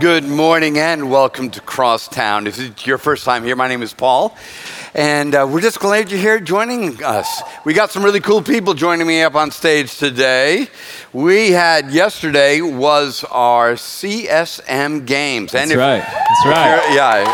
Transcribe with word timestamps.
Good 0.00 0.24
morning 0.24 0.78
and 0.78 1.10
welcome 1.10 1.50
to 1.50 1.60
Crosstowne. 1.60 2.46
If 2.46 2.60
it's 2.60 2.86
your 2.86 2.98
first 2.98 3.24
time 3.24 3.42
here, 3.42 3.56
my 3.56 3.66
name 3.66 3.82
is 3.82 3.92
Paul, 3.92 4.36
and 4.94 5.34
uh, 5.34 5.44
we're 5.50 5.60
just 5.60 5.80
glad 5.80 6.12
you're 6.12 6.20
here 6.20 6.38
joining 6.38 7.02
us. 7.02 7.42
We 7.64 7.74
got 7.74 7.90
some 7.90 8.04
really 8.04 8.20
cool 8.20 8.40
people 8.40 8.74
joining 8.74 9.08
me 9.08 9.22
up 9.22 9.34
on 9.34 9.50
stage 9.50 9.98
today. 9.98 10.68
We 11.12 11.50
had 11.50 11.90
yesterday 11.90 12.60
was 12.60 13.24
our 13.24 13.72
CSM 13.72 15.04
Games, 15.04 15.52
and 15.54 15.68
That's 15.68 15.72
if, 15.72 15.78
right. 15.78 16.02
That's 16.02 16.46
right. 16.46 16.94
Yeah. 16.94 17.24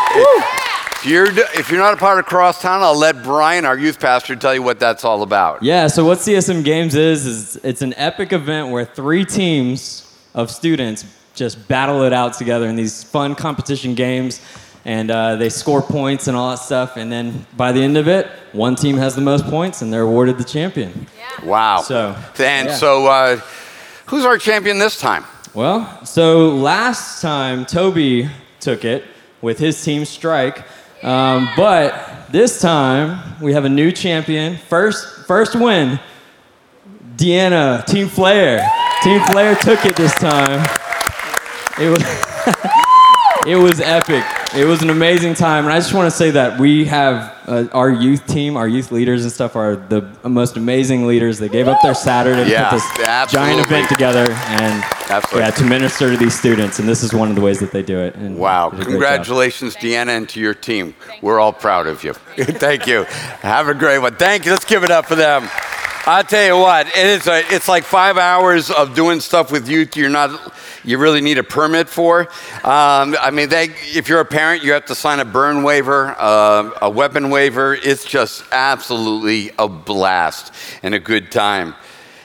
If 0.97 1.07
you're, 1.07 1.27
if 1.59 1.71
you're 1.71 1.81
not 1.81 1.93
a 1.93 1.99
part 1.99 2.19
of 2.19 2.25
Crosstowne, 2.25 2.81
I'll 2.81 2.97
let 2.97 3.23
Brian, 3.23 3.67
our 3.67 3.77
youth 3.77 4.01
pastor, 4.01 4.37
tell 4.37 4.55
you 4.55 4.63
what 4.63 4.81
that's 4.81 5.05
all 5.05 5.23
about. 5.23 5.63
Yeah, 5.63 5.87
so 5.89 6.07
what 6.07 6.19
CSM 6.19 6.65
Games 6.65 6.95
is, 6.95 7.27
is 7.27 7.57
it's 7.57 7.83
an 7.83 7.93
epic 7.99 8.33
event 8.33 8.71
where 8.71 8.87
three 8.87 9.27
teams 9.27 10.11
of 10.35 10.51
students 10.51 11.05
just 11.35 11.69
battle 11.69 12.03
it 12.05 12.13
out 12.13 12.35
together 12.35 12.67
in 12.67 12.77
these 12.77 13.05
fun 13.05 13.35
competition 13.35 13.95
games. 13.95 14.41
And 14.87 15.11
uh, 15.11 15.37
they 15.37 15.49
score 15.49 15.81
points 15.81 16.29
and 16.29 16.37
all 16.37 16.51
that 16.51 16.59
stuff. 16.59 16.97
And 16.97 17.11
then 17.11 17.47
by 17.57 17.73
the 17.73 17.83
end 17.83 17.97
of 17.97 18.07
it, 18.07 18.27
one 18.53 18.77
team 18.77 18.99
has 18.99 19.15
the 19.15 19.23
most 19.23 19.47
points 19.47 19.83
and 19.83 19.93
they're 19.93 20.03
awarded 20.03 20.37
the 20.37 20.45
champion. 20.45 21.07
Yeah. 21.19 21.45
Wow. 21.47 21.81
So, 21.81 22.15
and 22.39 22.69
yeah. 22.69 22.75
so 22.75 23.07
uh, 23.07 23.41
who's 24.07 24.25
our 24.27 24.37
champion 24.37 24.79
this 24.79 25.01
time? 25.01 25.25
Well, 25.55 26.05
so 26.05 26.49
last 26.49 27.23
time 27.23 27.65
Toby 27.65 28.29
took 28.61 28.85
it 28.85 29.05
with 29.41 29.59
his 29.59 29.83
team 29.83 30.05
Strike. 30.05 30.65
Um, 31.03 31.49
but 31.57 32.27
this 32.31 32.61
time 32.61 33.41
we 33.41 33.53
have 33.53 33.65
a 33.65 33.69
new 33.69 33.93
champion. 33.93 34.57
First, 34.57 35.27
first 35.27 35.55
win, 35.55 36.01
Deanna, 37.17 37.85
Team 37.87 38.09
Flair. 38.09 38.69
Team 39.03 39.21
Flair 39.31 39.55
took 39.55 39.85
it 39.87 39.97
this 39.97 40.15
time. 40.15 40.67
It 41.81 41.89
was, 41.89 42.03
it 43.47 43.57
was 43.57 43.81
epic. 43.81 44.25
It 44.55 44.65
was 44.67 44.83
an 44.83 44.91
amazing 44.91 45.35
time, 45.35 45.65
and 45.65 45.73
I 45.73 45.79
just 45.79 45.93
want 45.93 46.09
to 46.09 46.17
say 46.17 46.31
that 46.31 46.61
we 46.61 46.85
have 46.85 47.37
uh, 47.49 47.67
our 47.73 47.91
youth 47.91 48.25
team, 48.29 48.57
our 48.57 48.69
youth 48.69 48.93
leaders 48.93 49.25
and 49.25 49.33
stuff 49.33 49.57
are 49.57 49.75
the 49.75 50.09
most 50.23 50.57
amazing 50.57 51.09
leaders. 51.09 51.41
They 51.41 51.49
gave 51.49 51.67
up 51.67 51.83
their 51.83 51.95
Saturday 51.95 52.49
yeah, 52.49 52.65
to 52.65 52.71
put 52.71 52.77
this 52.77 53.09
absolutely. 53.09 53.55
giant 53.55 53.67
event 53.67 53.89
together, 53.89 54.31
and 54.31 54.85
absolutely. 55.11 55.41
yeah, 55.41 55.51
to 55.51 55.65
minister 55.65 56.11
to 56.11 56.17
these 56.17 56.39
students. 56.39 56.79
And 56.79 56.89
this 56.89 57.03
is 57.03 57.13
one 57.13 57.31
of 57.31 57.35
the 57.35 57.43
ways 57.43 57.59
that 57.59 57.73
they 57.73 57.83
do 57.83 57.99
it. 57.99 58.15
And 58.15 58.39
wow! 58.39 58.71
Congratulations, 58.71 59.75
Deanna, 59.75 60.11
and 60.11 60.29
to 60.29 60.41
your 60.41 60.55
team. 60.55 60.95
We're 61.21 61.41
all 61.41 61.53
proud 61.53 61.89
of 61.89 62.05
you. 62.05 62.13
Thank 62.37 62.87
you. 62.87 63.03
Have 63.43 63.67
a 63.67 63.75
great 63.75 63.99
one. 63.99 64.15
Thank 64.15 64.45
you. 64.45 64.53
Let's 64.53 64.65
give 64.65 64.85
it 64.85 64.93
up 64.93 65.07
for 65.07 65.17
them. 65.17 65.49
I 66.07 66.23
tell 66.23 66.45
you 66.45 66.61
what, 66.61 66.87
it 66.89 67.07
is 67.07 67.27
a, 67.27 67.43
it's 67.55 67.67
like 67.67 67.83
five 67.85 68.19
hours 68.19 68.71
of 68.71 68.95
doing 68.95 69.21
stuff 69.21 69.51
with 69.51 69.71
youth. 69.71 69.97
You're 69.97 70.11
not 70.11 70.53
you 70.85 70.99
really 70.99 71.23
need 71.23 71.39
a 71.39 71.43
permit 71.43 71.89
for. 71.89 72.21
Um, 72.63 73.17
I 73.19 73.31
mean, 73.33 73.49
they, 73.49 73.71
if 73.85 74.09
you're 74.09 74.21
a 74.21 74.25
parent, 74.25 74.63
you 74.63 74.73
have 74.73 74.85
to 74.87 74.95
sign 74.95 75.19
a 75.19 75.25
burn 75.25 75.63
waiver, 75.63 76.15
uh, 76.19 76.79
a 76.83 76.91
weapon 76.91 77.31
waiver. 77.31 77.75
It's 77.75 78.05
just 78.05 78.45
absolutely 78.53 79.51
a 79.59 79.67
blast 79.67 80.53
and 80.83 80.95
a 80.95 80.99
good 80.99 81.33
time. 81.33 81.75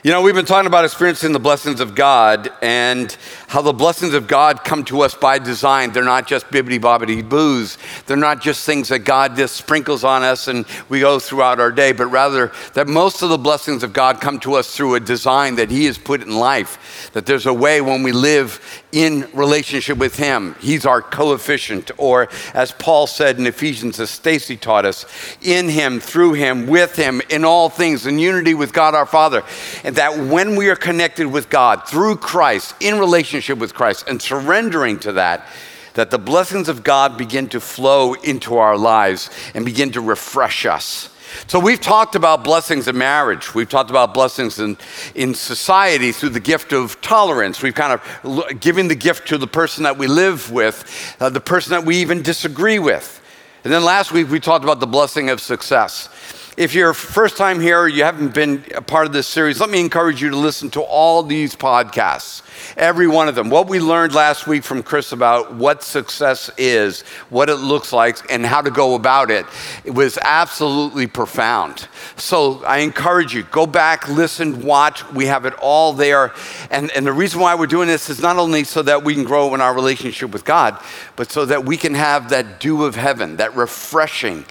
You 0.01 0.11
know, 0.11 0.21
we've 0.21 0.33
been 0.33 0.45
talking 0.45 0.65
about 0.65 0.85
experiencing 0.85 1.33
the 1.33 1.41
blessings 1.41 1.81
of 1.81 1.93
God 1.93 2.49
and 2.61 3.11
how 3.47 3.61
the 3.61 3.73
blessings 3.73 4.13
of 4.13 4.27
God 4.27 4.63
come 4.63 4.85
to 4.85 5.01
us 5.01 5.13
by 5.13 5.39
design. 5.39 5.91
They're 5.91 6.05
not 6.05 6.25
just 6.25 6.47
bibbity 6.47 6.79
bobbity 6.79 7.27
boos. 7.27 7.77
They're 8.05 8.15
not 8.15 8.39
just 8.39 8.65
things 8.65 8.87
that 8.87 8.99
God 8.99 9.35
just 9.35 9.57
sprinkles 9.57 10.05
on 10.05 10.23
us 10.23 10.47
and 10.47 10.65
we 10.87 11.01
go 11.01 11.19
throughout 11.19 11.59
our 11.59 11.73
day, 11.73 11.91
but 11.91 12.05
rather 12.05 12.53
that 12.75 12.87
most 12.87 13.23
of 13.23 13.29
the 13.29 13.37
blessings 13.37 13.83
of 13.83 13.91
God 13.91 14.21
come 14.21 14.39
to 14.39 14.53
us 14.53 14.73
through 14.73 14.95
a 14.95 15.01
design 15.01 15.55
that 15.55 15.69
He 15.69 15.83
has 15.87 15.97
put 15.97 16.21
in 16.21 16.33
life. 16.33 17.09
That 17.11 17.25
there's 17.25 17.45
a 17.45 17.53
way 17.53 17.81
when 17.81 18.01
we 18.01 18.13
live 18.13 18.78
in 18.91 19.29
relationship 19.33 19.97
with 19.97 20.17
Him, 20.17 20.55
He's 20.59 20.85
our 20.85 21.01
coefficient. 21.01 21.91
Or 21.97 22.29
as 22.53 22.71
Paul 22.71 23.07
said 23.07 23.37
in 23.37 23.47
Ephesians, 23.47 23.99
as 23.99 24.09
Stacy 24.09 24.57
taught 24.57 24.85
us, 24.85 25.05
in 25.41 25.69
Him, 25.69 25.99
through 25.99 26.33
Him, 26.33 26.67
with 26.67 26.95
Him, 26.95 27.21
in 27.29 27.45
all 27.45 27.69
things, 27.69 28.05
in 28.05 28.19
unity 28.19 28.53
with 28.53 28.73
God 28.73 28.95
our 28.95 29.05
Father 29.05 29.43
and 29.83 29.95
that 29.95 30.17
when 30.17 30.55
we 30.55 30.69
are 30.69 30.75
connected 30.75 31.27
with 31.27 31.49
God 31.49 31.87
through 31.87 32.17
Christ, 32.17 32.75
in 32.79 32.99
relationship 32.99 33.57
with 33.57 33.73
Christ, 33.73 34.07
and 34.07 34.21
surrendering 34.21 34.99
to 34.99 35.13
that, 35.13 35.47
that 35.93 36.11
the 36.11 36.19
blessings 36.19 36.69
of 36.69 36.83
God 36.83 37.17
begin 37.17 37.49
to 37.49 37.59
flow 37.59 38.13
into 38.13 38.57
our 38.57 38.77
lives 38.77 39.29
and 39.53 39.65
begin 39.65 39.91
to 39.93 40.01
refresh 40.01 40.65
us. 40.65 41.09
So, 41.47 41.59
we've 41.59 41.81
talked 41.81 42.15
about 42.15 42.43
blessings 42.43 42.87
in 42.87 42.97
marriage. 42.97 43.53
We've 43.55 43.69
talked 43.69 43.89
about 43.89 44.13
blessings 44.13 44.59
in, 44.59 44.77
in 45.15 45.33
society 45.33 46.11
through 46.11 46.29
the 46.29 46.39
gift 46.39 46.73
of 46.73 46.99
tolerance. 47.01 47.61
We've 47.61 47.75
kind 47.75 47.99
of 47.99 48.59
given 48.59 48.87
the 48.87 48.95
gift 48.95 49.27
to 49.29 49.37
the 49.37 49.47
person 49.47 49.83
that 49.83 49.97
we 49.97 50.07
live 50.07 50.51
with, 50.51 51.15
uh, 51.19 51.29
the 51.29 51.41
person 51.41 51.71
that 51.71 51.85
we 51.85 51.97
even 51.97 52.21
disagree 52.21 52.79
with. 52.79 53.21
And 53.63 53.73
then 53.73 53.83
last 53.83 54.11
week, 54.11 54.29
we 54.29 54.39
talked 54.39 54.63
about 54.63 54.79
the 54.79 54.87
blessing 54.87 55.29
of 55.29 55.41
success. 55.41 56.09
If 56.59 56.75
you're 56.75 56.93
first 56.93 57.37
time 57.37 57.61
here, 57.61 57.79
or 57.79 57.87
you 57.87 58.03
haven't 58.03 58.33
been 58.33 58.65
a 58.75 58.81
part 58.81 59.07
of 59.07 59.13
this 59.13 59.27
series, 59.27 59.61
let 59.61 59.69
me 59.69 59.79
encourage 59.79 60.21
you 60.21 60.29
to 60.31 60.35
listen 60.35 60.69
to 60.71 60.81
all 60.81 61.23
these 61.23 61.55
podcasts, 61.55 62.41
every 62.75 63.07
one 63.07 63.29
of 63.29 63.35
them. 63.35 63.49
What 63.49 63.69
we 63.69 63.79
learned 63.79 64.13
last 64.13 64.45
week 64.45 64.65
from 64.65 64.83
Chris 64.83 65.13
about 65.13 65.55
what 65.55 65.83
success 65.83 66.51
is, 66.57 67.03
what 67.29 67.49
it 67.49 67.55
looks 67.55 67.93
like, 67.93 68.29
and 68.29 68.45
how 68.45 68.61
to 68.61 68.71
go 68.71 68.95
about 68.95 69.31
it, 69.31 69.45
it 69.85 69.91
was 69.91 70.19
absolutely 70.21 71.07
profound. 71.07 71.87
So 72.17 72.61
I 72.65 72.79
encourage 72.79 73.33
you, 73.33 73.43
go 73.43 73.65
back, 73.65 74.09
listen, 74.09 74.61
watch. 74.61 75.09
We 75.13 75.27
have 75.27 75.45
it 75.45 75.53
all 75.61 75.93
there. 75.93 76.33
And, 76.71 76.91
and 76.91 77.07
the 77.07 77.13
reason 77.13 77.39
why 77.39 77.55
we're 77.55 77.67
doing 77.67 77.87
this 77.87 78.09
is 78.09 78.21
not 78.21 78.35
only 78.35 78.65
so 78.65 78.81
that 78.81 79.05
we 79.05 79.15
can 79.15 79.23
grow 79.23 79.55
in 79.55 79.61
our 79.61 79.73
relationship 79.73 80.31
with 80.31 80.43
God, 80.43 80.77
but 81.15 81.31
so 81.31 81.45
that 81.45 81.63
we 81.63 81.77
can 81.77 81.93
have 81.93 82.31
that 82.31 82.59
dew 82.59 82.83
of 82.83 82.95
heaven, 82.95 83.37
that 83.37 83.55
refreshing 83.55 84.43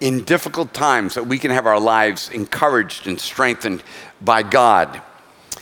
in 0.00 0.24
difficult 0.24 0.74
times 0.74 1.14
that 1.14 1.26
we 1.26 1.38
can 1.38 1.50
have 1.50 1.66
our 1.66 1.80
lives 1.80 2.30
encouraged 2.30 3.06
and 3.06 3.18
strengthened 3.18 3.82
by 4.20 4.42
God. 4.42 5.00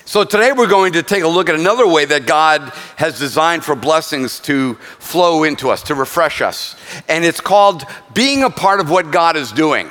So, 0.06 0.22
today 0.22 0.52
we're 0.52 0.68
going 0.68 0.92
to 0.94 1.02
take 1.02 1.22
a 1.22 1.28
look 1.28 1.48
at 1.48 1.54
another 1.54 1.88
way 1.88 2.04
that 2.04 2.26
God 2.26 2.60
has 2.96 3.18
designed 3.18 3.64
for 3.64 3.74
blessings 3.74 4.38
to 4.40 4.74
flow 4.98 5.44
into 5.44 5.70
us, 5.70 5.82
to 5.84 5.94
refresh 5.94 6.42
us. 6.42 6.76
And 7.08 7.24
it's 7.24 7.40
called 7.40 7.84
being 8.12 8.42
a 8.42 8.50
part 8.50 8.80
of 8.80 8.90
what 8.90 9.10
God 9.10 9.36
is 9.36 9.50
doing. 9.50 9.90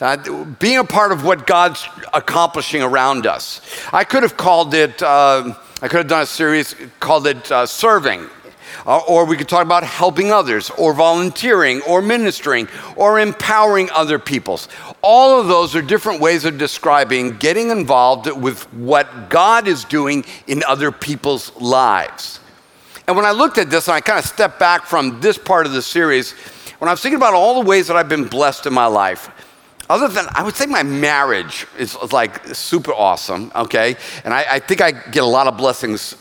Uh, 0.00 0.44
being 0.58 0.78
a 0.78 0.84
part 0.84 1.12
of 1.12 1.24
what 1.24 1.46
God's 1.46 1.86
accomplishing 2.12 2.82
around 2.82 3.26
us. 3.26 3.60
I 3.92 4.04
could 4.04 4.22
have 4.22 4.36
called 4.36 4.74
it, 4.74 5.02
uh, 5.02 5.54
I 5.82 5.88
could 5.88 5.98
have 5.98 6.08
done 6.08 6.22
a 6.22 6.26
series 6.26 6.74
called 7.00 7.26
it 7.26 7.50
uh, 7.50 7.66
serving 7.66 8.28
uh, 8.86 8.98
or 9.08 9.24
we 9.24 9.36
could 9.36 9.48
talk 9.48 9.62
about 9.62 9.84
helping 9.84 10.32
others, 10.32 10.70
or 10.70 10.92
volunteering, 10.92 11.80
or 11.82 12.02
ministering, 12.02 12.68
or 12.96 13.20
empowering 13.20 13.88
other 13.94 14.18
peoples. 14.18 14.68
All 15.02 15.40
of 15.40 15.48
those 15.48 15.74
are 15.76 15.82
different 15.82 16.20
ways 16.20 16.44
of 16.44 16.58
describing 16.58 17.36
getting 17.38 17.70
involved 17.70 18.26
with 18.30 18.72
what 18.74 19.30
God 19.30 19.68
is 19.68 19.84
doing 19.84 20.24
in 20.46 20.62
other 20.64 20.90
people's 20.90 21.54
lives. 21.56 22.40
And 23.06 23.16
when 23.16 23.24
I 23.24 23.30
looked 23.30 23.58
at 23.58 23.70
this 23.70 23.86
and 23.86 23.94
I 23.94 24.00
kind 24.00 24.18
of 24.18 24.24
stepped 24.24 24.58
back 24.58 24.84
from 24.84 25.20
this 25.20 25.38
part 25.38 25.66
of 25.66 25.72
the 25.72 25.82
series, 25.82 26.32
when 26.78 26.88
I 26.88 26.92
was 26.92 27.00
thinking 27.00 27.16
about 27.16 27.34
all 27.34 27.62
the 27.62 27.68
ways 27.68 27.86
that 27.86 27.96
I've 27.96 28.08
been 28.08 28.26
blessed 28.26 28.66
in 28.66 28.74
my 28.74 28.86
life, 28.86 29.30
other 29.88 30.08
than 30.08 30.26
I 30.34 30.42
would 30.42 30.56
say 30.56 30.66
my 30.66 30.82
marriage 30.82 31.66
is 31.78 31.96
like 32.12 32.44
super 32.48 32.92
awesome, 32.92 33.52
okay? 33.54 33.96
And 34.24 34.34
I, 34.34 34.44
I, 34.50 34.58
think 34.58 34.80
I 34.80 34.90
get 34.90 35.22
a 35.22 35.26
lot 35.26 35.46
of 35.46 35.56
blessings 35.56 36.16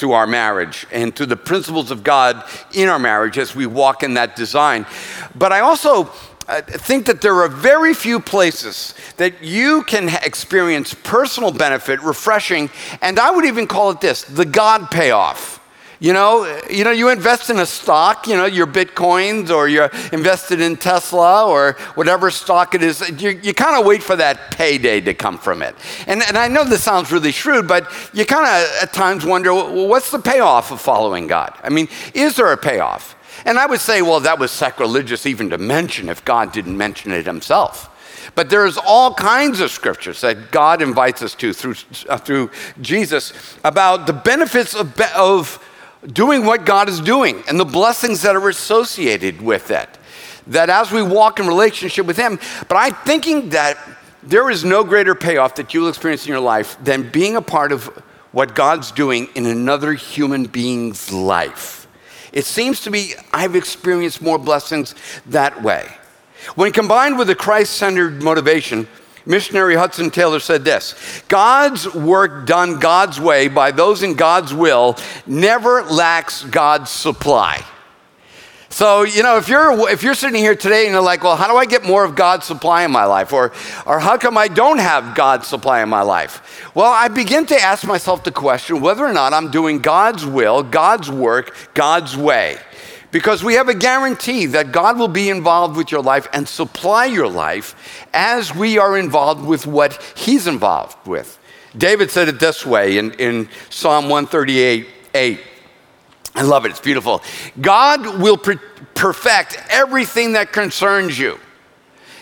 through 0.00 0.12
our 0.12 0.26
marriage 0.26 0.86
and 0.90 1.14
through 1.14 1.26
the 1.26 1.36
principles 1.36 1.90
of 1.90 2.02
God 2.02 2.42
in 2.72 2.88
our 2.88 2.98
marriage 2.98 3.36
as 3.36 3.54
we 3.54 3.66
walk 3.66 4.02
in 4.02 4.14
that 4.14 4.34
design. 4.34 4.86
But 5.34 5.52
I 5.52 5.60
also 5.60 6.10
uh, 6.48 6.62
think 6.62 7.04
that 7.04 7.20
there 7.20 7.34
are 7.34 7.48
very 7.48 7.92
few 7.92 8.18
places 8.18 8.94
that 9.18 9.42
you 9.44 9.82
can 9.82 10.08
experience 10.24 10.94
personal 10.94 11.52
benefit, 11.52 12.00
refreshing, 12.00 12.70
and 13.02 13.18
I 13.20 13.30
would 13.30 13.44
even 13.44 13.66
call 13.66 13.90
it 13.90 14.00
this 14.00 14.22
the 14.24 14.46
God 14.46 14.90
payoff. 14.90 15.59
You 16.02 16.14
know, 16.14 16.60
you 16.70 16.82
know, 16.82 16.92
you 16.92 17.10
invest 17.10 17.50
in 17.50 17.58
a 17.58 17.66
stock, 17.66 18.26
you 18.26 18.34
know, 18.34 18.46
your 18.46 18.66
bitcoins 18.66 19.50
or 19.50 19.68
you're 19.68 19.90
invested 20.14 20.58
in 20.58 20.78
Tesla 20.78 21.46
or 21.46 21.72
whatever 21.94 22.30
stock 22.30 22.74
it 22.74 22.82
is, 22.82 23.06
you, 23.20 23.38
you 23.42 23.52
kind 23.52 23.78
of 23.78 23.84
wait 23.84 24.02
for 24.02 24.16
that 24.16 24.50
payday 24.50 25.02
to 25.02 25.12
come 25.12 25.36
from 25.36 25.60
it. 25.60 25.76
And, 26.06 26.22
and 26.22 26.38
I 26.38 26.48
know 26.48 26.64
this 26.64 26.82
sounds 26.82 27.12
really 27.12 27.32
shrewd, 27.32 27.68
but 27.68 27.86
you 28.14 28.24
kind 28.24 28.46
of 28.46 28.82
at 28.82 28.94
times 28.94 29.26
wonder, 29.26 29.52
well, 29.52 29.88
what's 29.88 30.10
the 30.10 30.18
payoff 30.18 30.72
of 30.72 30.80
following 30.80 31.26
God? 31.26 31.52
I 31.62 31.68
mean, 31.68 31.86
is 32.14 32.34
there 32.34 32.50
a 32.50 32.56
payoff? 32.56 33.14
And 33.44 33.58
I 33.58 33.66
would 33.66 33.80
say, 33.80 34.00
well, 34.00 34.20
that 34.20 34.38
was 34.38 34.50
sacrilegious 34.50 35.26
even 35.26 35.50
to 35.50 35.58
mention 35.58 36.08
if 36.08 36.24
God 36.24 36.50
didn't 36.50 36.78
mention 36.78 37.12
it 37.12 37.26
himself. 37.26 37.88
But 38.34 38.48
there's 38.48 38.78
all 38.78 39.12
kinds 39.12 39.60
of 39.60 39.70
scriptures 39.70 40.22
that 40.22 40.50
God 40.50 40.80
invites 40.80 41.20
us 41.20 41.34
to 41.36 41.52
through, 41.52 41.74
uh, 42.08 42.16
through 42.16 42.50
Jesus 42.80 43.34
about 43.64 44.06
the 44.06 44.12
benefits 44.14 44.74
of, 44.74 44.98
of 45.14 45.66
doing 46.06 46.44
what 46.44 46.64
God 46.64 46.88
is 46.88 47.00
doing 47.00 47.42
and 47.48 47.58
the 47.58 47.64
blessings 47.64 48.22
that 48.22 48.36
are 48.36 48.48
associated 48.48 49.40
with 49.40 49.70
it. 49.70 49.88
That 50.46 50.70
as 50.70 50.90
we 50.90 51.02
walk 51.02 51.38
in 51.38 51.46
relationship 51.46 52.06
with 52.06 52.16
Him, 52.16 52.38
but 52.68 52.76
I'm 52.76 52.94
thinking 52.94 53.50
that 53.50 53.78
there 54.22 54.50
is 54.50 54.64
no 54.64 54.84
greater 54.84 55.14
payoff 55.14 55.54
that 55.56 55.72
you'll 55.72 55.88
experience 55.88 56.24
in 56.24 56.30
your 56.30 56.40
life 56.40 56.76
than 56.82 57.10
being 57.10 57.36
a 57.36 57.42
part 57.42 57.72
of 57.72 57.86
what 58.32 58.54
God's 58.54 58.92
doing 58.92 59.28
in 59.34 59.46
another 59.46 59.92
human 59.92 60.44
being's 60.44 61.12
life. 61.12 61.86
It 62.32 62.44
seems 62.44 62.82
to 62.82 62.90
be 62.90 63.14
I've 63.32 63.56
experienced 63.56 64.22
more 64.22 64.38
blessings 64.38 64.94
that 65.26 65.62
way. 65.62 65.86
When 66.54 66.72
combined 66.72 67.18
with 67.18 67.28
a 67.30 67.34
Christ 67.34 67.74
centered 67.74 68.22
motivation, 68.22 68.88
missionary 69.26 69.74
Hudson 69.74 70.10
Taylor 70.10 70.40
said 70.40 70.64
this 70.64 71.22
God's 71.28 71.92
work 71.94 72.46
done 72.46 72.78
God's 72.78 73.20
way 73.20 73.48
by 73.48 73.70
those 73.70 74.02
in 74.02 74.14
God's 74.14 74.52
will 74.54 74.96
never 75.26 75.82
lacks 75.82 76.44
God's 76.44 76.90
supply. 76.90 77.64
So, 78.72 79.02
you 79.02 79.24
know, 79.24 79.36
if 79.36 79.48
you're, 79.48 79.90
if 79.90 80.04
you're 80.04 80.14
sitting 80.14 80.40
here 80.40 80.54
today 80.54 80.84
and 80.84 80.92
you're 80.92 81.02
like, 81.02 81.24
well, 81.24 81.34
how 81.34 81.48
do 81.48 81.56
I 81.56 81.66
get 81.66 81.84
more 81.84 82.04
of 82.04 82.14
God's 82.14 82.46
supply 82.46 82.84
in 82.84 82.92
my 82.92 83.04
life? 83.04 83.32
Or, 83.32 83.52
or 83.84 83.98
how 83.98 84.16
come 84.16 84.38
I 84.38 84.46
don't 84.46 84.78
have 84.78 85.16
God's 85.16 85.48
supply 85.48 85.82
in 85.82 85.88
my 85.88 86.02
life? 86.02 86.70
Well, 86.72 86.90
I 86.90 87.08
begin 87.08 87.46
to 87.46 87.60
ask 87.60 87.84
myself 87.84 88.22
the 88.22 88.30
question 88.30 88.80
whether 88.80 89.04
or 89.04 89.12
not 89.12 89.32
I'm 89.32 89.50
doing 89.50 89.80
God's 89.80 90.24
will, 90.24 90.62
God's 90.62 91.10
work, 91.10 91.56
God's 91.74 92.16
way. 92.16 92.58
Because 93.10 93.42
we 93.42 93.54
have 93.54 93.68
a 93.68 93.74
guarantee 93.74 94.46
that 94.46 94.70
God 94.70 94.98
will 94.98 95.08
be 95.08 95.30
involved 95.30 95.76
with 95.76 95.90
your 95.90 96.02
life 96.02 96.28
and 96.32 96.48
supply 96.48 97.06
your 97.06 97.28
life 97.28 98.06
as 98.12 98.54
we 98.54 98.78
are 98.78 98.96
involved 98.96 99.44
with 99.44 99.66
what 99.66 100.00
He's 100.16 100.46
involved 100.46 101.06
with. 101.06 101.38
David 101.76 102.10
said 102.10 102.28
it 102.28 102.40
this 102.40 102.64
way 102.64 102.98
in, 102.98 103.12
in 103.12 103.48
Psalm 103.68 104.08
138 104.08 104.86
8. 105.12 105.40
I 106.36 106.42
love 106.42 106.64
it, 106.64 106.70
it's 106.70 106.80
beautiful. 106.80 107.22
God 107.60 108.20
will 108.20 108.36
per- 108.36 108.60
perfect 108.94 109.58
everything 109.68 110.34
that 110.34 110.52
concerns 110.52 111.18
you. 111.18 111.38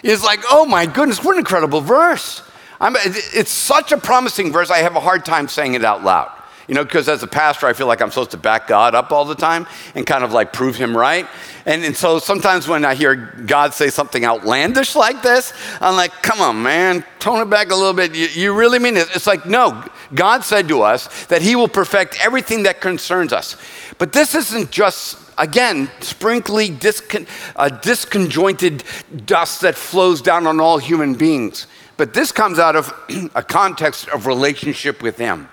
It's 0.02 0.25
like, 0.25 0.40
oh 0.50 0.64
my 0.64 0.87
goodness, 0.87 1.23
what 1.23 1.35
an 1.35 1.40
incredible 1.40 1.82
verse. 1.82 2.43
I'm, 2.81 2.94
it's 2.96 3.50
such 3.50 3.93
a 3.93 3.99
promising 3.99 4.52
verse, 4.52 4.70
I 4.70 4.79
have 4.79 4.96
a 4.96 5.00
hard 5.00 5.25
time 5.25 5.49
saying 5.49 5.75
it 5.75 5.85
out 5.85 6.05
loud. 6.05 6.31
You 6.68 6.74
know, 6.74 6.84
because 6.84 7.08
as 7.08 7.22
a 7.22 7.26
pastor, 7.26 7.66
I 7.66 7.72
feel 7.72 7.86
like 7.86 8.02
I'm 8.02 8.10
supposed 8.10 8.32
to 8.32 8.36
back 8.36 8.66
God 8.66 8.94
up 8.94 9.10
all 9.10 9.24
the 9.24 9.34
time 9.34 9.66
and 9.94 10.06
kind 10.06 10.22
of 10.22 10.32
like 10.34 10.52
prove 10.52 10.76
him 10.76 10.94
right. 10.94 11.26
And, 11.64 11.82
and 11.82 11.96
so 11.96 12.18
sometimes 12.18 12.68
when 12.68 12.84
I 12.84 12.94
hear 12.94 13.16
God 13.16 13.72
say 13.72 13.88
something 13.88 14.22
outlandish 14.22 14.94
like 14.94 15.22
this, 15.22 15.54
I'm 15.80 15.96
like, 15.96 16.12
come 16.22 16.42
on, 16.42 16.62
man, 16.62 17.04
tone 17.20 17.40
it 17.40 17.48
back 17.48 17.70
a 17.70 17.74
little 17.74 17.94
bit. 17.94 18.14
You, 18.14 18.26
you 18.26 18.54
really 18.54 18.78
mean 18.78 18.98
it? 18.98 19.08
It's 19.14 19.26
like, 19.26 19.46
no, 19.46 19.82
God 20.14 20.44
said 20.44 20.68
to 20.68 20.82
us 20.82 21.26
that 21.26 21.40
he 21.40 21.56
will 21.56 21.68
perfect 21.68 22.22
everything 22.22 22.64
that 22.64 22.82
concerns 22.82 23.32
us. 23.32 23.56
But 23.96 24.12
this 24.12 24.34
isn't 24.34 24.70
just 24.70 25.18
again, 25.38 25.90
sprinkly, 26.00 26.68
discon- 26.68 27.26
uh, 27.56 27.70
disconjointed 27.70 28.82
dust 29.24 29.62
that 29.62 29.74
flows 29.74 30.20
down 30.20 30.46
on 30.46 30.60
all 30.60 30.78
human 30.78 31.14
beings. 31.14 31.66
But 31.96 32.12
this 32.12 32.30
comes 32.30 32.58
out 32.58 32.76
of 32.76 32.92
a 33.34 33.42
context 33.42 34.08
of 34.08 34.26
relationship 34.26 35.02
with 35.02 35.16
Him. 35.16 35.48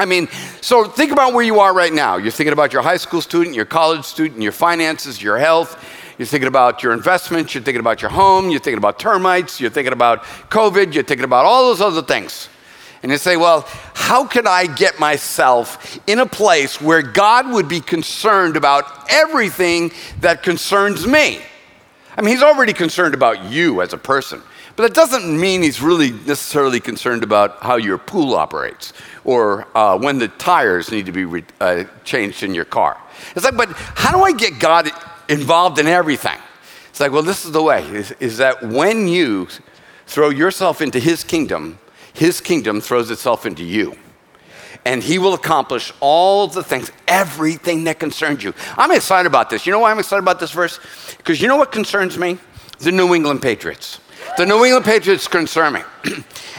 I 0.00 0.06
mean, 0.06 0.28
so 0.62 0.84
think 0.84 1.12
about 1.12 1.34
where 1.34 1.44
you 1.44 1.60
are 1.60 1.74
right 1.74 1.92
now. 1.92 2.16
You're 2.16 2.30
thinking 2.30 2.54
about 2.54 2.72
your 2.72 2.80
high 2.80 2.96
school 2.96 3.20
student, 3.20 3.54
your 3.54 3.66
college 3.66 4.06
student, 4.06 4.40
your 4.40 4.50
finances, 4.50 5.22
your 5.22 5.36
health. 5.36 5.76
You're 6.16 6.24
thinking 6.24 6.48
about 6.48 6.82
your 6.82 6.94
investments. 6.94 7.54
You're 7.54 7.62
thinking 7.62 7.80
about 7.80 8.00
your 8.00 8.10
home. 8.10 8.48
You're 8.48 8.60
thinking 8.60 8.78
about 8.78 8.98
termites. 8.98 9.60
You're 9.60 9.68
thinking 9.68 9.92
about 9.92 10.22
COVID. 10.48 10.94
You're 10.94 11.04
thinking 11.04 11.26
about 11.26 11.44
all 11.44 11.68
those 11.68 11.82
other 11.82 12.00
things. 12.00 12.48
And 13.02 13.12
you 13.12 13.18
say, 13.18 13.36
well, 13.36 13.68
how 13.92 14.26
can 14.26 14.46
I 14.46 14.64
get 14.64 14.98
myself 14.98 15.98
in 16.06 16.18
a 16.18 16.26
place 16.26 16.80
where 16.80 17.02
God 17.02 17.52
would 17.52 17.68
be 17.68 17.80
concerned 17.80 18.56
about 18.56 19.06
everything 19.10 19.92
that 20.20 20.42
concerns 20.42 21.06
me? 21.06 21.42
I 22.16 22.22
mean, 22.22 22.34
He's 22.34 22.42
already 22.42 22.72
concerned 22.72 23.14
about 23.14 23.44
you 23.44 23.82
as 23.82 23.92
a 23.92 23.98
person, 23.98 24.42
but 24.76 24.82
that 24.82 24.94
doesn't 24.94 25.38
mean 25.38 25.62
He's 25.62 25.80
really 25.80 26.10
necessarily 26.10 26.80
concerned 26.80 27.22
about 27.22 27.58
how 27.62 27.76
your 27.76 27.98
pool 27.98 28.34
operates 28.34 28.92
or 29.24 29.66
uh, 29.76 29.98
when 29.98 30.18
the 30.18 30.28
tires 30.28 30.90
need 30.90 31.06
to 31.06 31.12
be 31.12 31.24
re- 31.24 31.44
uh, 31.60 31.84
changed 32.04 32.42
in 32.42 32.54
your 32.54 32.64
car. 32.64 33.00
It's 33.36 33.44
like, 33.44 33.56
but 33.56 33.70
how 33.72 34.16
do 34.16 34.22
I 34.22 34.32
get 34.32 34.58
God 34.58 34.90
involved 35.28 35.78
in 35.78 35.86
everything? 35.86 36.38
It's 36.88 37.00
like, 37.00 37.12
well, 37.12 37.22
this 37.22 37.44
is 37.44 37.52
the 37.52 37.62
way 37.62 37.84
is, 37.84 38.12
is 38.12 38.38
that 38.38 38.62
when 38.62 39.08
you 39.08 39.48
throw 40.06 40.30
yourself 40.30 40.80
into 40.80 40.98
His 40.98 41.22
kingdom, 41.22 41.78
his 42.12 42.40
kingdom 42.40 42.80
throws 42.80 43.10
itself 43.10 43.46
into 43.46 43.64
you. 43.64 43.96
And 44.84 45.02
he 45.02 45.18
will 45.18 45.34
accomplish 45.34 45.92
all 46.00 46.46
the 46.46 46.62
things, 46.62 46.90
everything 47.06 47.84
that 47.84 47.98
concerns 47.98 48.42
you. 48.42 48.54
I'm 48.76 48.90
excited 48.92 49.26
about 49.26 49.50
this. 49.50 49.66
You 49.66 49.72
know 49.72 49.80
why 49.80 49.90
I'm 49.90 49.98
excited 49.98 50.22
about 50.22 50.40
this 50.40 50.52
verse? 50.52 50.80
Because 51.18 51.40
you 51.40 51.48
know 51.48 51.56
what 51.56 51.70
concerns 51.70 52.16
me? 52.16 52.38
The 52.78 52.92
New 52.92 53.14
England 53.14 53.42
Patriots. 53.42 54.00
The 54.36 54.46
New 54.46 54.64
England 54.64 54.86
Patriots 54.86 55.28
concern 55.28 55.74
me. 55.74 55.80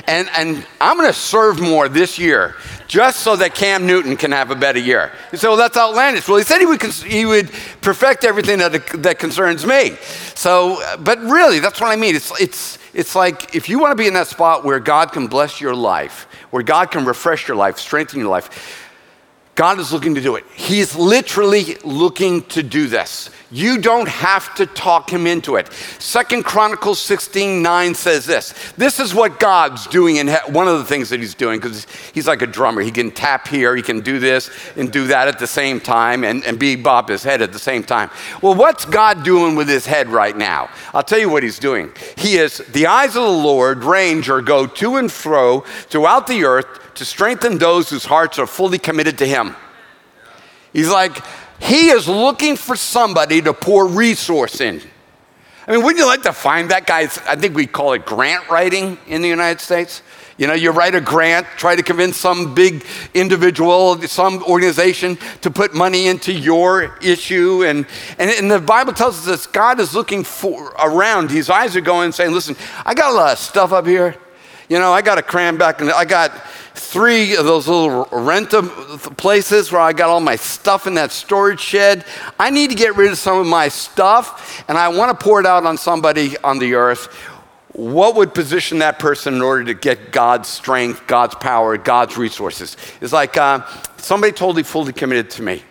and, 0.08 0.30
and 0.36 0.66
I'm 0.80 0.98
going 0.98 1.10
to 1.10 1.18
serve 1.18 1.60
more 1.60 1.90
this 1.90 2.20
year 2.20 2.56
just 2.88 3.22
so 3.22 3.36
that 3.38 3.56
Cam 3.56 3.88
Newton 3.88 4.18
can 4.18 4.32
have 4.32 4.52
a 4.52 4.56
better 4.56 4.80
year. 4.80 5.12
You 5.32 5.38
say, 5.38 5.48
well, 5.48 5.58
that's 5.58 5.78
outlandish. 5.78 6.28
Well, 6.28 6.38
he 6.38 6.44
said 6.44 6.60
he 6.60 6.66
would, 6.66 6.84
he 6.84 7.26
would 7.26 7.50
perfect 7.82 8.26
everything 8.26 8.60
that, 8.60 8.74
that 9.02 9.18
concerns 9.18 9.66
me. 9.66 9.96
So, 10.36 10.82
but 11.00 11.20
really, 11.20 11.60
that's 11.60 11.80
what 11.80 11.90
I 11.90 11.96
mean. 11.96 12.16
It's, 12.16 12.40
it's, 12.40 12.78
it's 12.94 13.16
like 13.16 13.56
if 13.56 13.70
you 13.70 13.80
want 13.80 13.92
to 13.92 13.96
be 13.96 14.08
in 14.08 14.14
that 14.16 14.28
spot 14.28 14.66
where 14.66 14.80
God 14.80 15.14
can 15.14 15.28
bless 15.28 15.62
your 15.62 15.74
life, 15.74 16.28
where 16.52 16.64
God 16.64 16.92
can 16.92 17.06
refresh 17.06 17.48
your 17.48 17.58
life, 17.58 17.80
strengthen 17.80 18.20
your 18.20 18.30
life, 18.30 18.90
God 19.56 19.80
is 19.80 19.92
looking 19.92 20.16
to 20.16 20.22
do 20.22 20.36
it. 20.36 20.46
He 20.56 20.80
is 20.80 20.96
literally 20.96 21.76
looking 21.84 22.44
to 22.44 22.64
do 22.64 22.88
this. 22.88 23.30
You 23.52 23.80
don't 23.80 24.08
have 24.08 24.56
to 24.56 24.66
talk 24.66 25.12
him 25.12 25.28
into 25.28 25.58
it. 25.58 25.72
Second 26.00 26.44
Chronicles 26.44 27.02
16 27.02 27.62
9 27.62 27.96
says 27.96 28.26
this. 28.26 28.54
This 28.78 29.00
is 29.00 29.14
what 29.14 29.40
God's 29.40 29.88
doing, 29.88 30.20
and 30.20 30.30
one 30.54 30.70
of 30.70 30.78
the 30.80 30.86
things 30.86 31.10
that 31.10 31.20
he's 31.20 31.36
doing, 31.36 31.60
because 31.60 31.86
he's 32.14 32.28
like 32.28 32.42
a 32.42 32.48
drummer. 32.48 32.82
He 32.82 32.92
can 32.92 33.12
tap 33.12 33.50
here, 33.50 33.76
he 33.76 33.82
can 33.82 34.00
do 34.00 34.20
this 34.20 34.50
and 34.78 34.90
do 34.90 35.08
that 35.08 35.28
at 35.28 35.38
the 35.38 35.48
same 35.48 35.82
time, 35.82 36.24
and, 36.24 36.46
and 36.46 36.58
be 36.58 36.78
bob 36.78 37.10
his 37.10 37.24
head 37.24 37.42
at 37.42 37.52
the 37.52 37.60
same 37.60 37.84
time. 37.84 38.10
Well, 38.42 38.56
what's 38.56 38.86
God 38.86 39.24
doing 39.24 39.56
with 39.56 39.68
his 39.68 39.86
head 39.86 40.08
right 40.08 40.36
now? 40.36 40.70
I'll 40.94 41.04
tell 41.04 41.20
you 41.20 41.30
what 41.30 41.44
he's 41.44 41.60
doing. 41.60 41.92
He 42.18 42.38
is, 42.38 42.60
the 42.70 42.88
eyes 42.88 43.18
of 43.18 43.24
the 43.24 43.30
Lord 43.30 43.84
range 43.84 44.30
or 44.30 44.42
go 44.42 44.66
to 44.66 44.96
and 44.96 45.12
fro 45.12 45.62
throughout 45.90 46.28
the 46.28 46.46
earth 46.46 46.94
to 46.96 47.04
strengthen 47.04 47.58
those 47.58 47.90
whose 47.90 48.06
hearts 48.06 48.40
are 48.40 48.48
fully 48.48 48.78
committed 48.78 49.18
to 49.18 49.26
him. 49.26 49.56
He's 50.72 50.90
like, 50.90 51.18
he 51.62 51.90
is 51.90 52.08
looking 52.08 52.56
for 52.56 52.76
somebody 52.76 53.42
to 53.44 53.54
pour 53.54 53.88
resource 53.88 54.60
in. 54.62 54.82
I 55.68 55.72
mean, 55.72 55.84
wouldn't 55.84 56.00
you 56.00 56.08
like 56.08 56.24
to 56.24 56.34
find 56.34 56.72
that 56.72 56.88
guy? 56.88 57.02
I 57.02 57.36
think 57.36 57.56
we 57.56 57.68
call 57.68 57.94
it 57.94 58.04
grant 58.04 58.50
writing 58.50 58.98
in 59.08 59.22
the 59.22 59.30
United 59.30 59.62
States. 59.62 60.02
You 60.38 60.48
know, 60.48 60.54
you 60.54 60.72
write 60.72 60.96
a 60.96 61.02
grant, 61.02 61.46
try 61.58 61.76
to 61.76 61.84
convince 61.84 62.18
some 62.18 62.56
big 62.56 62.84
individual, 63.14 64.02
some 64.02 64.42
organization 64.44 65.20
to 65.42 65.52
put 65.52 65.76
money 65.76 66.08
into 66.08 66.34
your 66.34 66.98
issue. 67.00 67.64
And, 67.64 67.86
and, 68.18 68.32
and 68.32 68.50
the 68.50 68.60
Bible 68.60 68.94
tells 68.94 69.20
us 69.20 69.26
this 69.26 69.46
God 69.46 69.80
is 69.80 69.94
looking 69.94 70.24
for 70.24 70.74
around. 70.80 71.30
His 71.30 71.52
eyes 71.52 71.76
are 71.76 71.82
going 71.82 72.12
saying, 72.12 72.32
listen, 72.32 72.56
I 72.86 72.96
got 72.96 73.12
a 73.12 73.16
lot 73.16 73.34
of 73.34 73.38
stuff 73.38 73.72
up 73.72 73.86
here. 73.86 74.16
You 74.68 74.80
know, 74.80 74.92
I 74.92 75.04
got 75.04 75.16
to 75.16 75.22
cram 75.22 75.58
back, 75.58 75.82
and 75.82 75.92
I 75.92 76.06
got 76.06 76.32
three 76.76 77.36
of 77.36 77.46
those 77.46 77.68
little 77.68 78.06
rent 78.12 78.50
places 79.18 79.72
where 79.72 79.82
I 79.82 79.94
got 79.94 80.10
all 80.10 80.20
my 80.20 80.36
stuff 80.36 80.88
in 80.88 80.94
that 80.96 81.12
storage 81.12 81.60
shed. 81.60 82.06
I 82.40 82.50
need 82.50 82.70
to 82.70 82.76
get 82.76 82.96
rid 82.96 83.12
of 83.12 83.18
some 83.18 83.38
of 83.38 83.48
my 83.48 83.68
stuff, 83.68 84.64
and 84.68 84.78
I 84.78 84.88
want 84.90 85.18
to 85.18 85.24
pour 85.24 85.40
it 85.40 85.46
out 85.46 85.66
on 85.66 85.78
somebody 85.78 86.38
on 86.40 86.60
the 86.60 86.76
earth. 86.76 87.08
What 87.74 88.16
would 88.16 88.34
position 88.34 88.80
that 88.80 89.00
person 89.00 89.34
in 89.34 89.42
order 89.42 89.64
to 89.66 89.74
get 89.74 90.12
God's 90.12 90.50
strength, 90.50 91.08
God's 91.08 91.36
power, 91.36 91.78
God's 91.78 92.18
resources? 92.18 92.76
It's 93.00 93.14
like 93.14 93.38
uh, 93.38 93.66
somebody 93.98 94.34
totally 94.34 94.64
fully 94.64 94.92
committed 94.92 95.30
to 95.32 95.42
me. 95.42 95.64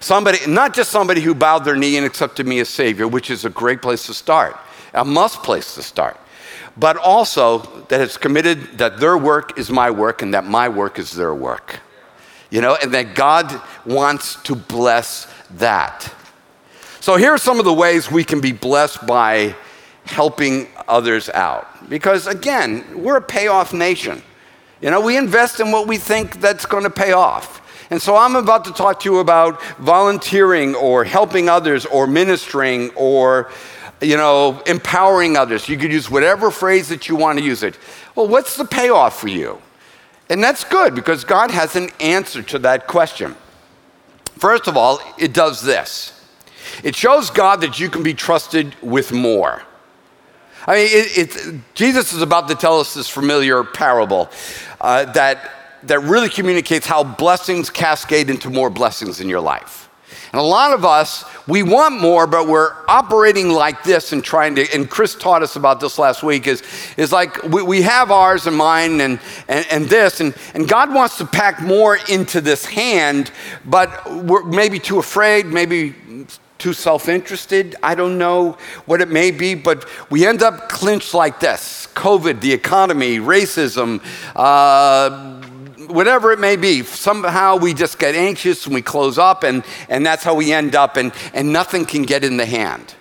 Somebody, 0.00 0.38
not 0.46 0.74
just 0.74 0.90
somebody 0.90 1.22
who 1.22 1.34
bowed 1.34 1.64
their 1.64 1.74
knee 1.74 1.96
and 1.96 2.04
accepted 2.04 2.46
me 2.46 2.60
as 2.60 2.68
Savior, 2.68 3.08
which 3.08 3.30
is 3.30 3.44
a 3.44 3.50
great 3.50 3.80
place 3.80 4.06
to 4.06 4.14
start, 4.14 4.56
a 4.92 5.04
must 5.04 5.42
place 5.42 5.74
to 5.74 5.82
start 5.82 6.18
but 6.78 6.96
also 6.96 7.58
that 7.88 8.00
it's 8.00 8.16
committed 8.16 8.78
that 8.78 8.98
their 8.98 9.18
work 9.18 9.58
is 9.58 9.70
my 9.70 9.90
work 9.90 10.22
and 10.22 10.32
that 10.34 10.44
my 10.44 10.68
work 10.68 10.98
is 10.98 11.12
their 11.12 11.34
work. 11.34 11.80
You 12.50 12.60
know, 12.62 12.76
and 12.80 12.94
that 12.94 13.14
God 13.14 13.60
wants 13.84 14.36
to 14.44 14.54
bless 14.54 15.26
that. 15.56 16.14
So 17.00 17.16
here 17.16 17.32
are 17.32 17.38
some 17.38 17.58
of 17.58 17.64
the 17.64 17.74
ways 17.74 18.10
we 18.10 18.24
can 18.24 18.40
be 18.40 18.52
blessed 18.52 19.06
by 19.06 19.54
helping 20.04 20.68
others 20.86 21.28
out. 21.28 21.88
Because 21.88 22.26
again, 22.26 23.02
we're 23.02 23.16
a 23.16 23.22
payoff 23.22 23.72
nation. 23.72 24.22
You 24.80 24.90
know, 24.90 25.00
we 25.00 25.16
invest 25.16 25.60
in 25.60 25.72
what 25.72 25.86
we 25.86 25.98
think 25.98 26.40
that's 26.40 26.64
going 26.64 26.84
to 26.84 26.90
pay 26.90 27.12
off. 27.12 27.60
And 27.90 28.00
so 28.00 28.16
I'm 28.16 28.36
about 28.36 28.64
to 28.66 28.72
talk 28.72 29.00
to 29.00 29.10
you 29.10 29.18
about 29.18 29.62
volunteering 29.78 30.74
or 30.74 31.04
helping 31.04 31.48
others 31.48 31.86
or 31.86 32.06
ministering 32.06 32.90
or 32.90 33.50
you 34.00 34.16
know, 34.16 34.62
empowering 34.66 35.36
others. 35.36 35.68
You 35.68 35.76
could 35.76 35.92
use 35.92 36.10
whatever 36.10 36.50
phrase 36.50 36.88
that 36.88 37.08
you 37.08 37.16
want 37.16 37.38
to 37.38 37.44
use 37.44 37.62
it. 37.62 37.78
Well, 38.14 38.28
what's 38.28 38.56
the 38.56 38.64
payoff 38.64 39.18
for 39.18 39.28
you? 39.28 39.60
And 40.30 40.42
that's 40.42 40.64
good 40.64 40.94
because 40.94 41.24
God 41.24 41.50
has 41.50 41.74
an 41.76 41.90
answer 42.00 42.42
to 42.42 42.58
that 42.60 42.86
question. 42.86 43.34
First 44.36 44.68
of 44.68 44.76
all, 44.76 45.00
it 45.18 45.32
does 45.32 45.62
this 45.62 46.14
it 46.84 46.94
shows 46.94 47.30
God 47.30 47.60
that 47.62 47.80
you 47.80 47.88
can 47.88 48.02
be 48.02 48.14
trusted 48.14 48.74
with 48.82 49.12
more. 49.12 49.62
I 50.66 50.74
mean, 50.74 50.88
it, 50.90 51.36
it, 51.36 51.60
Jesus 51.74 52.12
is 52.12 52.20
about 52.20 52.48
to 52.48 52.54
tell 52.54 52.78
us 52.78 52.92
this 52.94 53.08
familiar 53.08 53.64
parable 53.64 54.28
uh, 54.80 55.06
that, 55.12 55.50
that 55.84 56.00
really 56.00 56.28
communicates 56.28 56.86
how 56.86 57.02
blessings 57.04 57.70
cascade 57.70 58.28
into 58.28 58.50
more 58.50 58.68
blessings 58.68 59.20
in 59.20 59.28
your 59.28 59.40
life. 59.40 59.87
And 60.32 60.40
a 60.40 60.44
lot 60.44 60.72
of 60.72 60.84
us, 60.84 61.24
we 61.46 61.62
want 61.62 62.00
more, 62.00 62.26
but 62.26 62.46
we're 62.46 62.72
operating 62.86 63.48
like 63.48 63.82
this 63.82 64.12
and 64.12 64.22
trying 64.22 64.54
to, 64.56 64.66
and 64.74 64.88
Chris 64.88 65.14
taught 65.14 65.42
us 65.42 65.56
about 65.56 65.80
this 65.80 65.98
last 65.98 66.22
week, 66.22 66.46
is, 66.46 66.62
is 66.96 67.12
like 67.12 67.42
we, 67.44 67.62
we 67.62 67.82
have 67.82 68.10
ours 68.10 68.46
and 68.46 68.56
mine 68.56 69.00
and, 69.00 69.20
and, 69.48 69.66
and 69.70 69.84
this, 69.86 70.20
and, 70.20 70.34
and 70.54 70.68
God 70.68 70.92
wants 70.92 71.18
to 71.18 71.26
pack 71.26 71.62
more 71.62 71.98
into 72.08 72.40
this 72.40 72.64
hand, 72.64 73.30
but 73.64 74.10
we're 74.24 74.44
maybe 74.44 74.78
too 74.78 74.98
afraid, 74.98 75.46
maybe 75.46 75.94
too 76.58 76.72
self 76.72 77.08
interested. 77.08 77.76
I 77.82 77.94
don't 77.94 78.18
know 78.18 78.58
what 78.86 79.00
it 79.00 79.08
may 79.08 79.30
be, 79.30 79.54
but 79.54 79.88
we 80.10 80.26
end 80.26 80.42
up 80.42 80.68
clinched 80.68 81.14
like 81.14 81.40
this 81.40 81.88
COVID, 81.94 82.40
the 82.40 82.52
economy, 82.52 83.18
racism, 83.18 84.02
uh, 84.36 85.37
whatever 85.88 86.32
it 86.32 86.38
may 86.38 86.56
be, 86.56 86.82
somehow 86.82 87.56
we 87.56 87.74
just 87.74 87.98
get 87.98 88.14
anxious 88.14 88.66
and 88.66 88.74
we 88.74 88.82
close 88.82 89.18
up, 89.18 89.42
and, 89.42 89.64
and 89.88 90.04
that's 90.04 90.22
how 90.22 90.34
we 90.34 90.52
end 90.52 90.74
up, 90.74 90.96
and, 90.96 91.12
and 91.32 91.52
nothing 91.52 91.84
can 91.84 92.02
get 92.02 92.24
in 92.24 92.36
the 92.36 92.46
hand. 92.46 92.94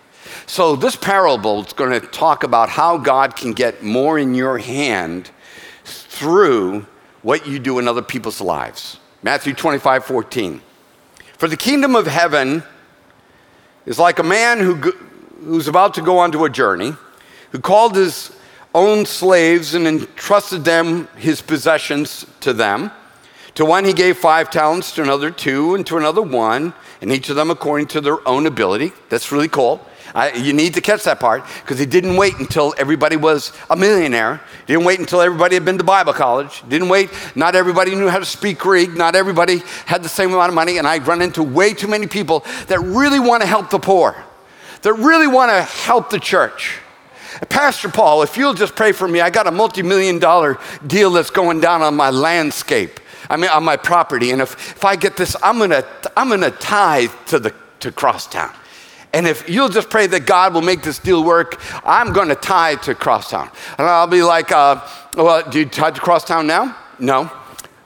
So, 0.46 0.76
this 0.76 0.96
parable 0.96 1.66
is 1.66 1.74
going 1.74 2.00
to 2.00 2.06
talk 2.08 2.44
about 2.44 2.70
how 2.70 2.98
God 2.98 3.36
can 3.36 3.52
get 3.54 3.84
more 3.84 4.18
in 4.18 4.34
your 4.34 4.58
hand 4.58 5.30
through 5.84 6.86
what 7.22 7.46
you 7.46 7.60
do 7.60 7.80
in 7.80 7.88
other 7.88 8.02
people's 8.02 8.40
lives. 8.40 9.00
Matthew 9.24 9.54
25, 9.54 10.06
14. 10.06 10.62
For 11.38 11.48
the 11.48 11.58
kingdom 11.58 11.96
of 11.96 12.08
heaven 12.08 12.64
is 13.86 14.00
like 14.00 14.20
a 14.20 14.24
man 14.24 14.60
who, 14.60 14.76
who's 14.76 15.68
about 15.68 15.94
to 15.96 16.02
go 16.02 16.20
onto 16.20 16.46
a 16.46 16.50
journey, 16.50 16.94
who 17.52 17.60
called 17.60 17.96
his 17.96 18.32
own 18.74 19.06
slaves 19.06 19.74
and 19.74 19.88
entrusted 19.88 20.64
them 20.64 21.08
his 21.18 21.42
possessions 21.42 22.26
to 22.42 22.54
them. 22.54 22.92
To 23.56 23.66
one 23.66 23.86
he 23.86 23.94
gave 23.94 24.18
five 24.18 24.52
talents, 24.52 24.92
to 24.94 25.02
another 25.02 25.32
two, 25.32 25.74
and 25.74 25.86
to 25.88 25.98
another 25.98 26.22
one, 26.22 26.74
and 27.02 27.12
each 27.12 27.30
of 27.30 27.36
them 27.36 27.50
according 27.50 27.88
to 27.88 28.02
their 28.02 28.28
own 28.28 28.46
ability. 28.46 28.92
That's 29.10 29.32
really 29.32 29.48
cool. 29.48 29.84
I, 30.14 30.32
you 30.34 30.54
need 30.54 30.74
to 30.76 30.82
catch 30.82 31.04
that 31.04 31.20
part 31.20 31.44
because 31.62 31.80
he 31.80 31.86
didn't 31.86 32.16
wait 32.16 32.40
until 32.40 32.74
everybody 32.78 33.18
was 33.18 33.52
a 33.70 33.76
millionaire. 33.76 34.42
He 34.66 34.74
didn't 34.74 34.86
wait 34.86 35.00
until 35.00 35.22
everybody 35.22 35.56
had 35.56 35.66
been 35.66 35.78
to 35.78 35.84
Bible 35.84 36.14
college. 36.14 36.58
He 36.58 36.70
didn't 36.70 36.90
wait. 36.90 37.10
Not 37.36 37.56
everybody 37.56 37.94
knew 37.94 38.08
how 38.08 38.20
to 38.20 38.26
speak 38.26 38.60
Greek. 38.60 38.94
Not 38.94 39.16
everybody 39.16 39.60
had 39.86 40.04
the 40.04 40.10
same 40.10 40.34
amount 40.34 40.50
of 40.50 40.56
money. 40.56 40.78
And 40.78 40.88
I 40.88 41.00
run 41.00 41.22
into 41.22 41.44
way 41.44 41.74
too 41.74 41.88
many 41.88 42.08
people 42.08 42.46
that 42.68 42.80
really 42.80 43.20
want 43.20 43.42
to 43.42 43.48
help 43.48 43.70
the 43.70 43.80
poor, 43.80 44.16
that 44.82 44.94
really 44.94 45.28
want 45.28 45.52
to 45.52 45.62
help 45.62 46.10
the 46.10 46.20
church. 46.20 46.80
Pastor 47.50 47.90
Paul, 47.90 48.24
if 48.24 48.38
you'll 48.38 48.54
just 48.54 48.76
pray 48.76 48.92
for 48.92 49.08
me, 49.08 49.22
I 49.22 49.30
got 49.30 49.48
a 49.48 49.52
multi 49.52 49.82
million 49.82 50.20
dollar 50.20 50.60
deal 50.86 51.12
that's 51.12 51.30
going 51.30 51.60
down 51.60 51.82
on 51.82 51.96
my 51.96 52.10
landscape, 52.10 53.00
I 53.30 53.38
mean, 53.38 53.50
on 53.50 53.64
my 53.64 53.78
property. 53.78 54.32
And 54.32 54.42
if, 54.42 54.54
if 54.76 54.86
I 54.86 54.96
get 54.96 55.18
this, 55.18 55.36
I'm 55.42 55.60
to 55.70 55.86
I'm 56.16 56.30
gonna 56.30 56.52
tithe 56.52 57.12
to, 57.28 57.40
the, 57.40 57.54
to 57.82 57.92
Crosstowne. 57.92 58.54
And 59.14 59.26
if 59.26 59.50
you'll 59.50 59.70
just 59.70 59.90
pray 59.90 60.06
that 60.08 60.26
God 60.26 60.54
will 60.54 60.62
make 60.62 60.84
this 60.84 61.00
deal 61.00 61.24
work, 61.24 61.60
I'm 61.86 62.14
to 62.28 62.36
tithe 62.36 62.82
to 62.84 62.94
Crosstowne. 62.94 63.50
And 63.78 63.88
I'll 63.88 64.06
be 64.06 64.22
like, 64.22 64.52
uh, 64.52 64.86
well, 65.16 65.50
do 65.50 65.60
you 65.60 65.66
tithe 65.66 65.96
to 65.96 66.02
Crosstowne 66.02 66.46
now? 66.46 66.78
No. 67.00 67.32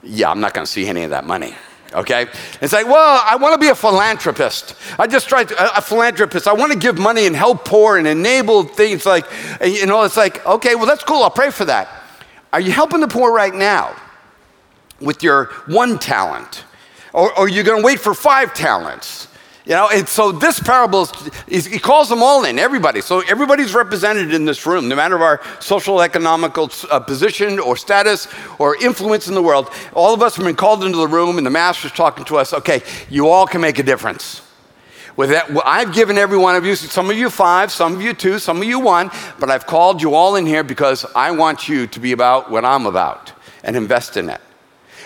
Yeah, 0.03 0.31
I'm 0.31 0.39
not 0.39 0.53
to 0.65 0.71
see 0.71 0.87
any 0.87 1.03
of 1.03 1.11
that 1.11 1.25
money 1.25 1.55
okay? 1.93 2.27
It's 2.61 2.73
like, 2.73 2.85
well, 2.85 3.21
I 3.25 3.35
want 3.35 3.53
to 3.53 3.59
be 3.59 3.69
a 3.69 3.75
philanthropist. 3.75 4.75
I 4.97 5.07
just 5.07 5.27
tried 5.29 5.49
to, 5.49 5.77
a 5.77 5.81
philanthropist. 5.81 6.47
I 6.47 6.53
want 6.53 6.71
to 6.71 6.79
give 6.79 6.97
money 6.97 7.25
and 7.25 7.35
help 7.35 7.65
poor 7.65 7.97
and 7.97 8.07
enable 8.07 8.63
things 8.63 9.05
like, 9.05 9.25
you 9.63 9.85
know, 9.85 10.03
it's 10.03 10.17
like, 10.17 10.45
okay, 10.45 10.75
well, 10.75 10.85
that's 10.85 11.03
cool. 11.03 11.23
I'll 11.23 11.29
pray 11.29 11.51
for 11.51 11.65
that. 11.65 11.89
Are 12.53 12.59
you 12.59 12.71
helping 12.71 12.99
the 12.99 13.07
poor 13.07 13.33
right 13.33 13.53
now 13.53 13.95
with 14.99 15.23
your 15.23 15.45
one 15.67 15.99
talent? 15.99 16.65
Or, 17.13 17.31
or 17.31 17.45
are 17.45 17.49
you 17.49 17.63
going 17.63 17.81
to 17.81 17.85
wait 17.85 17.99
for 17.99 18.13
five 18.13 18.53
talents? 18.53 19.27
You 19.63 19.73
know, 19.73 19.89
and 19.93 20.09
so 20.09 20.31
this 20.31 20.59
parable 20.59 21.07
is, 21.47 21.67
he 21.67 21.77
calls 21.77 22.09
them 22.09 22.23
all 22.23 22.45
in, 22.45 22.57
everybody. 22.57 22.99
So 22.99 23.19
everybody's 23.21 23.75
represented 23.75 24.33
in 24.33 24.45
this 24.45 24.65
room, 24.65 24.87
no 24.87 24.95
matter 24.95 25.15
of 25.15 25.21
our 25.21 25.39
social, 25.59 26.01
economical 26.01 26.71
uh, 26.89 26.99
position 26.99 27.59
or 27.59 27.77
status 27.77 28.27
or 28.57 28.75
influence 28.77 29.27
in 29.27 29.35
the 29.35 29.41
world. 29.41 29.69
All 29.93 30.15
of 30.15 30.23
us 30.23 30.35
have 30.35 30.45
been 30.45 30.55
called 30.55 30.83
into 30.83 30.97
the 30.97 31.07
room, 31.07 31.37
and 31.37 31.45
the 31.45 31.51
master's 31.51 31.91
talking 31.91 32.25
to 32.25 32.37
us. 32.37 32.53
Okay, 32.53 32.81
you 33.07 33.29
all 33.29 33.45
can 33.45 33.61
make 33.61 33.77
a 33.77 33.83
difference. 33.83 34.41
With 35.15 35.29
that, 35.29 35.51
I've 35.63 35.93
given 35.93 36.17
every 36.17 36.37
one 36.39 36.55
of 36.55 36.65
you, 36.65 36.75
some 36.75 37.11
of 37.11 37.17
you 37.17 37.29
five, 37.29 37.71
some 37.71 37.93
of 37.93 38.01
you 38.01 38.13
two, 38.13 38.39
some 38.39 38.57
of 38.57 38.63
you 38.63 38.79
one, 38.79 39.11
but 39.39 39.51
I've 39.51 39.67
called 39.67 40.01
you 40.01 40.15
all 40.15 40.37
in 40.37 40.47
here 40.47 40.63
because 40.63 41.05
I 41.15 41.31
want 41.31 41.69
you 41.69 41.85
to 41.85 41.99
be 41.99 42.13
about 42.13 42.49
what 42.49 42.65
I'm 42.65 42.87
about 42.87 43.31
and 43.63 43.75
invest 43.75 44.17
in 44.17 44.29
it. 44.29 44.41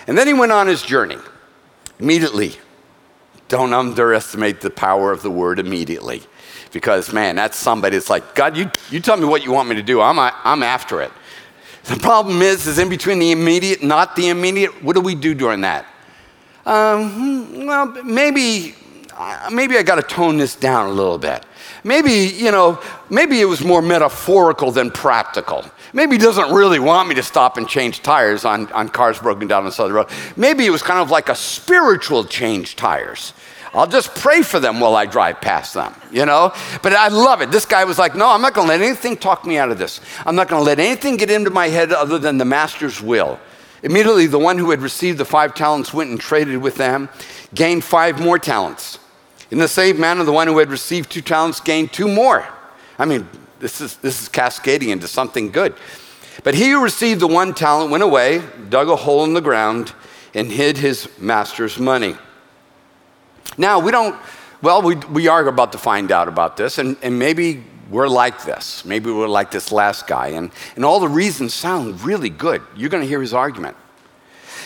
And 0.06 0.16
then 0.16 0.26
he 0.26 0.32
went 0.32 0.52
on 0.52 0.66
his 0.66 0.80
journey 0.80 1.18
immediately 1.98 2.56
don't 3.48 3.72
underestimate 3.72 4.60
the 4.60 4.70
power 4.70 5.12
of 5.12 5.22
the 5.22 5.30
word 5.30 5.58
immediately. 5.58 6.22
Because, 6.72 7.12
man, 7.12 7.36
that's 7.36 7.56
somebody 7.56 7.96
that's 7.96 8.10
like, 8.10 8.34
God, 8.34 8.56
you, 8.56 8.70
you 8.90 9.00
tell 9.00 9.16
me 9.16 9.24
what 9.24 9.44
you 9.44 9.52
want 9.52 9.68
me 9.68 9.76
to 9.76 9.82
do. 9.82 10.00
I'm, 10.00 10.18
I'm 10.18 10.62
after 10.62 11.00
it. 11.00 11.12
The 11.84 11.96
problem 11.96 12.42
is, 12.42 12.66
is 12.66 12.78
in 12.78 12.88
between 12.88 13.20
the 13.20 13.30
immediate, 13.30 13.82
not 13.82 14.16
the 14.16 14.28
immediate, 14.28 14.82
what 14.82 14.94
do 14.94 15.00
we 15.00 15.14
do 15.14 15.34
during 15.34 15.60
that? 15.60 15.86
Um, 16.66 17.64
well, 17.64 17.86
maybe, 18.02 18.74
maybe 19.52 19.78
I 19.78 19.82
got 19.84 19.94
to 19.94 20.02
tone 20.02 20.36
this 20.36 20.56
down 20.56 20.88
a 20.88 20.92
little 20.92 21.18
bit. 21.18 21.46
Maybe, 21.84 22.10
you 22.12 22.50
know, 22.50 22.82
maybe 23.08 23.40
it 23.40 23.44
was 23.44 23.62
more 23.62 23.80
metaphorical 23.80 24.72
than 24.72 24.90
practical. 24.90 25.64
Maybe 25.92 26.16
he 26.16 26.18
doesn't 26.18 26.52
really 26.52 26.78
want 26.78 27.08
me 27.08 27.14
to 27.16 27.22
stop 27.22 27.56
and 27.56 27.68
change 27.68 28.02
tires 28.02 28.44
on, 28.44 28.70
on 28.72 28.88
cars 28.88 29.18
broken 29.18 29.48
down 29.48 29.60
on 29.60 29.64
the 29.66 29.72
side 29.72 29.84
of 29.84 29.90
the 29.90 29.94
road. 29.94 30.08
Maybe 30.36 30.66
it 30.66 30.70
was 30.70 30.82
kind 30.82 31.00
of 31.00 31.10
like 31.10 31.28
a 31.28 31.34
spiritual 31.34 32.24
change 32.24 32.76
tires. 32.76 33.32
I'll 33.74 33.86
just 33.86 34.14
pray 34.14 34.42
for 34.42 34.58
them 34.58 34.80
while 34.80 34.96
I 34.96 35.04
drive 35.04 35.40
past 35.42 35.74
them, 35.74 35.94
you 36.10 36.24
know? 36.24 36.52
But 36.82 36.94
I 36.94 37.08
love 37.08 37.42
it. 37.42 37.50
This 37.50 37.66
guy 37.66 37.84
was 37.84 37.98
like, 37.98 38.14
no, 38.14 38.28
I'm 38.30 38.40
not 38.40 38.54
going 38.54 38.66
to 38.66 38.72
let 38.72 38.80
anything 38.80 39.16
talk 39.18 39.44
me 39.44 39.58
out 39.58 39.70
of 39.70 39.78
this. 39.78 40.00
I'm 40.24 40.34
not 40.34 40.48
going 40.48 40.60
to 40.60 40.64
let 40.64 40.78
anything 40.78 41.16
get 41.18 41.30
into 41.30 41.50
my 41.50 41.68
head 41.68 41.92
other 41.92 42.18
than 42.18 42.38
the 42.38 42.46
master's 42.46 43.02
will. 43.02 43.38
Immediately, 43.82 44.28
the 44.28 44.38
one 44.38 44.56
who 44.56 44.70
had 44.70 44.80
received 44.80 45.18
the 45.18 45.26
five 45.26 45.54
talents 45.54 45.92
went 45.92 46.10
and 46.10 46.18
traded 46.18 46.56
with 46.56 46.76
them, 46.76 47.10
gained 47.54 47.84
five 47.84 48.18
more 48.18 48.38
talents. 48.38 48.98
In 49.50 49.58
the 49.58 49.68
same 49.68 50.00
manner, 50.00 50.24
the 50.24 50.32
one 50.32 50.48
who 50.48 50.58
had 50.58 50.70
received 50.70 51.10
two 51.10 51.20
talents 51.20 51.60
gained 51.60 51.92
two 51.92 52.08
more. 52.08 52.48
I 52.98 53.04
mean, 53.04 53.28
this 53.66 53.80
is, 53.80 53.96
this 53.96 54.22
is 54.22 54.28
cascading 54.28 54.90
into 54.90 55.08
something 55.08 55.50
good. 55.50 55.74
But 56.44 56.54
he 56.54 56.70
who 56.70 56.84
received 56.84 57.18
the 57.18 57.26
one 57.26 57.52
talent 57.52 57.90
went 57.90 58.04
away, 58.04 58.40
dug 58.68 58.88
a 58.88 58.94
hole 58.94 59.24
in 59.24 59.34
the 59.34 59.40
ground, 59.40 59.92
and 60.34 60.52
hid 60.52 60.78
his 60.78 61.08
master's 61.18 61.76
money. 61.76 62.14
Now, 63.58 63.80
we 63.80 63.90
don't, 63.90 64.14
well, 64.62 64.82
we, 64.82 64.94
we 64.94 65.26
are 65.26 65.44
about 65.48 65.72
to 65.72 65.78
find 65.78 66.12
out 66.12 66.28
about 66.28 66.56
this, 66.56 66.78
and, 66.78 66.96
and 67.02 67.18
maybe 67.18 67.64
we're 67.90 68.06
like 68.06 68.44
this. 68.44 68.84
Maybe 68.84 69.10
we're 69.10 69.26
like 69.26 69.50
this 69.50 69.72
last 69.72 70.06
guy, 70.06 70.28
and, 70.28 70.52
and 70.76 70.84
all 70.84 71.00
the 71.00 71.08
reasons 71.08 71.52
sound 71.52 72.00
really 72.02 72.30
good. 72.30 72.62
You're 72.76 72.90
going 72.90 73.02
to 73.02 73.08
hear 73.08 73.20
his 73.20 73.34
argument. 73.34 73.76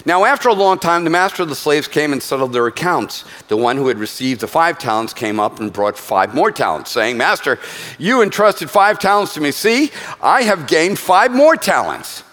Now, 0.07 0.25
after 0.25 0.49
a 0.49 0.55
long 0.55 0.79
time, 0.79 1.05
the 1.05 1.11
master 1.11 1.43
of 1.43 1.49
the 1.49 1.55
slaves 1.55 1.87
came 1.87 2.13
and 2.13 2.23
settled 2.23 2.53
their 2.53 2.67
accounts. 2.67 3.25
The 3.49 3.57
one 3.57 3.77
who 3.77 3.89
had 3.89 3.99
received 3.99 4.41
the 4.41 4.49
five 4.49 4.79
talents 4.79 5.13
came 5.13 5.39
up 5.39 5.61
and 5.61 5.73
brought 5.73 5.99
five 5.99 6.35
more 6.35 6.51
talents, 6.51 6.91
saying, 6.91 7.19
Master, 7.19 7.59
you 7.99 8.23
entrusted 8.23 8.71
five 8.71 8.99
talents 8.99 9.35
to 9.35 9.41
me. 9.41 9.51
See, 9.51 9.91
I 10.23 10.43
have 10.43 10.67
gained 10.67 10.99
five 10.99 11.33
more 11.33 11.57
talents. 11.57 12.25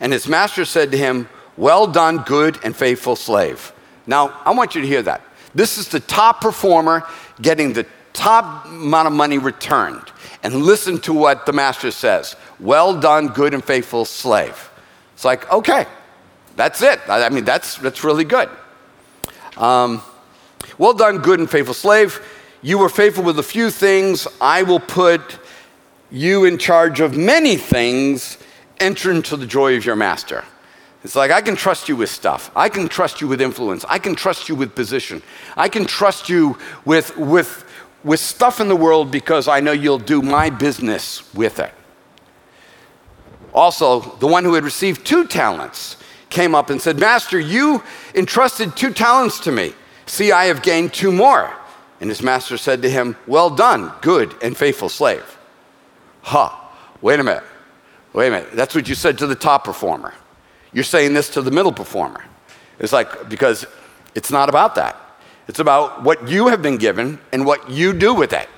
And 0.00 0.12
his 0.12 0.26
master 0.26 0.64
said 0.64 0.90
to 0.92 0.98
him, 0.98 1.28
Well 1.56 1.86
done, 1.86 2.18
good 2.18 2.58
and 2.64 2.74
faithful 2.74 3.16
slave. 3.16 3.72
Now, 4.06 4.40
I 4.44 4.52
want 4.52 4.74
you 4.74 4.80
to 4.80 4.86
hear 4.86 5.02
that. 5.02 5.22
This 5.54 5.78
is 5.78 5.88
the 5.88 6.00
top 6.00 6.40
performer 6.40 7.06
getting 7.40 7.72
the 7.72 7.86
top 8.12 8.66
amount 8.66 9.06
of 9.06 9.12
money 9.12 9.38
returned. 9.38 10.10
And 10.42 10.56
listen 10.56 10.98
to 11.02 11.12
what 11.12 11.46
the 11.46 11.52
master 11.52 11.90
says 11.90 12.36
Well 12.58 12.98
done, 12.98 13.28
good 13.28 13.54
and 13.54 13.64
faithful 13.64 14.04
slave. 14.04 14.70
It's 15.14 15.24
like, 15.24 15.50
okay, 15.52 15.86
that's 16.56 16.82
it. 16.82 17.00
I 17.08 17.28
mean, 17.28 17.44
that's, 17.44 17.76
that's 17.78 18.04
really 18.04 18.24
good. 18.24 18.48
Um, 19.56 20.02
well 20.78 20.94
done, 20.94 21.18
good 21.18 21.40
and 21.40 21.50
faithful 21.50 21.74
slave. 21.74 22.20
You 22.62 22.78
were 22.78 22.88
faithful 22.88 23.24
with 23.24 23.38
a 23.38 23.42
few 23.42 23.70
things. 23.70 24.26
I 24.40 24.62
will 24.62 24.80
put 24.80 25.38
you 26.10 26.44
in 26.44 26.58
charge 26.58 27.00
of 27.00 27.16
many 27.16 27.56
things. 27.56 28.38
Enter 28.78 29.10
into 29.10 29.36
the 29.36 29.46
joy 29.46 29.76
of 29.76 29.84
your 29.84 29.96
master. 29.96 30.44
It's 31.04 31.16
like 31.16 31.30
I 31.30 31.40
can 31.40 31.56
trust 31.56 31.88
you 31.88 31.96
with 31.96 32.10
stuff. 32.10 32.50
I 32.54 32.68
can 32.68 32.88
trust 32.88 33.20
you 33.20 33.26
with 33.26 33.40
influence. 33.40 33.84
I 33.88 33.98
can 33.98 34.14
trust 34.14 34.48
you 34.48 34.54
with 34.54 34.74
position. 34.74 35.22
I 35.56 35.68
can 35.68 35.84
trust 35.84 36.28
you 36.28 36.56
with, 36.84 37.16
with, 37.16 37.64
with 38.04 38.20
stuff 38.20 38.60
in 38.60 38.68
the 38.68 38.76
world 38.76 39.10
because 39.10 39.48
I 39.48 39.58
know 39.60 39.72
you'll 39.72 39.98
do 39.98 40.22
my 40.22 40.48
business 40.48 41.32
with 41.34 41.58
it. 41.58 41.72
Also, 43.52 44.00
the 44.18 44.26
one 44.26 44.44
who 44.44 44.54
had 44.54 44.64
received 44.64 45.04
two 45.04 45.26
talents 45.26 45.96
came 46.32 46.54
up 46.54 46.70
and 46.70 46.82
said, 46.82 46.98
Master, 46.98 47.38
you 47.38 47.82
entrusted 48.14 48.76
two 48.76 48.92
talents 48.92 49.38
to 49.40 49.52
me. 49.52 49.74
See, 50.06 50.32
I 50.32 50.46
have 50.46 50.62
gained 50.62 50.92
two 50.92 51.12
more. 51.12 51.54
And 52.00 52.10
his 52.10 52.22
master 52.22 52.56
said 52.56 52.82
to 52.82 52.90
him, 52.90 53.16
Well 53.28 53.50
done, 53.50 53.92
good 54.00 54.34
and 54.42 54.56
faithful 54.56 54.88
slave. 54.88 55.38
Ha, 56.22 56.48
huh, 56.48 56.76
wait 57.00 57.20
a 57.20 57.22
minute. 57.22 57.44
Wait 58.12 58.26
a 58.26 58.30
minute. 58.30 58.50
That's 58.52 58.74
what 58.74 58.88
you 58.88 58.96
said 58.96 59.18
to 59.18 59.26
the 59.28 59.36
top 59.36 59.62
performer. 59.64 60.12
You're 60.72 60.84
saying 60.84 61.14
this 61.14 61.28
to 61.30 61.42
the 61.42 61.52
middle 61.52 61.72
performer. 61.72 62.24
It's 62.80 62.92
like, 62.92 63.28
because 63.28 63.64
it's 64.16 64.30
not 64.30 64.48
about 64.48 64.74
that. 64.74 64.96
It's 65.46 65.60
about 65.60 66.02
what 66.02 66.28
you 66.28 66.48
have 66.48 66.62
been 66.62 66.76
given 66.76 67.20
and 67.32 67.46
what 67.46 67.70
you 67.70 67.92
do 67.92 68.14
with 68.14 68.32
it. 68.32 68.48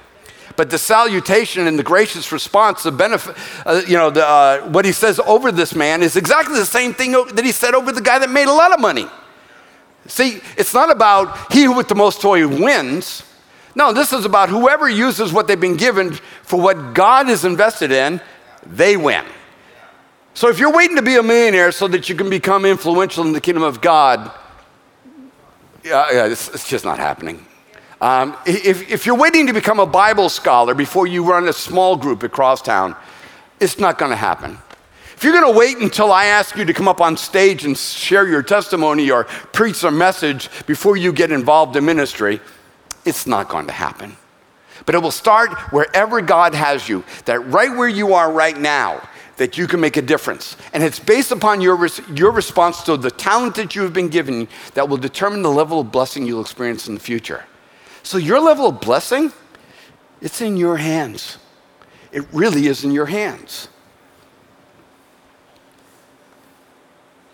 But 0.56 0.70
the 0.70 0.78
salutation 0.78 1.66
and 1.66 1.78
the 1.78 1.82
gracious 1.82 2.30
response, 2.30 2.84
the 2.84 2.92
benefit, 2.92 3.36
uh, 3.66 3.82
you 3.86 3.96
know, 3.96 4.10
the, 4.10 4.26
uh, 4.26 4.60
what 4.68 4.84
he 4.84 4.92
says 4.92 5.18
over 5.20 5.50
this 5.50 5.74
man 5.74 6.02
is 6.02 6.16
exactly 6.16 6.56
the 6.56 6.66
same 6.66 6.94
thing 6.94 7.12
that 7.12 7.44
he 7.44 7.50
said 7.52 7.74
over 7.74 7.90
the 7.90 8.00
guy 8.00 8.18
that 8.20 8.30
made 8.30 8.46
a 8.46 8.52
lot 8.52 8.72
of 8.72 8.80
money. 8.80 9.06
See, 10.06 10.40
it's 10.56 10.74
not 10.74 10.90
about 10.90 11.52
he 11.52 11.66
with 11.66 11.88
the 11.88 11.94
most 11.94 12.20
toy 12.20 12.46
wins. 12.46 13.24
No, 13.74 13.92
this 13.92 14.12
is 14.12 14.24
about 14.24 14.48
whoever 14.48 14.88
uses 14.88 15.32
what 15.32 15.48
they've 15.48 15.58
been 15.58 15.76
given 15.76 16.12
for 16.42 16.60
what 16.60 16.94
God 16.94 17.28
is 17.28 17.44
invested 17.44 17.90
in, 17.90 18.20
they 18.64 18.96
win. 18.96 19.24
So 20.34 20.48
if 20.48 20.58
you're 20.58 20.72
waiting 20.72 20.96
to 20.96 21.02
be 21.02 21.16
a 21.16 21.22
millionaire 21.22 21.72
so 21.72 21.88
that 21.88 22.08
you 22.08 22.14
can 22.14 22.30
become 22.30 22.64
influential 22.64 23.24
in 23.24 23.32
the 23.32 23.40
kingdom 23.40 23.62
of 23.62 23.80
God, 23.80 24.30
yeah, 25.82 26.12
yeah 26.12 26.26
it's, 26.26 26.48
it's 26.48 26.68
just 26.68 26.84
not 26.84 26.98
happening. 26.98 27.44
Um, 28.00 28.36
if, 28.46 28.90
if 28.90 29.06
you're 29.06 29.16
waiting 29.16 29.46
to 29.46 29.52
become 29.52 29.80
a 29.80 29.86
Bible 29.86 30.28
scholar 30.28 30.74
before 30.74 31.06
you 31.06 31.24
run 31.24 31.48
a 31.48 31.52
small 31.52 31.96
group 31.96 32.22
at 32.24 32.32
Crosstowne, 32.32 32.96
it's 33.60 33.78
not 33.78 33.98
going 33.98 34.10
to 34.10 34.16
happen. 34.16 34.58
If 35.16 35.22
you're 35.22 35.32
going 35.32 35.52
to 35.52 35.58
wait 35.58 35.78
until 35.78 36.12
I 36.12 36.26
ask 36.26 36.56
you 36.56 36.64
to 36.64 36.74
come 36.74 36.88
up 36.88 37.00
on 37.00 37.16
stage 37.16 37.64
and 37.64 37.78
share 37.78 38.26
your 38.26 38.42
testimony 38.42 39.10
or 39.10 39.24
preach 39.24 39.84
a 39.84 39.90
message 39.90 40.50
before 40.66 40.96
you 40.96 41.12
get 41.12 41.30
involved 41.30 41.76
in 41.76 41.84
ministry, 41.84 42.40
it's 43.04 43.26
not 43.26 43.48
going 43.48 43.66
to 43.68 43.72
happen. 43.72 44.16
But 44.86 44.96
it 44.96 44.98
will 44.98 45.12
start 45.12 45.52
wherever 45.72 46.20
God 46.20 46.54
has 46.54 46.88
you, 46.88 47.04
that 47.26 47.38
right 47.46 47.70
where 47.70 47.88
you 47.88 48.14
are 48.14 48.30
right 48.30 48.58
now, 48.58 49.08
that 49.36 49.56
you 49.56 49.66
can 49.66 49.80
make 49.80 49.96
a 49.96 50.02
difference. 50.02 50.56
And 50.72 50.82
it's 50.82 50.98
based 50.98 51.30
upon 51.30 51.60
your, 51.60 51.88
your 52.12 52.32
response 52.32 52.82
to 52.82 52.96
the 52.96 53.10
talent 53.10 53.54
that 53.54 53.74
you 53.74 53.82
have 53.82 53.92
been 53.92 54.08
given 54.08 54.48
that 54.74 54.88
will 54.88 54.96
determine 54.96 55.42
the 55.42 55.50
level 55.50 55.80
of 55.80 55.92
blessing 55.92 56.26
you'll 56.26 56.40
experience 56.40 56.88
in 56.88 56.94
the 56.94 57.00
future. 57.00 57.44
So, 58.04 58.18
your 58.18 58.38
level 58.38 58.68
of 58.68 58.80
blessing, 58.80 59.32
it's 60.20 60.42
in 60.42 60.58
your 60.58 60.76
hands. 60.76 61.38
It 62.12 62.24
really 62.32 62.66
is 62.66 62.84
in 62.84 62.92
your 62.92 63.06
hands. 63.06 63.68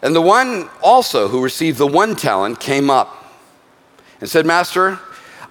And 0.00 0.14
the 0.14 0.22
one 0.22 0.70
also 0.80 1.28
who 1.28 1.42
received 1.42 1.76
the 1.76 1.88
one 1.88 2.14
talent 2.16 2.60
came 2.60 2.88
up 2.88 3.34
and 4.20 4.30
said, 4.30 4.46
Master, 4.46 4.98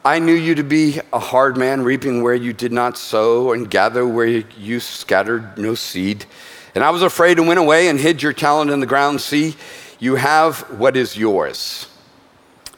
I 0.05 0.19
knew 0.19 0.33
you 0.33 0.55
to 0.55 0.63
be 0.63 1.01
a 1.11 1.19
hard 1.19 1.57
man, 1.57 1.83
reaping 1.83 2.23
where 2.23 2.33
you 2.33 2.53
did 2.53 2.71
not 2.71 2.97
sow 2.97 3.51
and 3.51 3.69
gather 3.69 4.07
where 4.07 4.25
you 4.25 4.79
scattered 4.79 5.57
no 5.57 5.75
seed. 5.75 6.25
And 6.73 6.83
I 6.83 6.91
was 6.91 7.01
afraid 7.01 7.37
and 7.37 7.47
went 7.47 7.59
away 7.59 7.89
and 7.89 7.99
hid 7.99 8.23
your 8.23 8.31
talent 8.31 8.71
in 8.71 8.79
the 8.79 8.85
ground. 8.85 9.19
See, 9.19 9.55
you 9.99 10.15
have 10.15 10.61
what 10.79 10.95
is 10.95 11.17
yours. 11.17 11.87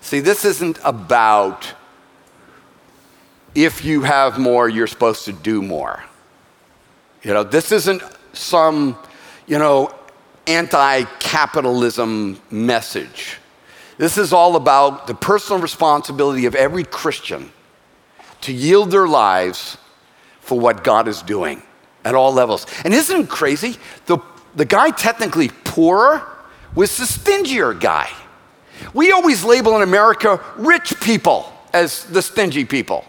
See, 0.02 0.20
this 0.20 0.44
isn't 0.44 0.80
about 0.84 1.74
if 3.56 3.84
you 3.84 4.02
have 4.02 4.40
more, 4.40 4.70
you're 4.70 4.88
supposed 4.88 5.26
to 5.26 5.34
do 5.34 5.62
more. 5.62 6.04
You 7.24 7.34
know, 7.34 7.44
this 7.44 7.72
isn't 7.72 8.02
some, 8.34 8.98
you 9.46 9.60
know, 9.60 9.94
anti 10.48 11.04
capitalism 11.20 12.42
message. 12.50 13.38
This 13.98 14.18
is 14.18 14.34
all 14.34 14.56
about 14.56 15.06
the 15.08 15.14
personal 15.14 15.62
responsibility 15.62 16.46
of 16.46 16.56
every 16.56 16.84
Christian 16.84 17.52
to 18.42 18.52
yield 18.52 18.90
their 18.90 19.08
lives 19.08 19.78
for 20.40 20.60
what 20.60 20.84
God 20.84 21.08
is 21.08 21.22
doing 21.22 21.62
at 22.04 22.16
all 22.16 22.34
levels. 22.34 22.66
And 22.84 22.94
isn't 22.94 23.22
it 23.22 23.30
crazy? 23.30 23.78
The, 24.08 24.18
the 24.56 24.66
guy 24.66 24.90
technically 24.90 25.50
poorer 25.50 26.28
was 26.74 26.98
the 26.98 27.06
stingier 27.06 27.74
guy. 27.74 28.10
We 28.94 29.12
always 29.12 29.44
label 29.44 29.76
in 29.76 29.84
America 29.84 30.44
rich 30.58 31.00
people 31.02 31.54
as 31.74 32.06
the 32.06 32.22
stingy 32.22 32.66
people. 32.66 33.06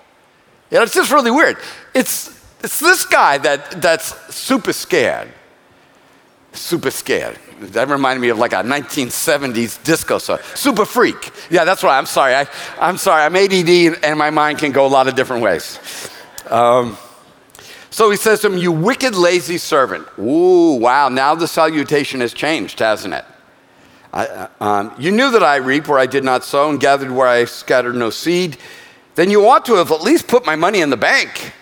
You 0.72 0.78
know, 0.78 0.84
it's 0.84 0.94
just 0.94 1.12
really 1.12 1.30
weird. 1.30 1.58
It's, 1.92 2.28
it's 2.64 2.80
this 2.80 3.04
guy 3.04 3.36
that, 3.36 3.82
that's 3.82 4.35
super 4.35 4.72
scared. 4.72 5.28
Super 6.52 6.90
scared. 6.90 7.38
That 7.61 7.88
reminded 7.88 8.22
me 8.22 8.30
of 8.30 8.38
like 8.38 8.54
a 8.54 8.62
1970s 8.62 9.85
disco 9.85 10.16
song. 10.16 10.38
Super 10.54 10.87
freak. 10.87 11.30
Yeah, 11.50 11.64
that's 11.64 11.82
right. 11.85 11.98
I'm 11.98 12.06
sorry. 12.06 12.35
I, 12.35 12.46
I'm 12.80 12.96
sorry. 12.96 13.22
I'm 13.22 13.37
ADD 13.37 14.02
and 14.02 14.18
my 14.18 14.30
mind 14.30 14.61
can 14.61 14.72
go 14.72 14.87
a 14.87 14.88
lot 14.88 15.08
of 15.08 15.14
different 15.14 15.42
ways. 15.42 15.78
Um, 16.48 16.96
so 17.90 18.11
he 18.11 18.16
says 18.16 18.40
to 18.40 18.46
him, 18.46 18.56
You 18.56 18.72
wicked, 18.72 19.14
lazy 19.14 19.58
servant. 19.58 20.08
Ooh, 20.18 20.78
wow. 20.80 21.11
Now 21.11 21.35
the 21.35 21.48
salutation 21.48 22.22
has 22.22 22.32
changed, 22.32 22.78
hasn't 22.78 23.12
it? 23.12 23.26
I, 24.11 24.26
uh, 24.26 24.48
um, 24.58 24.94
you 24.98 25.11
knew 25.11 25.30
that 25.32 25.42
I 25.42 25.56
reap 25.56 25.87
where 25.87 25.98
I 25.98 26.06
did 26.06 26.24
not 26.24 26.44
sow 26.44 26.70
and 26.70 26.80
gathered 26.80 27.11
where 27.11 27.28
I 27.28 27.44
scattered 27.44 27.94
no 27.94 28.08
seed. 28.08 28.56
Then 29.14 29.31
you 29.31 29.48
ought 29.48 29.64
to 29.66 29.75
have 29.75 29.90
at 29.90 30.03
least 30.03 30.27
put 30.27 30.46
my 30.46 30.57
money 30.57 30.81
in 30.81 30.90
the 30.90 30.96
bank. 30.96 31.53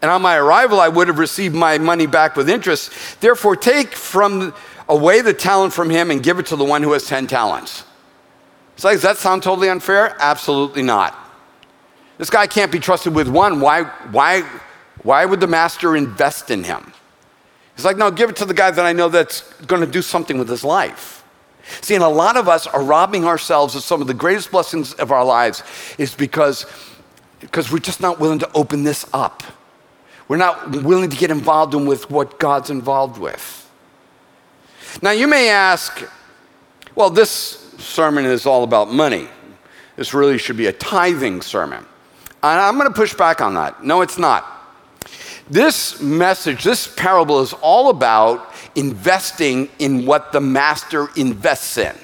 And 0.00 0.10
on 0.10 0.22
my 0.22 0.36
arrival, 0.36 0.80
I 0.80 0.88
would 0.88 1.08
have 1.08 1.18
received 1.18 1.54
my 1.54 1.78
money 1.78 2.06
back 2.06 2.36
with 2.36 2.48
interest. 2.48 2.92
Therefore, 3.20 3.56
take 3.56 3.94
from 3.94 4.54
away 4.88 5.20
the 5.20 5.32
talent 5.32 5.72
from 5.72 5.90
him 5.90 6.10
and 6.10 6.22
give 6.22 6.38
it 6.38 6.46
to 6.46 6.56
the 6.56 6.64
one 6.64 6.82
who 6.82 6.92
has 6.92 7.06
10 7.06 7.26
talents. 7.26 7.84
So, 8.76 8.90
does 8.90 9.02
that 9.02 9.16
sound 9.16 9.42
totally 9.42 9.68
unfair? 9.68 10.16
Absolutely 10.18 10.82
not. 10.82 11.16
This 12.18 12.30
guy 12.30 12.46
can't 12.46 12.70
be 12.70 12.80
trusted 12.80 13.14
with 13.14 13.28
one. 13.28 13.60
Why, 13.60 13.84
why, 14.10 14.42
why 15.02 15.24
would 15.24 15.40
the 15.40 15.46
master 15.46 15.96
invest 15.96 16.50
in 16.50 16.64
him? 16.64 16.92
He's 17.76 17.84
like, 17.84 17.96
no, 17.96 18.10
give 18.10 18.30
it 18.30 18.36
to 18.36 18.44
the 18.44 18.54
guy 18.54 18.70
that 18.70 18.84
I 18.84 18.92
know 18.92 19.08
that's 19.08 19.40
going 19.62 19.80
to 19.80 19.90
do 19.90 20.02
something 20.02 20.38
with 20.38 20.48
his 20.48 20.64
life. 20.64 21.24
See, 21.80 21.94
and 21.94 22.04
a 22.04 22.08
lot 22.08 22.36
of 22.36 22.48
us 22.48 22.66
are 22.66 22.82
robbing 22.82 23.24
ourselves 23.24 23.74
of 23.74 23.82
some 23.82 24.00
of 24.00 24.06
the 24.06 24.14
greatest 24.14 24.50
blessings 24.50 24.92
of 24.94 25.10
our 25.10 25.24
lives 25.24 25.62
is 25.98 26.14
because, 26.14 26.66
because 27.44 27.70
we're 27.70 27.78
just 27.78 28.00
not 28.00 28.18
willing 28.18 28.38
to 28.38 28.50
open 28.54 28.84
this 28.84 29.06
up. 29.12 29.42
We're 30.28 30.38
not 30.38 30.70
willing 30.70 31.10
to 31.10 31.16
get 31.16 31.30
involved 31.30 31.74
in 31.74 31.84
with 31.84 32.10
what 32.10 32.38
God's 32.38 32.70
involved 32.70 33.18
with. 33.18 33.70
Now, 35.02 35.10
you 35.10 35.26
may 35.26 35.50
ask, 35.50 36.02
well, 36.94 37.10
this 37.10 37.30
sermon 37.78 38.24
is 38.24 38.46
all 38.46 38.64
about 38.64 38.90
money. 38.90 39.28
This 39.96 40.14
really 40.14 40.38
should 40.38 40.56
be 40.56 40.66
a 40.66 40.72
tithing 40.72 41.42
sermon. 41.42 41.84
And 42.42 42.60
I'm 42.60 42.76
going 42.78 42.88
to 42.88 42.94
push 42.94 43.14
back 43.14 43.40
on 43.40 43.54
that. 43.54 43.84
No, 43.84 44.00
it's 44.00 44.18
not. 44.18 44.46
This 45.50 46.00
message, 46.00 46.64
this 46.64 46.92
parable 46.94 47.40
is 47.40 47.52
all 47.52 47.90
about 47.90 48.52
investing 48.74 49.68
in 49.78 50.06
what 50.06 50.32
the 50.32 50.40
master 50.40 51.08
invests 51.16 51.76
in. 51.76 51.94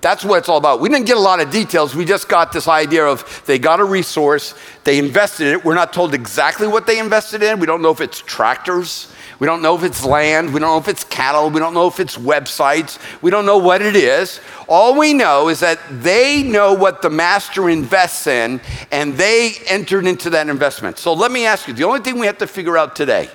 That's 0.00 0.24
what 0.24 0.38
it's 0.38 0.48
all 0.48 0.58
about. 0.58 0.80
We 0.80 0.88
didn't 0.88 1.06
get 1.06 1.16
a 1.16 1.20
lot 1.20 1.40
of 1.40 1.50
details. 1.50 1.94
We 1.94 2.04
just 2.04 2.28
got 2.28 2.52
this 2.52 2.68
idea 2.68 3.04
of 3.04 3.42
they 3.46 3.58
got 3.58 3.80
a 3.80 3.84
resource, 3.84 4.54
they 4.84 4.98
invested 4.98 5.48
in 5.48 5.52
it. 5.54 5.64
We're 5.64 5.74
not 5.74 5.92
told 5.92 6.14
exactly 6.14 6.68
what 6.68 6.86
they 6.86 6.98
invested 6.98 7.42
in. 7.42 7.58
We 7.58 7.66
don't 7.66 7.82
know 7.82 7.90
if 7.90 8.00
it's 8.00 8.20
tractors, 8.20 9.12
we 9.38 9.46
don't 9.46 9.62
know 9.62 9.76
if 9.76 9.84
it's 9.84 10.04
land. 10.04 10.52
We 10.52 10.58
don't 10.58 10.70
know 10.70 10.78
if 10.78 10.88
it's 10.88 11.04
cattle. 11.04 11.48
We 11.50 11.60
don't 11.60 11.74
know 11.74 11.86
if 11.86 12.00
it's 12.00 12.16
websites. 12.16 12.98
We 13.22 13.30
don't 13.30 13.46
know 13.46 13.58
what 13.58 13.82
it 13.82 13.94
is. 13.94 14.40
All 14.66 14.98
we 14.98 15.12
know 15.12 15.48
is 15.48 15.60
that 15.60 15.78
they 15.90 16.42
know 16.42 16.74
what 16.74 17.02
the 17.02 17.10
master 17.10 17.70
invests 17.70 18.26
in 18.26 18.60
and 18.90 19.14
they 19.14 19.52
entered 19.66 20.06
into 20.06 20.30
that 20.30 20.48
investment. 20.48 20.98
So 20.98 21.12
let 21.12 21.30
me 21.30 21.46
ask 21.46 21.68
you 21.68 21.74
the 21.74 21.84
only 21.84 22.00
thing 22.00 22.18
we 22.18 22.26
have 22.26 22.38
to 22.38 22.48
figure 22.48 22.76
out 22.76 22.96
today 22.96 23.30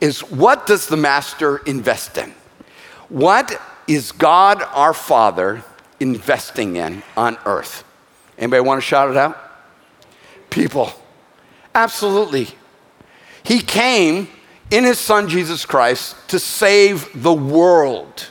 is 0.00 0.20
what 0.30 0.66
does 0.66 0.86
the 0.86 0.96
master 0.96 1.58
invest 1.58 2.18
in? 2.18 2.32
What 3.08 3.60
is 3.88 4.12
God 4.12 4.62
our 4.74 4.94
Father 4.94 5.64
investing 6.02 6.76
in 6.76 7.02
on 7.16 7.38
earth? 7.46 7.84
Anybody 8.36 8.60
want 8.60 8.80
to 8.80 8.86
shout 8.86 9.10
it 9.10 9.16
out? 9.16 9.38
People. 10.50 10.92
Absolutely. 11.74 12.48
He 13.42 13.60
came 13.60 14.28
in 14.70 14.84
his 14.84 14.98
son 14.98 15.28
Jesus 15.28 15.64
Christ 15.64 16.16
to 16.28 16.38
save 16.38 17.08
the 17.22 17.32
world. 17.32 18.28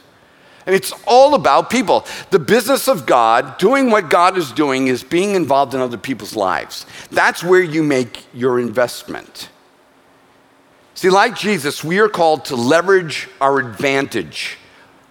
And 0.65 0.75
it's 0.75 0.93
all 1.07 1.34
about 1.34 1.69
people. 1.69 2.05
The 2.29 2.39
business 2.39 2.88
of 2.88 3.05
God, 3.05 3.57
doing 3.57 3.89
what 3.89 4.10
God 4.10 4.38
is 4.38 4.51
doing, 4.51 4.88
is 4.88 5.03
being 5.03 5.36
involved 5.36 5.73
in 5.73 5.81
other 5.81 5.97
people's 5.97 6.36
lives. 6.36 6.86
That's 7.10 7.43
where 7.43 7.62
you 7.62 7.81
make 7.81 8.25
your 8.34 8.60
investment. 8.60 9.49
See, 10.93 11.10
like 11.10 11.36
Jesus, 11.36 11.84
we 11.84 11.99
are 11.99 12.10
called 12.10 12.45
to 12.45 12.55
leverage 12.55 13.27
our 13.39 13.57
advantage, 13.57 14.57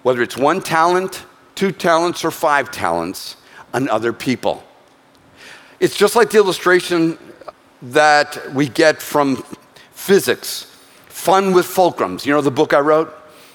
whether 0.03 0.23
it's 0.23 0.37
one 0.37 0.61
talent, 0.61 1.25
two 1.61 1.71
talents, 1.71 2.25
or 2.25 2.31
five 2.31 2.71
talents, 2.71 3.37
on 3.75 3.87
other 3.91 4.15
people. 4.15 4.65
It's 5.79 5.95
just 5.95 6.17
like 6.17 6.31
the 6.31 6.39
illustration 6.39 7.19
that 7.83 8.55
we 8.55 8.67
get 8.67 9.03
from 9.03 9.45
physics 9.93 10.65
Fun 11.09 11.53
with 11.53 11.67
Fulcrums. 11.67 12.25
You 12.25 12.33
know 12.33 12.41
the 12.41 12.51
book 12.51 12.73
I 12.73 12.81
wrote? 12.81 13.13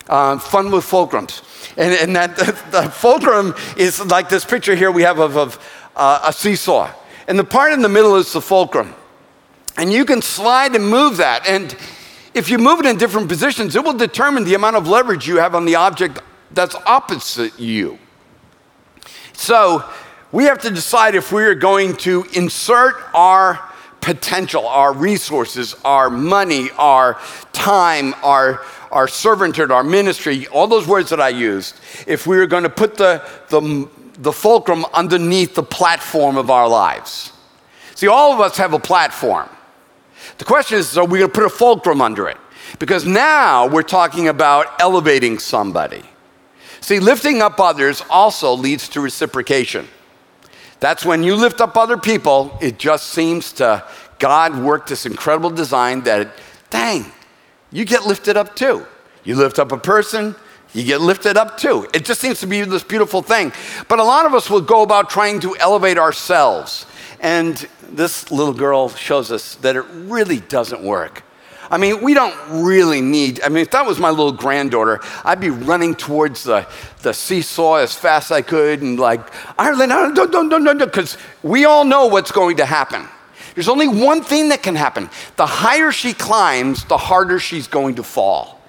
Uh, 0.08 0.38
Fun 0.38 0.70
with 0.70 0.86
Fulcrums. 0.86 1.42
And, 1.78 1.96
and 1.96 2.16
that 2.16 2.38
the, 2.72 2.84
fulcrum 2.92 3.56
is 3.76 4.06
like 4.06 4.30
this 4.30 4.46
picture 4.46 4.76
here 4.76 4.92
we 4.92 5.02
have 5.02 5.18
of, 5.18 5.36
of 5.36 5.58
uh, 5.96 6.26
a 6.28 6.32
seesaw. 6.32 6.92
And 7.28 7.40
the 7.40 7.44
part 7.44 7.74
in 7.74 7.82
the 7.82 7.90
middle 7.90 8.18
is 8.18 8.32
the 8.34 8.40
fulcrum. 8.40 8.94
And 9.78 9.92
you 9.92 10.06
can 10.06 10.22
slide 10.22 10.76
and 10.76 10.88
move 10.88 11.18
that. 11.18 11.48
And 11.48 11.76
if 12.36 12.52
you 12.52 12.60
move 12.60 12.82
it 12.82 12.86
in 12.86 12.98
different 12.98 13.30
positions, 13.30 13.76
it 13.76 13.84
will 13.84 13.98
determine 13.98 14.44
the 14.44 14.54
amount 14.54 14.76
of 14.76 14.88
leverage 14.88 15.28
you 15.28 15.38
have 15.38 15.56
on 15.56 15.66
the 15.66 15.74
object 15.74 16.22
that's 16.52 16.76
opposite 16.86 17.60
you. 17.60 18.00
So, 19.34 19.84
we 20.32 20.46
have 20.46 20.60
to 20.64 20.70
decide 20.70 21.16
if 21.16 21.32
we 21.32 21.44
are 21.44 21.56
going 21.56 21.96
to 21.98 22.26
insert 22.34 22.96
our 23.14 23.60
potential, 24.02 24.68
our 24.68 24.94
resources, 24.94 25.76
our 25.86 26.10
money, 26.10 26.70
our 26.78 27.20
time, 27.54 28.14
our, 28.22 28.62
our 28.92 29.08
servanthood, 29.08 29.72
our 29.72 29.84
ministry, 29.84 30.46
all 30.48 30.68
those 30.68 30.88
words 30.88 31.10
that 31.10 31.22
I 31.22 31.30
used, 31.30 31.76
if 32.06 32.28
we 32.28 32.38
are 32.38 32.46
going 32.46 32.64
to 32.64 32.70
put 32.70 32.98
the, 32.98 33.28
the, 33.50 33.90
the 34.20 34.32
fulcrum 34.32 34.86
underneath 34.94 35.56
the 35.56 35.64
platform 35.64 36.38
of 36.38 36.50
our 36.50 36.68
lives. 36.68 37.32
See, 37.96 38.08
all 38.08 38.34
of 38.34 38.40
us 38.42 38.58
have 38.58 38.74
a 38.74 38.80
platform. 38.80 39.50
The 40.38 40.46
question 40.46 40.78
is, 40.78 40.98
are 40.98 41.06
we 41.06 41.20
going 41.20 41.32
to 41.32 41.34
put 41.34 41.46
a 41.46 41.50
fulcrum 41.50 42.02
under 42.02 42.28
it? 42.28 42.38
Because 42.78 43.06
now 43.06 43.68
we're 43.68 43.84
talking 43.84 44.28
about 44.28 44.82
elevating 44.82 45.40
somebody. 45.40 46.04
See, 46.86 47.00
lifting 47.00 47.42
up 47.42 47.60
others 47.60 48.04
also 48.12 48.54
leads 48.54 48.90
to 48.90 49.02
reciprocation. 49.02 49.88
That's 50.80 51.04
when 51.04 51.24
you 51.24 51.36
lift 51.36 51.60
up 51.60 51.76
other 51.76 51.98
people, 51.98 52.56
it 52.62 52.78
just 52.78 53.08
seems 53.08 53.54
to 53.54 53.84
God 54.20 54.56
work 54.56 54.86
this 54.86 55.08
incredible 55.08 55.50
design 55.50 56.02
that, 56.02 56.30
dang, 56.70 57.12
you 57.72 57.86
get 57.86 58.06
lifted 58.06 58.38
up 58.38 58.56
too. 58.56 58.86
You 59.24 59.36
lift 59.36 59.58
up 59.58 59.72
a 59.72 59.80
person, 59.80 60.36
you 60.76 60.84
get 60.84 61.02
lifted 61.02 61.38
up 61.38 61.58
too. 61.58 61.88
It 61.92 62.06
just 62.06 62.22
seems 62.22 62.40
to 62.42 62.46
be 62.46 62.62
this 62.62 62.84
beautiful 62.84 63.24
thing. 63.24 63.52
But 63.88 63.98
a 63.98 64.04
lot 64.04 64.28
of 64.28 64.36
us 64.36 64.48
will 64.48 64.62
go 64.62 64.84
about 64.84 65.10
trying 65.10 65.40
to 65.40 65.58
elevate 65.58 65.98
ourselves. 65.98 66.86
And 67.20 67.56
this 67.90 68.30
little 68.30 68.54
girl 68.54 68.90
shows 68.90 69.32
us 69.32 69.56
that 69.56 69.76
it 69.76 69.86
really 69.92 70.40
doesn't 70.40 70.84
work. 70.84 71.24
I 71.72 71.78
mean, 71.78 72.02
we 72.02 72.14
don't 72.14 72.36
really 72.64 73.02
need, 73.02 73.42
I 73.42 73.50
mean, 73.50 73.60
if 73.60 73.72
that 73.72 73.86
was 73.86 74.00
my 74.00 74.10
little 74.10 74.32
granddaughter, 74.32 75.00
I'd 75.24 75.40
be 75.40 75.50
running 75.50 75.96
towards 75.96 76.44
the, 76.44 76.68
the 77.02 77.14
seesaw 77.14 77.76
as 77.76 77.96
fast 77.96 78.32
as 78.32 78.38
I 78.38 78.42
could 78.42 78.82
and 78.82 79.00
like, 79.00 79.22
Ireland, 79.58 79.92
Ireland, 79.92 80.16
don't, 80.16 80.32
don't, 80.32 80.50
don't, 80.50 80.64
don't, 80.64 80.78
because 80.78 81.18
we 81.44 81.66
all 81.66 81.84
know 81.84 82.08
what's 82.08 82.32
going 82.32 82.58
to 82.58 82.66
happen. 82.66 83.08
There's 83.56 83.70
only 83.70 83.88
one 83.88 84.22
thing 84.22 84.50
that 84.50 84.62
can 84.62 84.76
happen. 84.76 85.10
The 85.38 85.46
higher 85.46 85.92
she 85.92 86.14
climbs, 86.14 86.84
the 86.86 86.98
harder 86.98 87.40
she's 87.40 87.68
going 87.68 87.96
to 87.96 88.04
fall. 88.04 88.62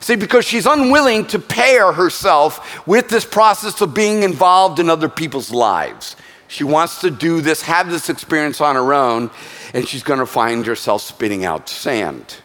See, 0.00 0.16
because 0.16 0.44
she's 0.44 0.66
unwilling 0.66 1.26
to 1.26 1.38
pair 1.38 1.92
herself 1.92 2.86
with 2.88 3.08
this 3.08 3.24
process 3.24 3.80
of 3.80 3.94
being 3.94 4.24
involved 4.24 4.80
in 4.80 4.90
other 4.90 5.08
people's 5.08 5.52
lives. 5.52 6.16
She 6.48 6.64
wants 6.64 7.00
to 7.02 7.10
do 7.10 7.40
this, 7.40 7.62
have 7.62 7.88
this 7.88 8.10
experience 8.10 8.60
on 8.60 8.74
her 8.74 8.92
own, 8.92 9.30
and 9.72 9.86
she's 9.86 10.02
going 10.02 10.18
to 10.18 10.26
find 10.26 10.66
herself 10.66 11.02
spitting 11.02 11.44
out 11.44 11.68
sand. 11.68 12.38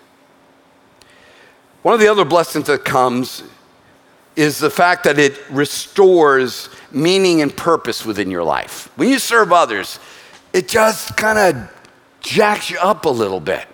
One 1.82 1.94
of 1.94 2.00
the 2.00 2.08
other 2.08 2.26
blessings 2.26 2.68
that 2.68 2.86
comes 2.86 3.44
is 4.36 4.60
the 4.60 4.70
fact 4.70 5.04
that 5.06 5.18
it 5.18 5.38
restores 5.50 6.70
meaning 6.92 7.42
and 7.42 7.56
purpose 7.56 8.06
within 8.06 8.30
your 8.30 8.44
life. 8.44 8.92
When 8.98 9.10
you 9.10 9.20
serve 9.20 9.52
others, 9.52 10.00
it 10.54 10.68
just 10.68 11.18
kind 11.18 11.40
of 11.40 11.72
jacks 12.22 12.70
you 12.70 12.78
up 12.80 13.06
a 13.06 13.10
little 13.10 13.40
bit. 13.40 13.66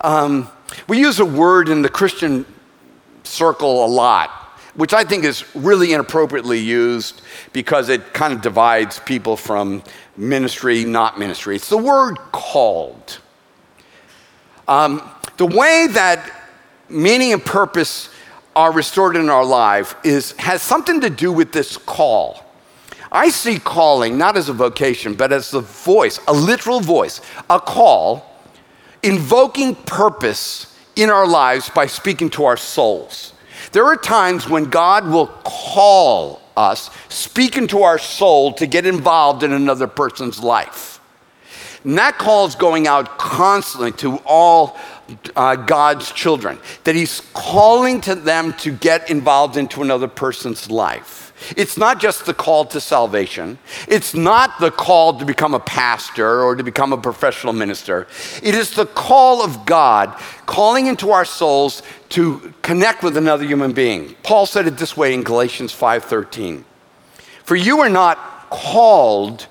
Um, 0.00 0.50
we 0.88 0.98
use 0.98 1.18
a 1.18 1.24
word 1.24 1.68
in 1.68 1.82
the 1.82 1.88
Christian 1.88 2.44
circle 3.24 3.84
a 3.84 3.86
lot 3.86 4.42
which 4.74 4.94
I 4.94 5.04
think 5.04 5.24
is 5.24 5.44
really 5.54 5.92
inappropriately 5.92 6.58
used 6.58 7.20
because 7.52 7.88
it 7.88 8.14
kind 8.14 8.32
of 8.32 8.40
divides 8.40 8.98
people 9.00 9.36
from 9.36 9.82
ministry, 10.16 10.84
not 10.84 11.18
ministry. 11.18 11.56
It's 11.56 11.68
the 11.68 11.76
word 11.76 12.18
called. 12.32 13.18
Um, 14.68 15.02
the 15.36 15.46
way 15.46 15.88
that 15.90 16.30
meaning 16.88 17.32
and 17.32 17.44
purpose 17.44 18.10
are 18.54 18.72
restored 18.72 19.16
in 19.16 19.28
our 19.28 19.44
life 19.44 19.94
is, 20.04 20.32
has 20.32 20.62
something 20.62 21.00
to 21.00 21.10
do 21.10 21.32
with 21.32 21.52
this 21.52 21.76
call. 21.76 22.44
I 23.10 23.28
see 23.28 23.58
calling 23.58 24.16
not 24.16 24.36
as 24.36 24.48
a 24.48 24.52
vocation, 24.52 25.14
but 25.14 25.32
as 25.32 25.50
the 25.50 25.60
voice, 25.60 26.20
a 26.28 26.32
literal 26.32 26.80
voice, 26.80 27.20
a 27.50 27.60
call, 27.60 28.26
invoking 29.02 29.74
purpose 29.74 30.78
in 30.96 31.10
our 31.10 31.26
lives 31.26 31.68
by 31.70 31.86
speaking 31.86 32.30
to 32.30 32.44
our 32.44 32.56
souls. 32.56 33.31
There 33.72 33.86
are 33.86 33.96
times 33.96 34.48
when 34.48 34.64
God 34.64 35.08
will 35.08 35.28
call 35.44 36.42
us, 36.56 36.90
speak 37.08 37.56
into 37.56 37.82
our 37.82 37.98
soul 37.98 38.52
to 38.54 38.66
get 38.66 38.84
involved 38.86 39.42
in 39.42 39.52
another 39.52 39.86
person's 39.86 40.42
life. 40.42 41.00
And 41.84 41.98
that 41.98 42.18
call 42.18 42.46
is 42.46 42.54
going 42.54 42.86
out 42.86 43.18
constantly 43.18 43.92
to 43.92 44.18
all 44.26 44.78
uh, 45.34 45.56
God's 45.56 46.12
children, 46.12 46.58
that 46.84 46.94
He's 46.94 47.22
calling 47.32 48.00
to 48.02 48.14
them 48.14 48.52
to 48.58 48.70
get 48.70 49.10
involved 49.10 49.56
into 49.56 49.82
another 49.82 50.08
person's 50.08 50.70
life. 50.70 51.21
It's 51.56 51.76
not 51.76 52.00
just 52.00 52.26
the 52.26 52.34
call 52.34 52.64
to 52.66 52.80
salvation. 52.80 53.58
It's 53.88 54.14
not 54.14 54.60
the 54.60 54.70
call 54.70 55.18
to 55.18 55.24
become 55.24 55.54
a 55.54 55.60
pastor 55.60 56.42
or 56.42 56.56
to 56.56 56.62
become 56.62 56.92
a 56.92 56.96
professional 56.96 57.52
minister. 57.52 58.06
It 58.42 58.54
is 58.54 58.70
the 58.70 58.86
call 58.86 59.44
of 59.44 59.64
God 59.66 60.16
calling 60.46 60.86
into 60.86 61.10
our 61.10 61.24
souls 61.24 61.82
to 62.10 62.52
connect 62.62 63.02
with 63.02 63.16
another 63.16 63.44
human 63.44 63.72
being. 63.72 64.14
Paul 64.22 64.46
said 64.46 64.66
it 64.66 64.76
this 64.76 64.96
way 64.96 65.14
in 65.14 65.22
Galatians 65.22 65.72
5:13. 65.72 66.64
For 67.44 67.56
you 67.56 67.80
are 67.80 67.88
not 67.88 68.50
called 68.50 69.46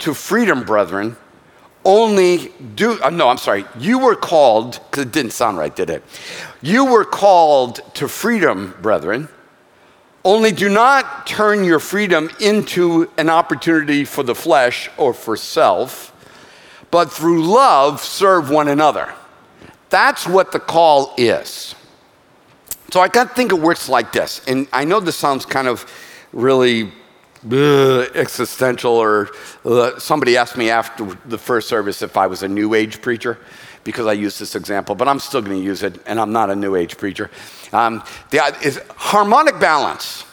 to 0.00 0.14
freedom, 0.14 0.64
brethren, 0.64 1.16
only 1.84 2.52
do 2.74 3.00
uh, 3.02 3.10
no, 3.10 3.28
I'm 3.28 3.38
sorry. 3.38 3.64
You 3.78 3.98
were 3.98 4.16
called 4.16 4.80
cuz 4.90 5.04
it 5.04 5.12
didn't 5.12 5.32
sound 5.32 5.58
right, 5.58 5.74
did 5.74 5.90
it? 5.90 6.02
You 6.62 6.84
were 6.84 7.04
called 7.04 7.80
to 7.94 8.08
freedom, 8.08 8.74
brethren 8.80 9.28
only 10.24 10.52
do 10.52 10.68
not 10.68 11.26
turn 11.26 11.64
your 11.64 11.78
freedom 11.78 12.30
into 12.40 13.10
an 13.18 13.28
opportunity 13.28 14.04
for 14.04 14.22
the 14.22 14.34
flesh 14.34 14.88
or 14.96 15.12
for 15.12 15.36
self, 15.36 16.12
but 16.90 17.12
through 17.12 17.44
love 17.44 18.00
serve 18.00 18.50
one 18.50 18.68
another. 18.68 19.12
That's 19.90 20.26
what 20.26 20.50
the 20.50 20.60
call 20.60 21.14
is. 21.18 21.74
So 22.90 23.00
I 23.00 23.08
got 23.08 23.28
to 23.28 23.34
think 23.34 23.52
it 23.52 23.58
works 23.58 23.88
like 23.88 24.12
this. 24.12 24.40
And 24.46 24.66
I 24.72 24.84
know 24.84 25.00
this 25.00 25.16
sounds 25.16 25.44
kind 25.44 25.68
of 25.68 25.84
really 26.32 26.92
uh, 27.50 28.02
existential, 28.14 28.92
or 28.92 29.30
uh, 29.64 29.98
somebody 29.98 30.36
asked 30.36 30.56
me 30.56 30.70
after 30.70 31.18
the 31.26 31.36
first 31.36 31.68
service 31.68 32.00
if 32.00 32.16
I 32.16 32.26
was 32.26 32.42
a 32.42 32.48
new 32.48 32.72
age 32.72 33.02
preacher 33.02 33.38
because 33.84 34.06
I 34.06 34.12
used 34.12 34.40
this 34.40 34.54
example, 34.54 34.94
but 34.94 35.06
I'm 35.06 35.18
still 35.18 35.42
going 35.42 35.58
to 35.58 35.64
use 35.64 35.82
it, 35.82 36.00
and 36.06 36.18
I'm 36.18 36.32
not 36.32 36.50
a 36.50 36.56
new 36.56 36.74
age 36.74 36.96
preacher. 36.96 37.30
Um, 37.72 38.02
the, 38.30 38.56
is 38.62 38.80
harmonic 38.96 39.60
balance. 39.60 40.24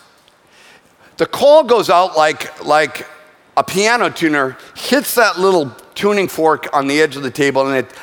The 1.18 1.26
call 1.26 1.64
goes 1.64 1.90
out 1.90 2.18
like, 2.18 2.66
like 2.66 3.06
a 3.58 3.64
piano 3.64 4.10
tuner 4.10 4.58
hits 4.76 5.16
that 5.16 5.40
little 5.40 5.70
tuning 5.94 6.28
fork 6.28 6.68
on 6.74 6.88
the 6.88 7.02
edge 7.02 7.16
of 7.16 7.24
the 7.24 7.32
table, 7.32 7.68
and 7.68 7.86
it. 7.86 7.94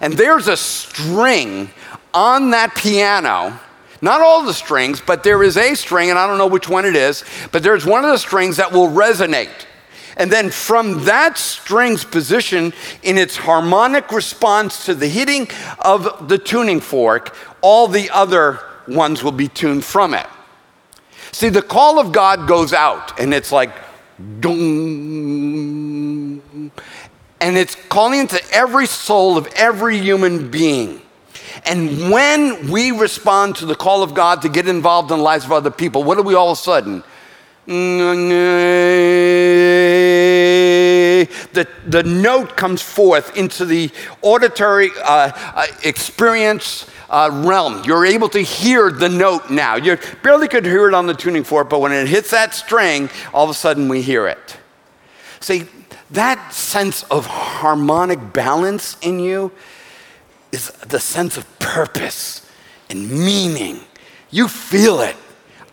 And 0.00 0.12
there's 0.12 0.46
a 0.46 0.56
string 0.56 1.70
on 2.12 2.50
that 2.50 2.74
piano 2.74 3.58
not 4.02 4.20
all 4.20 4.44
the 4.44 4.54
strings, 4.54 5.00
but 5.00 5.22
there 5.22 5.42
is 5.42 5.56
a 5.56 5.74
string, 5.74 6.10
and 6.10 6.18
I 6.18 6.26
don't 6.26 6.38
know 6.38 6.46
which 6.46 6.68
one 6.68 6.84
it 6.84 6.96
is, 6.96 7.24
but 7.50 7.62
there's 7.62 7.86
one 7.86 8.04
of 8.04 8.10
the 8.10 8.18
strings 8.18 8.56
that 8.58 8.72
will 8.72 8.88
resonate. 8.88 9.65
And 10.16 10.32
then 10.32 10.50
from 10.50 11.04
that 11.04 11.36
string's 11.36 12.04
position 12.04 12.72
in 13.02 13.18
its 13.18 13.36
harmonic 13.36 14.10
response 14.10 14.86
to 14.86 14.94
the 14.94 15.08
hitting 15.08 15.48
of 15.78 16.28
the 16.28 16.38
tuning 16.38 16.80
fork, 16.80 17.36
all 17.60 17.86
the 17.86 18.08
other 18.10 18.60
ones 18.88 19.22
will 19.22 19.32
be 19.32 19.48
tuned 19.48 19.84
from 19.84 20.14
it. 20.14 20.26
See, 21.32 21.50
the 21.50 21.60
call 21.60 21.98
of 21.98 22.12
God 22.12 22.48
goes 22.48 22.72
out 22.72 23.20
and 23.20 23.34
it's 23.34 23.52
like, 23.52 23.70
and 24.42 26.40
it's 27.40 27.74
calling 27.90 28.20
into 28.20 28.40
every 28.52 28.86
soul 28.86 29.36
of 29.36 29.46
every 29.54 29.98
human 29.98 30.50
being. 30.50 31.02
And 31.66 32.10
when 32.10 32.70
we 32.70 32.90
respond 32.90 33.56
to 33.56 33.66
the 33.66 33.74
call 33.74 34.02
of 34.02 34.14
God 34.14 34.40
to 34.42 34.48
get 34.48 34.66
involved 34.66 35.10
in 35.10 35.18
the 35.18 35.22
lives 35.22 35.44
of 35.44 35.52
other 35.52 35.70
people, 35.70 36.04
what 36.04 36.16
do 36.16 36.22
we 36.22 36.34
all 36.34 36.52
of 36.52 36.58
a 36.58 36.60
sudden? 36.60 37.04
The, 41.52 41.68
the 41.86 42.02
note 42.04 42.56
comes 42.56 42.80
forth 42.80 43.36
into 43.36 43.64
the 43.64 43.90
auditory 44.22 44.90
uh, 45.02 45.32
uh, 45.34 45.66
experience 45.82 46.88
uh, 47.10 47.30
realm. 47.44 47.82
You're 47.84 48.06
able 48.06 48.28
to 48.30 48.40
hear 48.40 48.90
the 48.90 49.08
note 49.08 49.50
now. 49.50 49.76
You 49.76 49.98
barely 50.22 50.48
could 50.48 50.64
hear 50.64 50.88
it 50.88 50.94
on 50.94 51.06
the 51.06 51.14
tuning 51.14 51.44
fork, 51.44 51.68
but 51.68 51.80
when 51.80 51.92
it 51.92 52.06
hits 52.08 52.30
that 52.30 52.54
string, 52.54 53.10
all 53.34 53.44
of 53.44 53.50
a 53.50 53.54
sudden 53.54 53.88
we 53.88 54.02
hear 54.02 54.28
it. 54.28 54.58
See, 55.40 55.64
that 56.10 56.52
sense 56.52 57.02
of 57.04 57.26
harmonic 57.26 58.32
balance 58.32 58.96
in 59.02 59.18
you 59.18 59.50
is 60.52 60.70
the 60.70 61.00
sense 61.00 61.36
of 61.36 61.58
purpose 61.58 62.48
and 62.88 63.10
meaning. 63.10 63.80
You 64.30 64.46
feel 64.46 65.00
it. 65.00 65.16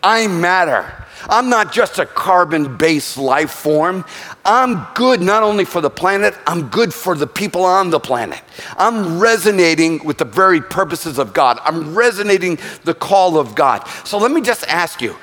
I 0.02 0.26
matter. 0.26 1.03
I'm 1.28 1.48
not 1.48 1.72
just 1.72 1.98
a 1.98 2.06
carbon 2.06 2.76
based 2.76 3.16
life 3.16 3.50
form. 3.50 4.04
I'm 4.44 4.86
good 4.94 5.20
not 5.20 5.42
only 5.42 5.64
for 5.64 5.80
the 5.80 5.90
planet, 5.90 6.34
I'm 6.46 6.68
good 6.68 6.92
for 6.92 7.16
the 7.16 7.26
people 7.26 7.64
on 7.64 7.90
the 7.90 8.00
planet. 8.00 8.40
I'm 8.76 9.18
resonating 9.18 10.04
with 10.04 10.18
the 10.18 10.24
very 10.24 10.60
purposes 10.60 11.18
of 11.18 11.32
God. 11.32 11.58
I'm 11.64 11.94
resonating 11.94 12.58
the 12.84 12.94
call 12.94 13.38
of 13.38 13.54
God. 13.54 13.86
So 14.04 14.18
let 14.18 14.30
me 14.30 14.40
just 14.40 14.64
ask 14.68 15.00
you 15.00 15.16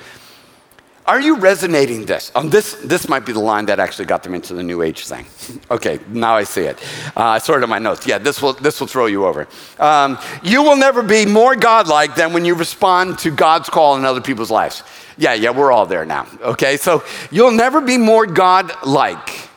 Are 1.05 1.19
you 1.19 1.37
resonating 1.37 2.05
this? 2.05 2.31
Um, 2.35 2.49
this? 2.49 2.75
This 2.75 3.09
might 3.09 3.25
be 3.25 3.33
the 3.33 3.39
line 3.39 3.65
that 3.65 3.79
actually 3.79 4.05
got 4.05 4.21
them 4.23 4.35
into 4.35 4.53
the 4.53 4.63
New 4.63 4.81
Age 4.81 5.05
thing. 5.05 5.25
Okay, 5.71 5.99
now 6.09 6.35
I 6.35 6.43
see 6.43 6.63
it. 6.63 6.77
Uh, 7.15 7.23
I 7.23 7.37
sorted 7.37 7.69
my 7.69 7.79
notes. 7.79 8.05
Yeah, 8.05 8.17
this 8.17 8.41
will, 8.41 8.53
this 8.53 8.81
will 8.81 8.87
throw 8.87 9.05
you 9.05 9.25
over. 9.25 9.47
Um, 9.79 10.17
you 10.43 10.61
will 10.63 10.75
never 10.75 11.01
be 11.01 11.25
more 11.25 11.55
godlike 11.55 12.15
than 12.15 12.33
when 12.33 12.43
you 12.43 12.55
respond 12.55 13.17
to 13.19 13.31
God's 13.31 13.69
call 13.69 13.95
in 13.95 14.03
other 14.03 14.19
people's 14.19 14.51
lives. 14.51 14.83
Yeah, 15.17 15.33
yeah, 15.33 15.51
we're 15.51 15.71
all 15.71 15.85
there 15.85 16.05
now. 16.05 16.27
Okay, 16.41 16.75
so 16.75 17.03
you'll 17.31 17.53
never 17.53 17.79
be 17.79 17.97
more 17.97 18.25
godlike, 18.25 19.49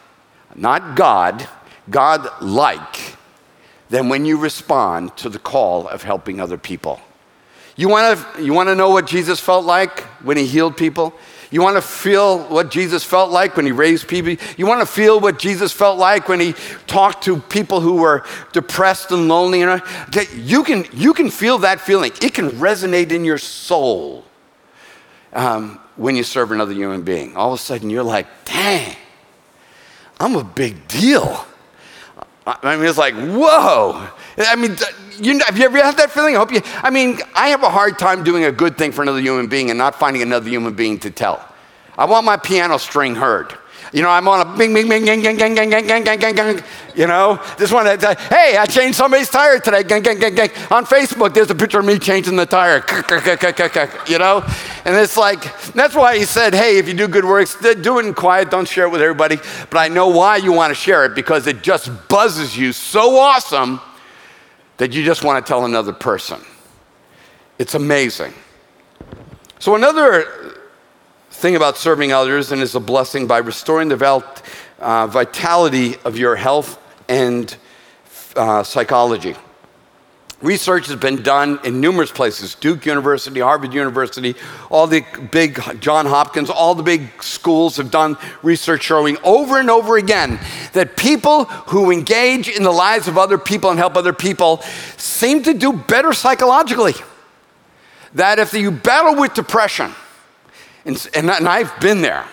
not 0.55 0.95
God, 0.95 1.49
God-like, 1.91 3.17
than 3.91 4.09
when 4.09 4.25
you 4.25 4.39
respond 4.39 5.17
to 5.17 5.29
the 5.29 5.41
call 5.41 5.89
of 5.89 6.05
helping 6.05 6.41
other 6.41 6.59
people. 6.59 7.01
You 7.77 7.89
want 7.89 8.19
to 8.37 8.43
you 8.43 8.53
want 8.53 8.69
to 8.69 8.77
know 8.77 8.91
what 8.91 9.07
Jesus 9.07 9.41
felt 9.41 9.65
like 9.65 10.01
when 10.23 10.37
he 10.37 10.47
healed 10.47 10.77
people? 10.77 11.13
You 11.55 11.63
want 11.63 11.77
to 11.77 11.83
feel 11.83 12.41
what 12.49 12.69
Jesus 12.69 13.05
felt 13.05 13.31
like 13.31 13.57
when 13.57 13.65
he 13.65 13.71
raised 13.71 14.09
people? 14.09 14.35
You 14.57 14.67
want 14.67 14.81
to 14.81 14.87
feel 14.87 15.21
what 15.21 15.39
Jesus 15.39 15.71
felt 15.71 16.01
like 16.01 16.29
when 16.29 16.41
he 16.41 16.53
talked 16.89 17.23
to 17.27 17.39
people 17.39 17.81
who 17.81 17.95
were 17.95 18.25
depressed 18.53 19.13
and 19.13 19.29
lonely? 19.29 19.61
You 19.61 20.65
can, 20.65 20.85
you 20.93 21.15
can 21.15 21.31
feel 21.31 21.59
that 21.59 21.81
feeling. 21.81 22.11
It 22.21 22.35
can 22.35 22.51
resonate 22.51 23.13
in 23.13 23.25
your 23.25 23.39
soul 23.39 24.25
um, 25.33 25.79
when 25.95 26.17
you 26.17 26.25
serve 26.25 26.51
another 26.51 26.73
human 26.73 27.03
being. 27.03 27.37
All 27.37 27.53
of 27.53 27.61
a 27.61 27.63
sudden, 27.63 27.89
you're 27.89 28.03
like, 28.03 28.27
dang, 28.45 28.97
I'm 30.19 30.35
a 30.35 30.43
big 30.43 30.89
deal. 30.89 31.47
I 32.45 32.75
mean, 32.77 32.85
it's 32.85 32.99
like, 32.99 33.15
whoa. 33.15 34.09
I 34.39 34.57
mean, 34.57 34.77
you, 35.19 35.39
have 35.41 35.59
you 35.59 35.65
ever 35.65 35.83
had 35.83 35.97
that 35.97 36.11
feeling? 36.11 36.37
I 36.37 36.39
hope 36.39 36.53
you, 36.53 36.61
I 36.83 36.91
mean, 36.91 37.19
I 37.35 37.49
have 37.49 37.63
a 37.63 37.71
hard 37.71 37.99
time 37.99 38.25
doing 38.25 38.45
a 38.45 38.53
good 38.53 38.77
thing 38.77 38.93
for 38.93 39.03
another 39.03 39.21
human 39.21 39.47
being 39.47 39.71
and 39.71 39.79
not 39.79 39.95
finding 39.95 40.23
another 40.23 40.49
human 40.49 40.75
being 40.75 40.99
to 41.01 41.11
tell. 41.11 41.47
I 41.97 42.07
want 42.07 42.25
my 42.25 42.37
piano 42.37 42.79
string 42.79 43.15
heard. 43.15 43.57
You 43.93 44.03
know, 44.03 44.11
I'm 44.11 44.27
on 44.27 44.41
a 44.41 44.57
bing, 44.59 44.75
bing, 44.75 44.89
bing, 44.89 45.05
gang, 45.05 45.23
gang, 45.23 45.37
gang, 45.37 45.55
gang, 45.55 45.71
gang, 45.71 46.03
gang, 46.03 46.19
gang, 46.19 46.35
gang. 46.35 46.65
You 46.97 47.07
know, 47.07 47.41
just 47.59 47.73
want 47.73 48.01
to, 48.01 48.15
hey, 48.29 48.57
I 48.57 48.67
changed 48.67 48.99
somebody's 48.99 49.29
tire 49.29 49.61
today. 49.61 49.85
Gang, 49.85 50.03
gang, 50.03 50.19
gang, 50.19 50.35
gang. 50.35 50.51
On 50.73 50.85
Facebook, 50.85 51.33
there's 51.33 51.51
a 51.51 51.55
picture 51.55 51.79
of 51.79 51.85
me 51.85 52.01
changing 52.01 52.35
the 52.35 52.45
tire. 52.45 52.85
You 54.09 54.19
know, 54.19 54.45
and 54.85 54.97
it's 54.97 55.17
like 55.17 55.43
that's 55.75 55.95
why 55.95 56.19
he 56.19 56.25
said, 56.25 56.55
hey, 56.55 56.79
if 56.79 56.89
you 56.89 56.95
do 56.95 57.07
good 57.07 57.25
works, 57.25 57.57
do 57.61 57.99
it 58.01 58.07
in 58.07 58.15
quiet. 58.15 58.51
Don't 58.51 58.67
share 58.67 58.87
it 58.87 58.91
with 58.91 59.01
everybody. 59.01 59.37
But 59.71 59.79
I 59.79 59.87
know 59.87 60.09
why 60.09 60.39
you 60.39 60.51
want 60.51 60.73
to 60.73 60.75
share 60.75 61.05
it 61.05 61.15
because 61.15 61.47
it 61.47 61.63
just 61.63 61.89
buzzes 62.09 62.59
you 62.59 62.73
so 62.73 63.17
awesome 63.17 63.81
that 64.77 64.93
you 64.93 65.05
just 65.05 65.25
want 65.25 65.45
to 65.45 65.49
tell 65.49 65.65
another 65.65 65.93
person. 65.93 66.41
It's 67.59 67.75
amazing. 67.75 68.35
So 69.59 69.77
another 69.77 70.55
thing 71.31 71.57
about 71.57 71.77
serving 71.77 72.13
others 72.13 72.53
and 72.53 72.61
is 72.61 72.75
a 72.75 72.81
blessing 72.81 73.27
by 73.27 73.39
restoring 73.39 73.89
the 73.89 73.97
uh, 74.79 75.07
vitality 75.07 75.97
of 76.05 76.19
your 76.19 76.37
health 76.37 76.81
and 77.09 77.57
uh, 78.37 78.63
psychology. 78.63 79.37
Research 80.43 80.89
has 80.89 80.97
been 80.97 81.23
done 81.23 81.59
in 81.65 81.81
numerous 81.81 82.11
places 82.11 82.55
Duke 82.55 82.87
University, 82.87 83.41
Harvard 83.41 83.73
University, 83.73 84.35
all 84.71 84.87
the 84.87 85.05
big 85.31 85.61
John 85.81 86.07
Hopkins, 86.07 86.51
all 86.51 86.75
the 86.75 86.83
big 86.83 87.23
schools 87.23 87.77
have 87.77 87.91
done 87.91 88.17
research 88.43 88.83
showing 88.83 89.17
over 89.23 89.59
and 89.59 89.71
over 89.71 89.97
again 89.97 90.39
that 90.73 90.97
people 90.97 91.45
who 91.45 91.91
engage 91.91 92.49
in 92.49 92.63
the 92.63 92.73
lives 92.73 93.09
of 93.09 93.17
other 93.17 93.39
people 93.39 93.71
and 93.71 93.79
help 93.79 93.97
other 93.97 94.13
people 94.13 94.61
seem 94.97 95.43
to 95.45 95.55
do 95.55 95.73
better 95.73 96.13
psychologically. 96.13 96.95
That 98.15 98.39
if 98.39 98.53
you 98.55 98.71
battle 98.71 99.17
with 99.17 99.35
depression, 99.35 99.93
and, 100.85 101.09
and, 101.15 101.31
and 101.31 101.49
I've 101.49 101.79
been 101.81 102.03
there. 102.03 102.25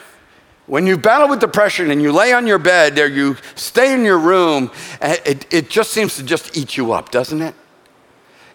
When 0.67 0.85
you 0.85 0.97
battle 0.97 1.27
with 1.27 1.39
depression 1.39 1.91
and 1.91 2.01
you 2.01 2.11
lay 2.11 2.33
on 2.33 2.47
your 2.47 2.59
bed 2.59 2.97
or 2.99 3.07
you 3.07 3.35
stay 3.55 3.93
in 3.93 4.05
your 4.05 4.19
room, 4.19 4.71
eh, 5.01 5.17
it, 5.25 5.53
it 5.53 5.69
just 5.69 5.91
seems 5.91 6.15
to 6.17 6.23
just 6.23 6.55
eat 6.55 6.77
you 6.77 6.93
up, 6.93 7.11
doesn't 7.11 7.41
it? 7.41 7.55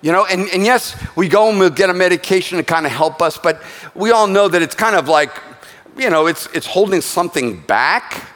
You 0.02 0.12
know, 0.12 0.26
and, 0.26 0.48
and 0.50 0.64
yes, 0.64 0.96
we 1.16 1.28
go 1.28 1.48
and 1.48 1.58
we'll 1.58 1.70
get 1.70 1.90
a 1.90 1.94
medication 1.94 2.58
to 2.58 2.64
kind 2.64 2.86
of 2.86 2.92
help 2.92 3.22
us, 3.22 3.38
but 3.38 3.62
we 3.94 4.10
all 4.10 4.26
know 4.26 4.48
that 4.48 4.62
it's 4.62 4.74
kind 4.74 4.94
of 4.94 5.08
like, 5.08 5.30
you 5.96 6.10
know, 6.10 6.26
it's, 6.26 6.46
it's 6.54 6.66
holding 6.66 7.00
something 7.00 7.60
back. 7.60 8.28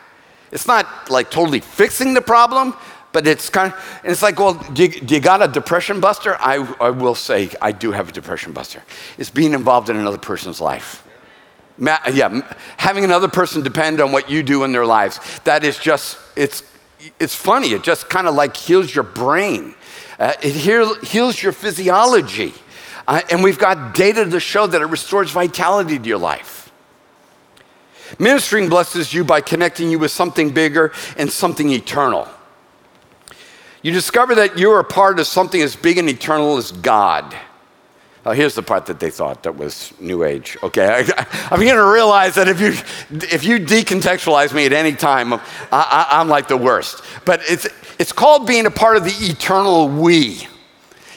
It's 0.53 0.67
not 0.67 1.11
like 1.11 1.31
totally 1.31 1.61
fixing 1.61 2.15
the 2.15 2.23
problem, 2.23 2.75
but 3.13 3.27
it's 3.27 3.49
kind 3.51 3.73
of, 3.73 4.01
it's 4.05 4.23
like, 4.23 4.39
well, 4.39 4.55
do 4.73 4.85
you, 4.85 5.01
do 5.01 5.15
you, 5.15 5.21
got 5.21 5.43
a 5.43 5.49
depression 5.49 6.01
buster? 6.01 6.37
I, 6.41 6.57
I 6.81 6.91
will 6.91 7.15
say 7.15 7.51
I 7.61 7.73
do 7.73 7.93
have 7.93 8.09
a 8.09 8.13
depression 8.13 8.53
buster. 8.53 8.83
It's 9.19 9.31
being 9.31 9.53
involved 9.53 9.91
in 9.91 9.97
another 9.97 10.19
person's 10.19 10.61
life 10.61 11.07
yeah, 11.81 12.43
having 12.77 13.05
another 13.05 13.29
person 13.29 13.63
depend 13.63 14.01
on 14.01 14.13
what 14.13 14.31
you 14.31 14.43
do 14.43 14.65
in 14.65 14.73
their 14.73 14.87
lives. 14.87 15.19
That 15.45 15.65
is 15.65 15.79
just, 15.79 16.19
it's, 16.37 16.63
it's 17.19 17.35
funny. 17.35 17.69
It 17.69 17.83
just 17.83 18.09
kind 18.09 18.27
of 18.27 18.35
like 18.35 18.57
heals 18.57 18.95
your 18.95 19.05
brain. 19.05 19.75
Uh, 20.21 20.35
it 20.43 20.55
heal, 20.55 20.95
heals 20.97 21.43
your 21.43 21.51
physiology. 21.51 22.53
Uh, 23.09 23.23
and 23.31 23.43
we've 23.43 23.59
got 23.59 23.95
data 23.95 24.25
to 24.25 24.39
show 24.39 24.67
that 24.67 24.83
it 24.83 24.87
restores 24.87 25.31
vitality 25.31 25.99
to 25.99 26.07
your 26.07 26.19
life. 26.19 26.71
Ministering 28.19 28.69
blesses 28.69 29.15
you 29.15 29.25
by 29.25 29.41
connecting 29.41 29.91
you 29.91 29.99
with 29.99 30.11
something 30.11 30.51
bigger 30.51 30.93
and 31.17 31.31
something 31.31 31.71
eternal. 31.71 32.29
You 33.83 33.93
discover 33.93 34.35
that 34.35 34.59
you're 34.59 34.79
a 34.79 34.85
part 34.85 35.19
of 35.19 35.27
something 35.27 35.63
as 35.63 35.75
big 35.75 35.97
and 35.97 36.09
eternal 36.09 36.59
as 36.59 36.71
God. 36.71 37.35
Oh, 38.27 38.33
here's 38.33 38.55
the 38.55 38.63
part 38.63 38.85
that 38.87 39.01
they 39.01 39.09
thought 39.09 39.45
that 39.45 39.57
was 39.57 39.95
New 39.99 40.25
Age. 40.25 40.59
Okay, 40.63 40.87
I, 40.87 41.27
am 41.51 41.59
beginning 41.59 41.81
to 41.81 41.91
realize 41.91 42.35
that 42.35 42.49
if 42.49 42.61
you 42.61 42.73
if 43.33 43.45
you 43.45 43.59
decontextualize 43.59 44.53
me 44.53 44.67
at 44.67 44.75
any 44.75 44.93
time, 44.93 45.33
I, 45.73 46.07
am 46.11 46.29
like 46.29 46.47
the 46.47 46.57
worst. 46.57 47.03
But 47.25 47.41
it's 47.49 47.67
it's 47.99 48.13
called 48.13 48.47
being 48.47 48.67
a 48.67 48.71
part 48.71 48.99
of 48.99 49.05
the 49.05 49.15
eternal 49.31 49.89
we. 49.89 50.47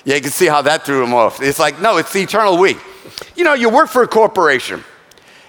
Yeah, 0.05 0.15
you 0.15 0.21
can 0.21 0.31
see 0.31 0.47
how 0.47 0.61
that 0.61 0.85
threw 0.85 1.03
him 1.03 1.13
off. 1.13 1.41
It's 1.41 1.59
like 1.59 1.81
no, 1.81 1.97
it's 1.97 2.13
the 2.13 2.21
eternal 2.21 2.57
we. 2.57 2.77
You 3.35 3.43
know, 3.43 3.53
you 3.53 3.69
work 3.69 3.89
for 3.89 4.03
a 4.03 4.07
corporation. 4.07 4.81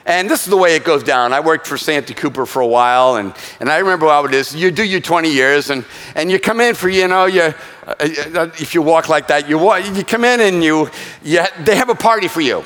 And 0.06 0.28
this 0.28 0.44
is 0.44 0.50
the 0.50 0.56
way 0.56 0.76
it 0.76 0.84
goes 0.84 1.02
down. 1.02 1.32
I 1.32 1.40
worked 1.40 1.66
for 1.66 1.78
Santee 1.78 2.12
Cooper 2.12 2.44
for 2.44 2.60
a 2.60 2.66
while, 2.66 3.16
and, 3.16 3.32
and 3.58 3.70
I 3.70 3.78
remember 3.78 4.06
how 4.06 4.26
it 4.26 4.34
is. 4.34 4.54
You 4.54 4.70
do 4.70 4.84
your 4.84 5.00
20 5.00 5.30
years, 5.30 5.70
and, 5.70 5.82
and 6.14 6.30
you 6.30 6.38
come 6.38 6.60
in 6.60 6.74
for, 6.74 6.90
you 6.90 7.08
know, 7.08 7.24
you, 7.24 7.40
uh, 7.40 7.54
uh, 7.86 8.50
if 8.58 8.74
you 8.74 8.82
walk 8.82 9.08
like 9.08 9.28
that, 9.28 9.48
you, 9.48 9.56
walk, 9.56 9.82
you 9.86 10.04
come 10.04 10.24
in 10.24 10.40
and 10.40 10.62
you, 10.62 10.90
you, 11.22 11.42
they 11.60 11.74
have 11.76 11.88
a 11.88 11.94
party 11.94 12.28
for 12.28 12.42
you. 12.42 12.64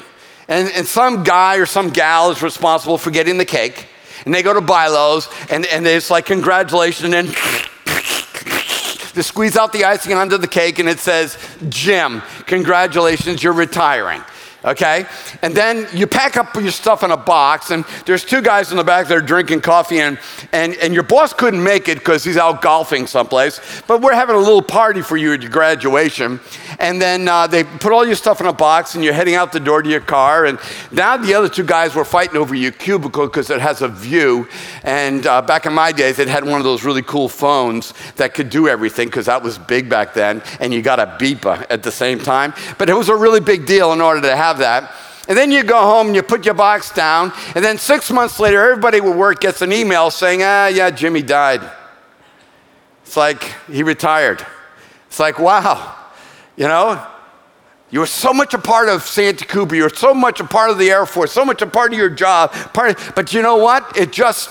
And, 0.48 0.68
and 0.74 0.84
some 0.84 1.22
guy 1.22 1.58
or 1.58 1.66
some 1.66 1.90
gal 1.90 2.32
is 2.32 2.42
responsible 2.42 2.98
for 2.98 3.12
getting 3.12 3.38
the 3.38 3.44
cake. 3.44 3.86
And 4.24 4.34
they 4.34 4.42
go 4.42 4.52
to 4.52 4.60
Bi-Lo's, 4.60 5.28
and, 5.48 5.64
and 5.66 5.86
it's 5.86 6.10
like, 6.10 6.26
congratulations, 6.26 7.14
and 7.14 7.28
they 9.14 9.22
squeeze 9.22 9.56
out 9.56 9.72
the 9.72 9.84
icing 9.84 10.12
onto 10.12 10.38
the 10.38 10.48
cake, 10.48 10.80
and 10.80 10.88
it 10.88 10.98
says, 10.98 11.38
Jim, 11.68 12.20
congratulations, 12.46 13.44
you're 13.44 13.52
retiring 13.52 14.24
okay? 14.64 15.06
And 15.42 15.54
then 15.54 15.86
you 15.92 16.06
pack 16.06 16.36
up 16.36 16.54
your 16.54 16.70
stuff 16.70 17.02
in 17.02 17.10
a 17.10 17.16
box, 17.16 17.70
and 17.70 17.84
there's 18.06 18.24
two 18.24 18.42
guys 18.42 18.70
in 18.70 18.76
the 18.76 18.84
back 18.84 19.08
that 19.08 19.16
are 19.16 19.22
drinking 19.22 19.60
coffee, 19.60 20.00
and, 20.00 20.18
and, 20.52 20.74
and 20.76 20.94
your 20.94 21.02
boss 21.02 21.32
couldn't 21.32 21.62
make 21.62 21.88
it 21.88 21.98
because 21.98 22.24
he's 22.24 22.36
out 22.36 22.62
golfing 22.62 23.06
someplace, 23.06 23.82
but 23.86 24.00
we're 24.00 24.14
having 24.14 24.36
a 24.36 24.40
little 24.40 24.62
party 24.62 25.02
for 25.02 25.16
you 25.16 25.32
at 25.32 25.42
your 25.42 25.50
graduation. 25.50 26.40
And 26.78 27.02
then 27.02 27.26
uh, 27.26 27.48
they 27.48 27.64
put 27.64 27.92
all 27.92 28.06
your 28.06 28.14
stuff 28.14 28.40
in 28.40 28.46
a 28.46 28.52
box, 28.52 28.94
and 28.94 29.02
you're 29.02 29.12
heading 29.12 29.34
out 29.34 29.50
the 29.50 29.58
door 29.58 29.82
to 29.82 29.90
your 29.90 30.00
car, 30.00 30.44
and 30.44 30.60
now 30.92 31.16
the 31.16 31.34
other 31.34 31.48
two 31.48 31.64
guys 31.64 31.96
were 31.96 32.04
fighting 32.04 32.36
over 32.36 32.54
your 32.54 32.70
cubicle 32.70 33.26
because 33.26 33.50
it 33.50 33.60
has 33.60 33.82
a 33.82 33.88
view. 33.88 34.46
And 34.84 35.26
uh, 35.26 35.42
back 35.42 35.66
in 35.66 35.72
my 35.72 35.90
days, 35.90 36.20
it 36.20 36.28
had 36.28 36.44
one 36.44 36.60
of 36.60 36.64
those 36.64 36.84
really 36.84 37.02
cool 37.02 37.28
phones 37.28 37.94
that 38.14 38.32
could 38.32 38.48
do 38.48 38.68
everything 38.68 39.08
because 39.08 39.26
that 39.26 39.42
was 39.42 39.58
big 39.58 39.88
back 39.88 40.14
then, 40.14 40.40
and 40.60 40.72
you 40.72 40.80
got 40.80 41.00
a 41.00 41.06
beeper 41.18 41.66
at 41.68 41.82
the 41.82 41.90
same 41.90 42.20
time. 42.20 42.54
But 42.78 42.88
it 42.88 42.94
was 42.94 43.08
a 43.08 43.16
really 43.16 43.40
big 43.40 43.66
deal 43.66 43.92
in 43.92 44.00
order 44.00 44.20
to 44.20 44.36
have 44.36 44.58
that. 44.58 44.92
And 45.28 45.36
then 45.36 45.50
you 45.50 45.64
go 45.64 45.80
home 45.80 46.06
and 46.06 46.16
you 46.16 46.22
put 46.22 46.44
your 46.44 46.54
box 46.54 46.92
down, 46.92 47.32
and 47.56 47.64
then 47.64 47.76
six 47.76 48.10
months 48.10 48.38
later, 48.38 48.62
everybody 48.62 48.98
at 48.98 49.04
work 49.04 49.40
gets 49.40 49.62
an 49.62 49.72
email 49.72 50.10
saying, 50.10 50.42
ah, 50.42 50.68
yeah, 50.68 50.90
Jimmy 50.90 51.22
died. 51.22 51.60
It's 53.02 53.16
like 53.16 53.42
he 53.70 53.82
retired. 53.82 54.46
It's 55.08 55.18
like, 55.18 55.38
wow, 55.38 55.97
you 56.58 56.68
know, 56.68 57.02
you 57.88 58.00
were 58.00 58.06
so 58.06 58.34
much 58.34 58.52
a 58.52 58.58
part 58.58 58.90
of 58.90 59.02
Santee 59.04 59.46
Cooper. 59.46 59.74
you 59.74 59.84
were 59.84 59.88
so 59.88 60.12
much 60.12 60.40
a 60.40 60.44
part 60.44 60.68
of 60.68 60.76
the 60.76 60.90
Air 60.90 61.06
Force, 61.06 61.32
so 61.32 61.46
much 61.46 61.62
a 61.62 61.66
part 61.66 61.92
of 61.92 61.98
your 61.98 62.10
job. 62.10 62.52
Part 62.74 62.90
of, 62.90 63.14
but 63.14 63.32
you 63.32 63.40
know 63.40 63.56
what? 63.56 63.96
It 63.96 64.12
just, 64.12 64.50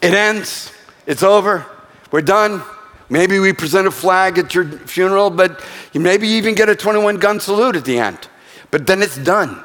it 0.00 0.14
ends. 0.14 0.72
It's 1.04 1.24
over. 1.24 1.66
We're 2.12 2.20
done. 2.20 2.62
Maybe 3.10 3.40
we 3.40 3.52
present 3.52 3.88
a 3.88 3.90
flag 3.90 4.38
at 4.38 4.54
your 4.54 4.64
funeral, 4.64 5.30
but 5.30 5.64
you 5.92 5.98
maybe 5.98 6.28
even 6.28 6.54
get 6.54 6.68
a 6.68 6.76
21 6.76 7.16
gun 7.16 7.40
salute 7.40 7.74
at 7.74 7.84
the 7.84 7.98
end 7.98 8.28
but 8.70 8.86
then 8.86 9.02
it's 9.02 9.16
done. 9.16 9.64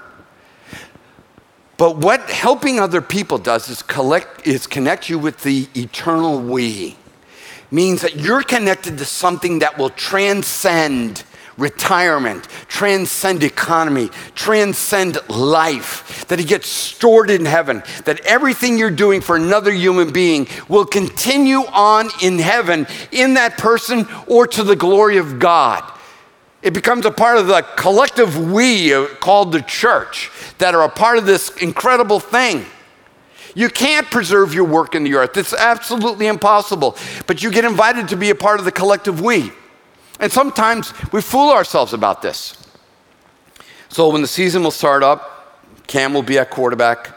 But 1.77 1.97
what 1.97 2.29
helping 2.29 2.79
other 2.79 3.01
people 3.01 3.37
does 3.37 3.69
is 3.69 3.81
collect 3.81 4.47
is 4.47 4.67
connect 4.67 5.09
you 5.09 5.19
with 5.19 5.43
the 5.43 5.67
eternal 5.75 6.39
we. 6.39 6.95
Means 7.71 8.01
that 8.03 8.15
you're 8.15 8.43
connected 8.43 8.99
to 8.99 9.05
something 9.05 9.59
that 9.59 9.77
will 9.77 9.89
transcend 9.89 11.23
retirement, 11.57 12.43
transcend 12.67 13.43
economy, 13.43 14.09
transcend 14.35 15.17
life, 15.29 16.25
that 16.27 16.39
it 16.39 16.47
gets 16.47 16.67
stored 16.67 17.29
in 17.29 17.45
heaven, 17.45 17.83
that 18.05 18.19
everything 18.21 18.77
you're 18.77 18.91
doing 18.91 19.21
for 19.21 19.35
another 19.35 19.71
human 19.71 20.11
being 20.11 20.47
will 20.67 20.85
continue 20.85 21.59
on 21.71 22.09
in 22.21 22.39
heaven 22.39 22.87
in 23.11 23.35
that 23.35 23.57
person 23.57 24.07
or 24.27 24.47
to 24.47 24.63
the 24.63 24.75
glory 24.75 25.17
of 25.17 25.39
God. 25.39 25.83
It 26.61 26.73
becomes 26.73 27.05
a 27.05 27.11
part 27.11 27.37
of 27.37 27.47
the 27.47 27.61
collective 27.75 28.51
we 28.51 28.93
uh, 28.93 29.07
called 29.19 29.51
the 29.51 29.61
church 29.61 30.31
that 30.59 30.73
are 30.73 30.83
a 30.83 30.89
part 30.89 31.17
of 31.17 31.25
this 31.25 31.49
incredible 31.57 32.21
thing. 32.21 32.65
You 33.53 33.69
can't 33.69 34.09
preserve 34.09 34.53
your 34.53 34.63
work 34.63 34.95
in 34.95 35.03
the 35.03 35.13
earth. 35.15 35.37
It's 35.37 35.53
absolutely 35.53 36.27
impossible. 36.27 36.97
But 37.27 37.43
you 37.43 37.51
get 37.51 37.65
invited 37.65 38.07
to 38.07 38.15
be 38.15 38.29
a 38.29 38.35
part 38.35 38.59
of 38.59 38.65
the 38.65 38.71
collective 38.71 39.21
we. 39.21 39.51
And 40.23 40.31
sometimes 40.31 40.93
we 41.11 41.21
fool 41.21 41.51
ourselves 41.51 41.91
about 41.91 42.21
this. 42.21 42.55
So 43.89 44.07
when 44.07 44.21
the 44.21 44.27
season 44.27 44.63
will 44.63 44.71
start 44.71 45.03
up, 45.03 45.59
Cam 45.85 46.13
will 46.13 46.23
be 46.23 46.39
at 46.39 46.49
quarterback, 46.49 47.13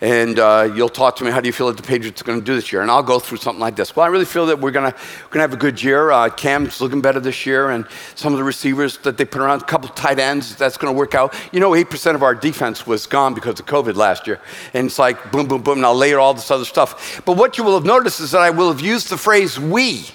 and 0.00 0.38
uh, 0.38 0.72
you'll 0.72 0.88
talk 0.88 1.16
to 1.16 1.24
me. 1.24 1.32
How 1.32 1.40
do 1.40 1.48
you 1.48 1.52
feel 1.52 1.66
that 1.66 1.76
the 1.76 1.82
Patriots 1.82 2.22
are 2.22 2.24
going 2.24 2.38
to 2.38 2.44
do 2.44 2.54
this 2.54 2.70
year? 2.70 2.82
And 2.82 2.90
I'll 2.90 3.02
go 3.02 3.18
through 3.18 3.38
something 3.38 3.58
like 3.58 3.74
this. 3.74 3.96
Well, 3.96 4.06
I 4.06 4.10
really 4.10 4.24
feel 4.24 4.46
that 4.46 4.60
we're 4.60 4.70
going 4.70 4.92
to 4.92 5.38
have 5.40 5.54
a 5.54 5.56
good 5.56 5.82
year. 5.82 6.12
Uh, 6.12 6.28
Cam's 6.28 6.80
looking 6.80 7.00
better 7.00 7.18
this 7.18 7.46
year, 7.46 7.70
and 7.70 7.84
some 8.14 8.32
of 8.32 8.38
the 8.38 8.44
receivers 8.44 8.98
that 8.98 9.18
they 9.18 9.24
put 9.24 9.42
around, 9.42 9.62
a 9.62 9.64
couple 9.64 9.88
tight 9.88 10.20
ends, 10.20 10.54
that's 10.54 10.76
going 10.76 10.94
to 10.94 10.96
work 10.96 11.16
out. 11.16 11.34
You 11.50 11.58
know, 11.58 11.74
eight 11.74 11.90
percent 11.90 12.14
of 12.14 12.22
our 12.22 12.36
defense 12.36 12.86
was 12.86 13.08
gone 13.08 13.34
because 13.34 13.58
of 13.58 13.66
COVID 13.66 13.96
last 13.96 14.28
year, 14.28 14.40
and 14.72 14.86
it's 14.86 15.00
like 15.00 15.32
boom, 15.32 15.48
boom, 15.48 15.62
boom. 15.62 15.78
And 15.78 15.84
I'll 15.84 15.96
layer 15.96 16.20
all 16.20 16.32
this 16.32 16.52
other 16.52 16.64
stuff. 16.64 17.22
But 17.24 17.36
what 17.36 17.58
you 17.58 17.64
will 17.64 17.74
have 17.74 17.84
noticed 17.84 18.20
is 18.20 18.30
that 18.30 18.42
I 18.42 18.50
will 18.50 18.68
have 18.68 18.80
used 18.80 19.08
the 19.08 19.18
phrase 19.18 19.58
"we." 19.58 20.06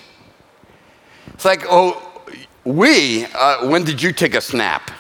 It's 1.34 1.44
like, 1.44 1.66
oh, 1.70 2.08
we. 2.64 3.26
Uh, 3.26 3.68
when 3.68 3.84
did 3.84 4.02
you 4.02 4.12
take 4.12 4.36
a 4.36 4.42
snap? 4.42 4.92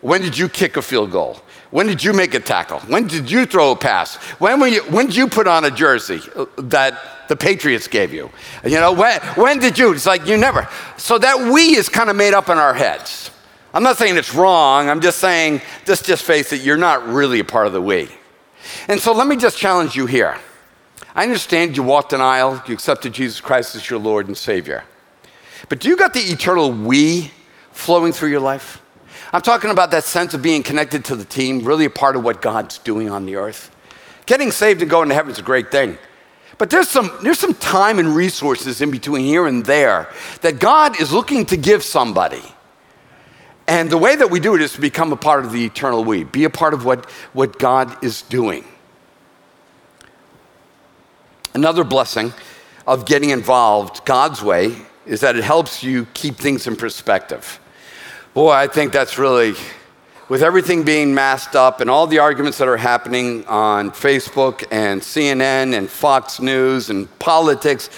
When 0.00 0.22
did 0.22 0.36
you 0.36 0.48
kick 0.48 0.76
a 0.76 0.82
field 0.82 1.10
goal? 1.10 1.40
When 1.70 1.86
did 1.86 2.02
you 2.02 2.12
make 2.12 2.34
a 2.34 2.40
tackle? 2.40 2.80
When 2.80 3.06
did 3.06 3.30
you 3.30 3.46
throw 3.46 3.70
a 3.72 3.76
pass? 3.76 4.16
When, 4.40 4.60
you, 4.72 4.82
when 4.84 5.06
did 5.06 5.16
you 5.16 5.28
put 5.28 5.46
on 5.46 5.64
a 5.64 5.70
jersey 5.70 6.20
that 6.56 7.28
the 7.28 7.36
Patriots 7.36 7.86
gave 7.86 8.12
you? 8.12 8.30
You 8.64 8.80
know, 8.80 8.92
when, 8.92 9.20
when 9.36 9.58
did 9.60 9.78
you? 9.78 9.92
It's 9.92 10.06
like 10.06 10.26
you 10.26 10.36
never. 10.36 10.68
So 10.96 11.18
that 11.18 11.52
we 11.52 11.76
is 11.76 11.88
kind 11.88 12.10
of 12.10 12.16
made 12.16 12.34
up 12.34 12.48
in 12.48 12.58
our 12.58 12.74
heads. 12.74 13.30
I'm 13.72 13.84
not 13.84 13.98
saying 13.98 14.16
it's 14.16 14.34
wrong. 14.34 14.88
I'm 14.88 15.00
just 15.00 15.18
saying, 15.18 15.60
just, 15.86 16.06
just 16.06 16.24
face 16.24 16.52
it, 16.52 16.62
you're 16.62 16.76
not 16.76 17.06
really 17.06 17.38
a 17.38 17.44
part 17.44 17.68
of 17.68 17.72
the 17.72 17.80
we. 17.80 18.08
And 18.88 18.98
so 18.98 19.12
let 19.12 19.28
me 19.28 19.36
just 19.36 19.56
challenge 19.56 19.94
you 19.94 20.06
here. 20.06 20.36
I 21.14 21.22
understand 21.22 21.76
you 21.76 21.84
walked 21.84 22.12
an 22.12 22.20
aisle, 22.20 22.62
you 22.66 22.74
accepted 22.74 23.12
Jesus 23.12 23.40
Christ 23.40 23.74
as 23.76 23.88
your 23.88 23.98
Lord 23.98 24.26
and 24.26 24.36
Savior. 24.36 24.84
But 25.70 25.78
do 25.78 25.88
you 25.88 25.96
got 25.96 26.12
the 26.12 26.20
eternal 26.20 26.72
we 26.72 27.30
flowing 27.70 28.12
through 28.12 28.30
your 28.30 28.40
life? 28.40 28.82
I'm 29.32 29.40
talking 29.40 29.70
about 29.70 29.92
that 29.92 30.02
sense 30.02 30.34
of 30.34 30.42
being 30.42 30.64
connected 30.64 31.04
to 31.06 31.16
the 31.16 31.24
team, 31.24 31.64
really 31.64 31.84
a 31.84 31.90
part 31.90 32.16
of 32.16 32.24
what 32.24 32.42
God's 32.42 32.78
doing 32.78 33.08
on 33.08 33.24
the 33.24 33.36
earth. 33.36 33.74
Getting 34.26 34.50
saved 34.50 34.82
and 34.82 34.90
going 34.90 35.08
to 35.08 35.14
heaven 35.14 35.30
is 35.30 35.38
a 35.38 35.42
great 35.42 35.70
thing. 35.70 35.96
But 36.58 36.70
there's 36.70 36.88
some, 36.88 37.12
there's 37.22 37.38
some 37.38 37.54
time 37.54 38.00
and 38.00 38.08
resources 38.16 38.80
in 38.80 38.90
between 38.90 39.24
here 39.24 39.46
and 39.46 39.64
there 39.64 40.08
that 40.40 40.58
God 40.58 41.00
is 41.00 41.12
looking 41.12 41.46
to 41.46 41.56
give 41.56 41.84
somebody. 41.84 42.42
And 43.68 43.88
the 43.88 43.96
way 43.96 44.16
that 44.16 44.28
we 44.28 44.40
do 44.40 44.56
it 44.56 44.60
is 44.62 44.72
to 44.72 44.80
become 44.80 45.12
a 45.12 45.16
part 45.16 45.44
of 45.44 45.52
the 45.52 45.64
eternal 45.64 46.02
we, 46.02 46.24
be 46.24 46.42
a 46.42 46.50
part 46.50 46.74
of 46.74 46.84
what, 46.84 47.08
what 47.32 47.60
God 47.60 48.02
is 48.02 48.22
doing. 48.22 48.64
Another 51.54 51.84
blessing 51.84 52.34
of 52.88 53.06
getting 53.06 53.30
involved 53.30 54.04
God's 54.04 54.42
way 54.42 54.74
is 55.06 55.20
that 55.20 55.36
it 55.36 55.44
helps 55.44 55.82
you 55.82 56.06
keep 56.14 56.36
things 56.36 56.66
in 56.66 56.76
perspective. 56.76 57.58
Boy, 58.34 58.50
I 58.50 58.66
think 58.66 58.92
that's 58.92 59.18
really, 59.18 59.54
with 60.28 60.42
everything 60.42 60.84
being 60.84 61.14
masked 61.14 61.56
up 61.56 61.80
and 61.80 61.90
all 61.90 62.06
the 62.06 62.18
arguments 62.18 62.58
that 62.58 62.68
are 62.68 62.76
happening 62.76 63.44
on 63.46 63.90
Facebook 63.90 64.64
and 64.70 65.00
CNN 65.00 65.76
and 65.76 65.88
Fox 65.88 66.40
News 66.40 66.90
and 66.90 67.18
politics, 67.18 67.90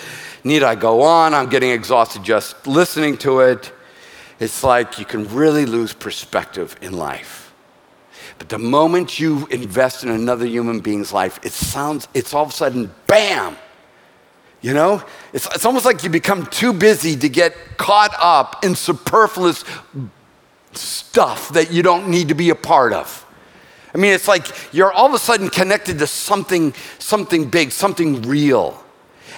need 0.45 0.63
I 0.63 0.75
go 0.75 1.03
on? 1.03 1.35
I'm 1.35 1.49
getting 1.49 1.71
exhausted 1.71 2.25
just 2.25 2.67
listening 2.67 3.19
to 3.19 3.41
it. 3.41 3.73
It's 4.41 4.65
like 4.65 4.99
you 4.99 5.05
can 5.05 5.29
really 5.35 5.67
lose 5.67 5.93
perspective 5.93 6.77
in 6.81 6.93
life. 6.93 7.53
But 8.39 8.49
the 8.49 8.59
moment 8.59 9.21
you 9.21 9.47
invest 9.51 10.03
in 10.03 10.09
another 10.09 10.47
human 10.47 10.81
being's 10.81 11.13
life, 11.13 11.39
it 11.45 11.53
sounds, 11.53 12.09
it's 12.15 12.35
all 12.35 12.45
of 12.45 12.51
a 12.51 12.53
sudden, 12.53 12.91
bam! 13.07 13.57
You 14.63 14.75
know, 14.75 15.03
it's, 15.33 15.47
it's 15.55 15.67
almost 15.67 15.85
like 15.85 16.05
you 16.05 16.09
become 16.09 16.47
too 16.47 16.73
busy 16.73 17.17
to 17.17 17.29
get 17.29 17.55
caught 17.77 18.15
up 18.19 18.65
in 18.65 18.77
superfluous 18.77 19.65
stuff 20.73 21.49
that 21.51 21.73
you 21.73 21.83
don't 21.83 22.09
need 22.09 22.29
to 22.29 22.35
be 22.35 22.51
a 22.51 22.55
part 22.55 22.93
of. 22.93 23.27
I 23.93 23.99
mean, 23.99 24.13
it's 24.13 24.29
like 24.29 24.47
you're 24.73 24.93
all 24.93 25.07
of 25.07 25.15
a 25.15 25.19
sudden 25.19 25.51
connected 25.51 25.99
to 25.99 26.07
something, 26.07 26.75
something 27.01 27.51
big, 27.51 27.73
something 27.73 28.23
real. 28.23 28.83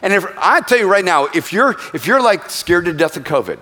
And 0.03 0.13
if 0.13 0.27
I 0.37 0.61
tell 0.61 0.79
you 0.79 0.91
right 0.91 1.05
now, 1.05 1.27
if 1.27 1.53
you're 1.53 1.75
if 1.95 2.07
you're 2.07 2.23
like 2.23 2.51
scared 2.51 2.85
to 2.85 2.93
death 2.93 3.17
of 3.17 3.25
COVID, 3.25 3.59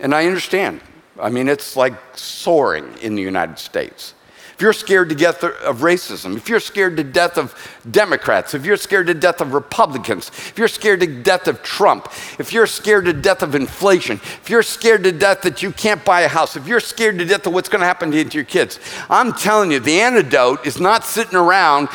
and 0.00 0.12
I 0.12 0.26
understand, 0.26 0.80
I 1.20 1.30
mean 1.30 1.48
it's 1.48 1.76
like 1.76 1.94
soaring 2.16 2.96
in 3.00 3.14
the 3.14 3.22
United 3.22 3.58
States 3.58 4.14
if 4.60 4.62
you're 4.62 4.74
scared 4.74 5.08
to 5.08 5.14
death 5.14 5.42
of 5.42 5.78
racism, 5.78 6.36
if 6.36 6.50
you're 6.50 6.60
scared 6.60 6.94
to 6.98 7.02
death 7.02 7.38
of 7.38 7.54
Democrats, 7.90 8.52
if 8.52 8.66
you're 8.66 8.76
scared 8.76 9.06
to 9.06 9.14
death 9.14 9.40
of 9.40 9.54
Republicans, 9.54 10.28
if 10.28 10.58
you're 10.58 10.68
scared 10.68 11.00
to 11.00 11.06
death 11.06 11.48
of 11.48 11.62
Trump, 11.62 12.08
if 12.38 12.52
you're 12.52 12.66
scared 12.66 13.06
to 13.06 13.14
death 13.14 13.40
of 13.40 13.54
inflation, 13.54 14.20
if 14.22 14.50
you're 14.50 14.62
scared 14.62 15.02
to 15.04 15.12
death 15.12 15.40
that 15.40 15.62
you 15.62 15.72
can't 15.72 16.04
buy 16.04 16.20
a 16.20 16.28
house, 16.28 16.56
if 16.56 16.68
you're 16.68 16.78
scared 16.78 17.18
to 17.20 17.24
death 17.24 17.46
of 17.46 17.54
what's 17.54 17.70
going 17.70 17.80
to 17.80 17.86
happen 17.86 18.10
to 18.10 18.22
your 18.22 18.44
kids, 18.44 18.78
I'm 19.08 19.32
telling 19.32 19.72
you, 19.72 19.80
the 19.80 19.98
antidote 19.98 20.66
is 20.66 20.78
not 20.78 21.04
sitting 21.04 21.36
around 21.36 21.88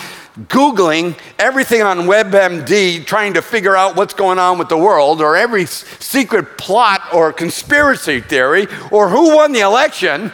Googling 0.47 1.15
everything 1.37 1.83
on 1.83 1.99
WebMD, 2.07 3.05
trying 3.05 3.35
to 3.35 3.43
figure 3.43 3.75
out 3.75 3.95
what's 3.95 4.15
going 4.15 4.39
on 4.39 4.57
with 4.57 4.69
the 4.69 4.77
world, 4.77 5.21
or 5.21 5.35
every 5.35 5.67
secret 5.67 6.57
plot 6.57 7.13
or 7.13 7.31
conspiracy 7.31 8.21
theory, 8.21 8.65
or 8.89 9.07
who 9.07 9.35
won 9.35 9.51
the 9.51 9.59
election. 9.59 10.31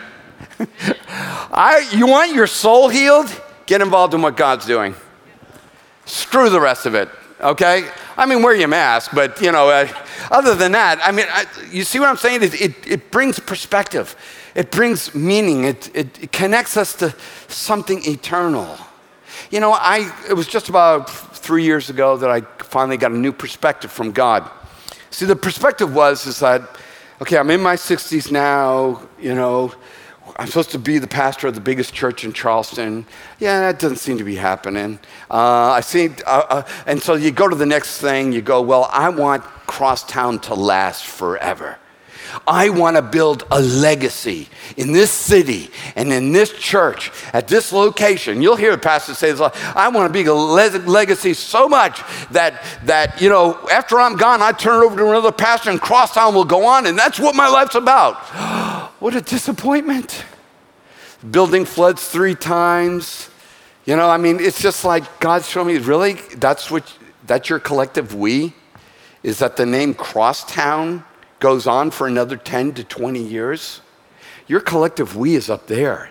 I, 1.51 1.89
you 1.93 2.07
want 2.07 2.33
your 2.33 2.47
soul 2.47 2.89
healed? 2.89 3.29
Get 3.65 3.81
involved 3.81 4.13
in 4.13 4.21
what 4.21 4.37
God's 4.37 4.65
doing. 4.65 4.95
Screw 6.05 6.49
the 6.49 6.59
rest 6.59 6.85
of 6.85 6.95
it, 6.95 7.09
okay? 7.39 7.89
I 8.17 8.25
mean, 8.25 8.41
wear 8.43 8.55
your 8.55 8.67
mask, 8.67 9.11
but 9.13 9.41
you 9.41 9.51
know, 9.51 9.69
uh, 9.69 9.87
other 10.29 10.55
than 10.55 10.73
that, 10.73 10.99
I 11.03 11.11
mean, 11.11 11.25
I, 11.29 11.45
you 11.71 11.83
see 11.83 11.99
what 11.99 12.09
I'm 12.09 12.17
saying? 12.17 12.43
It, 12.43 12.61
it, 12.61 12.75
it, 12.87 13.11
brings 13.11 13.39
perspective, 13.39 14.15
it 14.55 14.71
brings 14.71 15.15
meaning, 15.15 15.63
it, 15.65 15.95
it, 15.95 16.23
it 16.23 16.31
connects 16.31 16.77
us 16.77 16.95
to 16.95 17.15
something 17.47 18.01
eternal. 18.05 18.77
You 19.49 19.59
know, 19.59 19.71
I, 19.73 20.13
it 20.29 20.33
was 20.33 20.47
just 20.47 20.69
about 20.69 21.09
three 21.09 21.63
years 21.63 21.89
ago 21.89 22.17
that 22.17 22.29
I 22.29 22.41
finally 22.63 22.97
got 22.97 23.11
a 23.11 23.17
new 23.17 23.31
perspective 23.31 23.91
from 23.91 24.11
God. 24.11 24.49
See, 25.09 25.25
the 25.25 25.35
perspective 25.35 25.93
was 25.93 26.25
is 26.25 26.39
that, 26.39 26.61
okay, 27.21 27.37
I'm 27.37 27.49
in 27.49 27.61
my 27.61 27.75
60s 27.75 28.31
now, 28.31 29.01
you 29.19 29.35
know, 29.35 29.73
I'm 30.41 30.47
supposed 30.47 30.71
to 30.71 30.79
be 30.79 30.97
the 30.97 31.05
pastor 31.05 31.45
of 31.45 31.53
the 31.53 31.61
biggest 31.61 31.93
church 31.93 32.23
in 32.23 32.33
Charleston. 32.33 33.05
Yeah, 33.39 33.59
that 33.59 33.77
doesn't 33.77 33.97
seem 33.97 34.17
to 34.17 34.23
be 34.23 34.35
happening. 34.35 34.97
Uh, 35.29 35.69
I 35.69 35.81
see, 35.81 36.09
uh, 36.25 36.43
uh, 36.49 36.63
and 36.87 36.99
so 36.99 37.13
you 37.13 37.29
go 37.29 37.47
to 37.47 37.55
the 37.55 37.67
next 37.67 38.01
thing. 38.01 38.31
You 38.31 38.41
go, 38.41 38.59
well, 38.59 38.89
I 38.91 39.09
want 39.09 39.43
Crosstowne 39.67 40.41
to 40.41 40.55
last 40.55 41.05
forever. 41.05 41.77
I 42.47 42.69
want 42.69 42.95
to 42.95 43.01
build 43.01 43.45
a 43.51 43.61
legacy 43.61 44.47
in 44.77 44.91
this 44.91 45.11
city 45.11 45.69
and 45.95 46.11
in 46.11 46.31
this 46.31 46.51
church 46.53 47.11
at 47.33 47.47
this 47.47 47.71
location. 47.71 48.41
You'll 48.41 48.55
hear 48.55 48.71
the 48.71 48.77
pastor 48.77 49.13
say 49.13 49.31
this. 49.31 49.41
I 49.41 49.89
want 49.89 50.11
to 50.11 50.13
be 50.13 50.27
a 50.27 50.33
legacy 50.33 51.33
so 51.33 51.67
much 51.67 52.01
that 52.31 52.63
that 52.85 53.21
you 53.21 53.29
know 53.29 53.67
after 53.71 53.99
I'm 53.99 54.15
gone, 54.15 54.41
I 54.41 54.51
turn 54.51 54.81
it 54.81 54.85
over 54.85 54.97
to 54.97 55.09
another 55.09 55.31
pastor 55.31 55.69
and 55.69 55.81
Crosstowne 55.81 56.33
will 56.33 56.45
go 56.45 56.65
on, 56.65 56.85
and 56.85 56.97
that's 56.97 57.19
what 57.19 57.35
my 57.35 57.47
life's 57.47 57.75
about. 57.75 58.15
what 58.99 59.15
a 59.15 59.21
disappointment! 59.21 60.25
Building 61.29 61.65
floods 61.65 62.07
three 62.07 62.35
times. 62.35 63.29
You 63.85 63.95
know, 63.95 64.09
I 64.09 64.17
mean, 64.17 64.39
it's 64.39 64.61
just 64.61 64.85
like 64.85 65.19
God's 65.19 65.47
showing 65.47 65.67
me. 65.67 65.77
Really, 65.77 66.13
that's 66.35 66.71
what 66.71 66.91
that's 67.25 67.49
your 67.49 67.59
collective 67.59 68.15
we. 68.15 68.53
Is 69.23 69.39
that 69.39 69.57
the 69.57 69.65
name 69.65 69.93
Crosstowne? 69.93 71.03
Goes 71.41 71.67
on 71.67 71.91
for 71.91 72.07
another 72.07 72.37
10 72.37 72.75
to 72.75 72.83
20 72.85 73.21
years, 73.21 73.81
your 74.47 74.61
collective 74.61 75.17
we 75.17 75.35
is 75.35 75.49
up 75.49 75.67
there. 75.67 76.09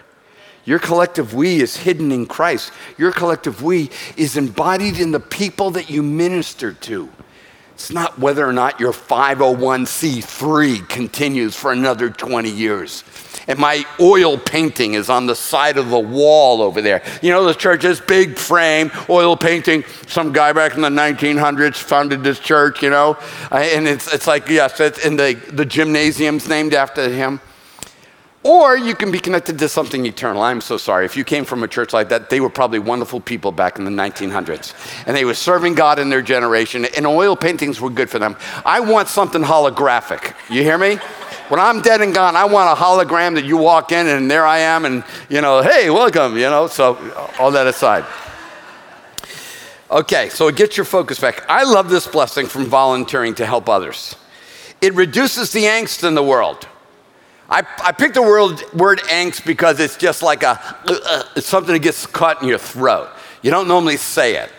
Your 0.66 0.78
collective 0.78 1.32
we 1.32 1.62
is 1.62 1.78
hidden 1.78 2.12
in 2.12 2.26
Christ. 2.26 2.72
Your 2.98 3.12
collective 3.12 3.62
we 3.62 3.90
is 4.16 4.36
embodied 4.36 5.00
in 5.00 5.10
the 5.10 5.20
people 5.20 5.70
that 5.70 5.88
you 5.88 6.02
minister 6.02 6.72
to. 6.72 7.08
It's 7.80 7.90
not 7.90 8.18
whether 8.18 8.46
or 8.46 8.52
not 8.52 8.78
your 8.78 8.92
501c3 8.92 10.86
continues 10.86 11.56
for 11.56 11.72
another 11.72 12.10
20 12.10 12.50
years 12.50 13.04
and 13.50 13.58
my 13.58 13.84
oil 13.98 14.38
painting 14.38 14.94
is 14.94 15.10
on 15.10 15.26
the 15.26 15.34
side 15.34 15.76
of 15.76 15.90
the 15.90 15.98
wall 15.98 16.62
over 16.62 16.80
there. 16.80 17.02
You 17.20 17.30
know, 17.30 17.44
the 17.44 17.54
church 17.54 17.84
is 17.84 18.00
big 18.00 18.38
frame, 18.38 18.92
oil 19.08 19.36
painting. 19.36 19.82
Some 20.06 20.32
guy 20.32 20.52
back 20.52 20.74
in 20.74 20.82
the 20.82 20.88
1900s 20.88 21.76
founded 21.76 22.22
this 22.22 22.38
church, 22.38 22.82
you 22.82 22.90
know, 22.90 23.18
and 23.50 23.88
it's, 23.88 24.12
it's 24.12 24.26
like, 24.28 24.48
yes, 24.48 24.78
it's, 24.78 25.04
and 25.04 25.18
the, 25.18 25.34
the 25.52 25.64
gymnasium's 25.64 26.48
named 26.48 26.74
after 26.74 27.08
him. 27.08 27.40
Or 28.42 28.74
you 28.74 28.94
can 28.94 29.10
be 29.10 29.18
connected 29.18 29.58
to 29.58 29.68
something 29.68 30.06
eternal. 30.06 30.40
I'm 30.40 30.62
so 30.62 30.78
sorry. 30.78 31.04
If 31.04 31.14
you 31.14 31.24
came 31.24 31.44
from 31.44 31.62
a 31.62 31.68
church 31.68 31.92
like 31.92 32.08
that, 32.08 32.30
they 32.30 32.40
were 32.40 32.48
probably 32.48 32.78
wonderful 32.78 33.20
people 33.20 33.52
back 33.52 33.78
in 33.78 33.84
the 33.84 33.90
1900s. 33.90 34.72
And 35.06 35.14
they 35.14 35.26
were 35.26 35.34
serving 35.34 35.74
God 35.74 35.98
in 35.98 36.08
their 36.08 36.22
generation, 36.22 36.86
and 36.96 37.06
oil 37.06 37.36
paintings 37.36 37.82
were 37.82 37.90
good 37.90 38.08
for 38.08 38.18
them. 38.18 38.36
I 38.64 38.80
want 38.80 39.08
something 39.08 39.42
holographic. 39.42 40.34
You 40.48 40.62
hear 40.62 40.78
me? 40.78 40.96
When 41.48 41.60
I'm 41.60 41.82
dead 41.82 42.00
and 42.00 42.14
gone, 42.14 42.34
I 42.34 42.46
want 42.46 42.78
a 42.78 42.82
hologram 42.82 43.34
that 43.34 43.44
you 43.44 43.58
walk 43.58 43.92
in 43.92 44.06
and 44.06 44.30
there 44.30 44.46
I 44.46 44.58
am, 44.58 44.86
and, 44.86 45.04
you 45.28 45.42
know, 45.42 45.60
hey, 45.60 45.90
welcome, 45.90 46.38
you 46.38 46.48
know. 46.48 46.66
So, 46.66 46.96
all 47.38 47.50
that 47.50 47.66
aside. 47.66 48.06
Okay, 49.90 50.30
so 50.30 50.48
it 50.48 50.56
gets 50.56 50.78
your 50.78 50.86
focus 50.86 51.18
back. 51.20 51.44
I 51.46 51.64
love 51.64 51.90
this 51.90 52.06
blessing 52.06 52.46
from 52.46 52.64
volunteering 52.66 53.34
to 53.34 53.44
help 53.44 53.68
others. 53.68 54.14
It 54.80 54.94
reduces 54.94 55.52
the 55.52 55.64
angst 55.64 56.06
in 56.08 56.14
the 56.14 56.22
world. 56.22 56.68
I, 57.50 57.66
I 57.82 57.90
picked 57.92 58.14
the 58.14 58.22
word, 58.22 58.62
word 58.72 59.00
angst 59.00 59.44
because 59.44 59.80
it's 59.80 59.96
just 59.96 60.22
like 60.22 60.44
a, 60.44 60.60
uh, 60.86 61.24
it's 61.34 61.48
something 61.48 61.72
that 61.72 61.80
gets 61.80 62.06
caught 62.06 62.40
in 62.42 62.48
your 62.48 62.58
throat. 62.58 63.08
You 63.42 63.50
don't 63.50 63.66
normally 63.66 63.96
say 63.96 64.36
it. 64.36 64.50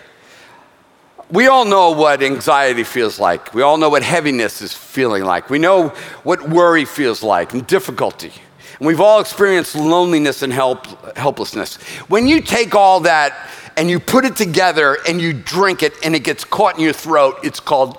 We 1.32 1.48
all 1.48 1.64
know 1.64 1.92
what 1.92 2.22
anxiety 2.22 2.84
feels 2.84 3.18
like. 3.18 3.54
We 3.54 3.62
all 3.62 3.78
know 3.78 3.88
what 3.88 4.04
heaviness 4.04 4.62
is 4.62 4.74
feeling 4.74 5.24
like. 5.24 5.50
We 5.50 5.60
know 5.60 5.90
what 6.24 6.50
worry 6.50 6.84
feels 6.84 7.24
like 7.24 7.54
and 7.54 7.66
difficulty. 7.66 8.34
And 8.78 8.86
we've 8.88 9.00
all 9.00 9.22
experienced 9.22 9.76
loneliness 9.76 10.42
and 10.42 10.52
help, 10.52 10.86
helplessness. 11.16 11.76
When 12.10 12.28
you 12.28 12.42
take 12.42 12.76
all 12.76 13.00
that 13.02 13.50
and 13.78 13.90
you 13.90 14.02
put 14.02 14.26
it 14.26 14.36
together 14.36 14.98
and 15.08 15.22
you 15.22 15.32
drink 15.32 15.84
it 15.84 15.94
and 16.04 16.14
it 16.14 16.26
gets 16.26 16.44
caught 16.44 16.76
in 16.76 16.84
your 16.84 16.92
throat, 16.92 17.40
it's 17.44 17.62
called 17.62 17.98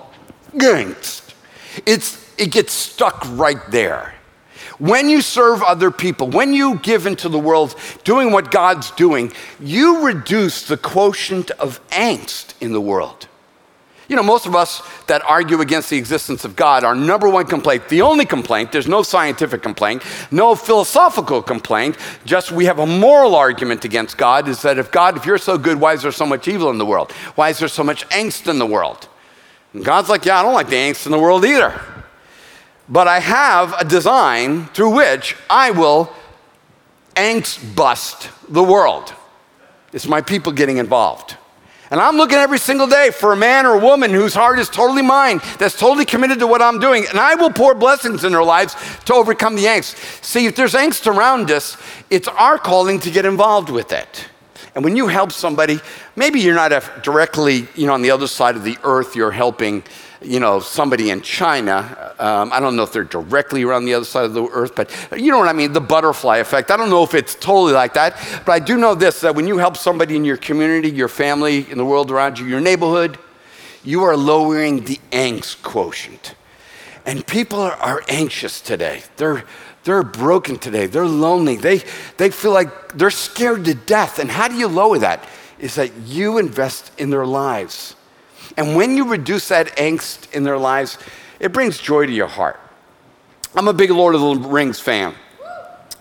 angst. 0.53 1.33
It's, 1.87 2.31
it 2.37 2.51
gets 2.51 2.73
stuck 2.73 3.23
right 3.31 3.59
there. 3.71 4.13
When 4.79 5.09
you 5.09 5.21
serve 5.21 5.61
other 5.61 5.91
people, 5.91 6.29
when 6.29 6.53
you 6.53 6.77
give 6.79 7.05
into 7.05 7.29
the 7.29 7.39
world 7.39 7.75
doing 8.03 8.31
what 8.31 8.51
God's 8.51 8.91
doing, 8.91 9.31
you 9.59 10.05
reduce 10.05 10.67
the 10.67 10.77
quotient 10.77 11.51
of 11.51 11.85
angst 11.89 12.53
in 12.61 12.73
the 12.73 12.81
world. 12.81 13.27
You 14.09 14.17
know, 14.17 14.23
most 14.23 14.45
of 14.45 14.55
us 14.55 14.81
that 15.07 15.23
argue 15.23 15.61
against 15.61 15.89
the 15.89 15.97
existence 15.97 16.43
of 16.43 16.55
God, 16.55 16.83
our 16.83 16.93
number 16.93 17.29
one 17.29 17.47
complaint, 17.47 17.87
the 17.87 18.01
only 18.01 18.25
complaint, 18.25 18.71
there's 18.71 18.87
no 18.87 19.01
scientific 19.01 19.63
complaint, 19.63 20.03
no 20.29 20.55
philosophical 20.55 21.41
complaint, 21.41 21.97
just 22.25 22.51
we 22.51 22.65
have 22.65 22.79
a 22.79 22.85
moral 22.85 23.33
argument 23.33 23.85
against 23.85 24.17
God 24.17 24.47
is 24.47 24.61
that 24.63 24.77
if 24.77 24.91
God, 24.91 25.15
if 25.15 25.25
you're 25.25 25.37
so 25.37 25.57
good, 25.57 25.79
why 25.79 25.93
is 25.93 26.01
there 26.01 26.11
so 26.11 26.25
much 26.25 26.47
evil 26.47 26.69
in 26.69 26.77
the 26.77 26.85
world? 26.85 27.11
Why 27.35 27.49
is 27.49 27.59
there 27.59 27.69
so 27.69 27.83
much 27.83 28.07
angst 28.09 28.49
in 28.49 28.59
the 28.59 28.65
world? 28.65 29.07
And 29.73 29.85
God's 29.85 30.09
like, 30.09 30.25
yeah, 30.25 30.39
I 30.39 30.43
don't 30.43 30.53
like 30.53 30.69
the 30.69 30.75
angst 30.75 31.05
in 31.05 31.11
the 31.11 31.19
world 31.19 31.45
either 31.45 31.79
but 32.89 33.07
I 33.07 33.19
have 33.19 33.73
a 33.79 33.85
design 33.85 34.65
through 34.67 34.95
which 34.95 35.35
I 35.49 35.71
will 35.71 36.13
angst 37.15 37.75
bust 37.75 38.29
the 38.49 38.63
world. 38.63 39.13
It's 39.93 40.07
my 40.07 40.21
people 40.21 40.51
getting 40.51 40.77
involved. 40.77 41.37
And 41.91 42.01
I'm 42.01 42.17
looking 42.17 42.39
every 42.39 42.57
single 42.57 42.87
day 42.87 43.11
for 43.11 43.33
a 43.33 43.35
man 43.35 43.67
or 43.67 43.75
a 43.75 43.79
woman 43.79 44.09
whose 44.09 44.33
heart 44.33 44.57
is 44.57 44.67
totally 44.67 45.03
mine, 45.03 45.41
that's 45.59 45.77
totally 45.77 46.05
committed 46.05 46.39
to 46.39 46.47
what 46.47 46.59
I'm 46.59 46.79
doing. 46.79 47.05
And 47.07 47.19
I 47.19 47.35
will 47.35 47.51
pour 47.51 47.75
blessings 47.75 48.23
in 48.23 48.31
their 48.31 48.43
lives 48.43 48.75
to 49.05 49.13
overcome 49.13 49.55
the 49.55 49.65
angst. 49.65 50.23
See, 50.23 50.47
if 50.47 50.55
there's 50.55 50.73
angst 50.73 51.05
around 51.05 51.51
us, 51.51 51.77
it's 52.09 52.27
our 52.27 52.57
calling 52.57 52.99
to 53.01 53.11
get 53.11 53.25
involved 53.25 53.69
with 53.69 53.91
it. 53.91 54.25
And 54.73 54.83
when 54.83 54.95
you 54.95 55.07
help 55.07 55.31
somebody, 55.31 55.79
maybe 56.15 56.39
you're 56.39 56.55
not 56.55 57.03
directly, 57.03 57.67
you 57.75 57.85
know, 57.85 57.93
on 57.93 58.01
the 58.01 58.09
other 58.09 58.25
side 58.25 58.55
of 58.55 58.63
the 58.63 58.77
earth, 58.83 59.15
you're 59.15 59.29
helping 59.29 59.83
you 60.23 60.39
know, 60.39 60.59
somebody 60.59 61.09
in 61.09 61.21
China. 61.21 62.13
Um, 62.19 62.51
I 62.53 62.59
don't 62.59 62.75
know 62.75 62.83
if 62.83 62.93
they're 62.93 63.03
directly 63.03 63.63
around 63.63 63.85
the 63.85 63.93
other 63.93 64.05
side 64.05 64.25
of 64.25 64.33
the 64.33 64.47
earth, 64.47 64.75
but 64.75 64.89
you 65.19 65.31
know 65.31 65.39
what 65.39 65.47
I 65.47 65.53
mean, 65.53 65.73
the 65.73 65.81
butterfly 65.81 66.37
effect. 66.37 66.71
I 66.71 66.77
don't 66.77 66.89
know 66.89 67.03
if 67.03 67.13
it's 67.13 67.35
totally 67.35 67.73
like 67.73 67.93
that, 67.93 68.17
but 68.45 68.51
I 68.53 68.59
do 68.59 68.77
know 68.77 68.95
this 68.95 69.21
that 69.21 69.35
when 69.35 69.47
you 69.47 69.57
help 69.57 69.77
somebody 69.77 70.15
in 70.15 70.25
your 70.25 70.37
community, 70.37 70.89
your 70.89 71.07
family, 71.07 71.69
in 71.69 71.77
the 71.77 71.85
world 71.85 72.11
around 72.11 72.39
you, 72.39 72.45
your 72.45 72.61
neighborhood, 72.61 73.17
you 73.83 74.03
are 74.03 74.15
lowering 74.15 74.85
the 74.85 74.99
angst 75.11 75.61
quotient. 75.61 76.35
And 77.05 77.25
people 77.27 77.59
are, 77.59 77.73
are 77.73 78.01
anxious 78.07 78.61
today. 78.61 79.03
They're, 79.17 79.43
they're 79.83 80.03
broken 80.03 80.57
today. 80.57 80.85
They're 80.85 81.05
lonely. 81.05 81.57
They, 81.57 81.81
they 82.17 82.29
feel 82.29 82.53
like 82.53 82.93
they're 82.93 83.11
scared 83.11 83.65
to 83.65 83.73
death. 83.73 84.19
And 84.19 84.31
how 84.31 84.47
do 84.47 84.55
you 84.55 84.67
lower 84.67 84.99
that? 84.99 85.27
Is 85.59 85.75
that 85.75 85.93
you 86.05 86.37
invest 86.37 86.91
in 86.97 87.09
their 87.09 87.25
lives. 87.25 87.95
And 88.57 88.75
when 88.75 88.95
you 88.97 89.09
reduce 89.09 89.47
that 89.49 89.77
angst 89.77 90.33
in 90.33 90.43
their 90.43 90.57
lives, 90.57 90.97
it 91.39 91.51
brings 91.51 91.79
joy 91.79 92.05
to 92.05 92.11
your 92.11 92.27
heart. 92.27 92.59
I'm 93.55 93.67
a 93.67 93.73
big 93.73 93.91
Lord 93.91 94.15
of 94.15 94.21
the 94.21 94.49
Rings 94.49 94.79
fan. 94.79 95.13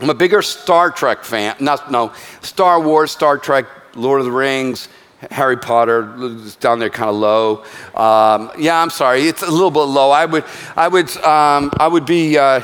I'm 0.00 0.11
a 0.11 0.14
bigger 0.14 0.42
Star 0.42 0.90
Trek 0.90 1.22
fan. 1.24 1.57
Not, 1.61 1.90
no, 1.90 2.12
Star 2.40 2.80
Wars, 2.80 3.11
Star 3.11 3.38
Trek, 3.38 3.66
Lord 3.94 4.20
of 4.20 4.26
the 4.26 4.32
Rings, 4.32 4.88
Harry 5.30 5.57
Potter 5.57 6.12
is 6.24 6.57
down 6.57 6.78
there 6.78 6.90
kind 6.90 7.09
of 7.09 7.16
low. 7.16 7.64
Um, 7.94 8.50
yeah, 8.59 8.80
I'm 8.80 8.90
sorry, 8.90 9.28
it's 9.28 9.42
a 9.42 9.50
little 9.50 9.70
bit 9.70 9.80
low. 9.80 10.11
I 10.11 10.26
would, 10.26 10.44
I 10.76 10.88
would, 10.88 11.16
um, 11.18 11.70
I 11.78 11.86
would 11.86 12.07
be 12.07 12.36
uh, 12.36 12.62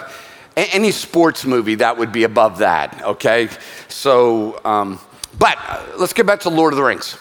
any 0.56 0.90
sports 0.90 1.44
movie 1.44 1.76
that 1.76 1.96
would 1.96 2.10
be 2.10 2.24
above 2.24 2.58
that. 2.58 3.00
Okay, 3.02 3.48
so, 3.86 4.60
um, 4.64 4.98
but 5.38 5.56
uh, 5.68 5.84
let's 5.98 6.12
get 6.12 6.26
back 6.26 6.40
to 6.40 6.50
Lord 6.50 6.72
of 6.72 6.76
the 6.76 6.82
Rings. 6.82 7.16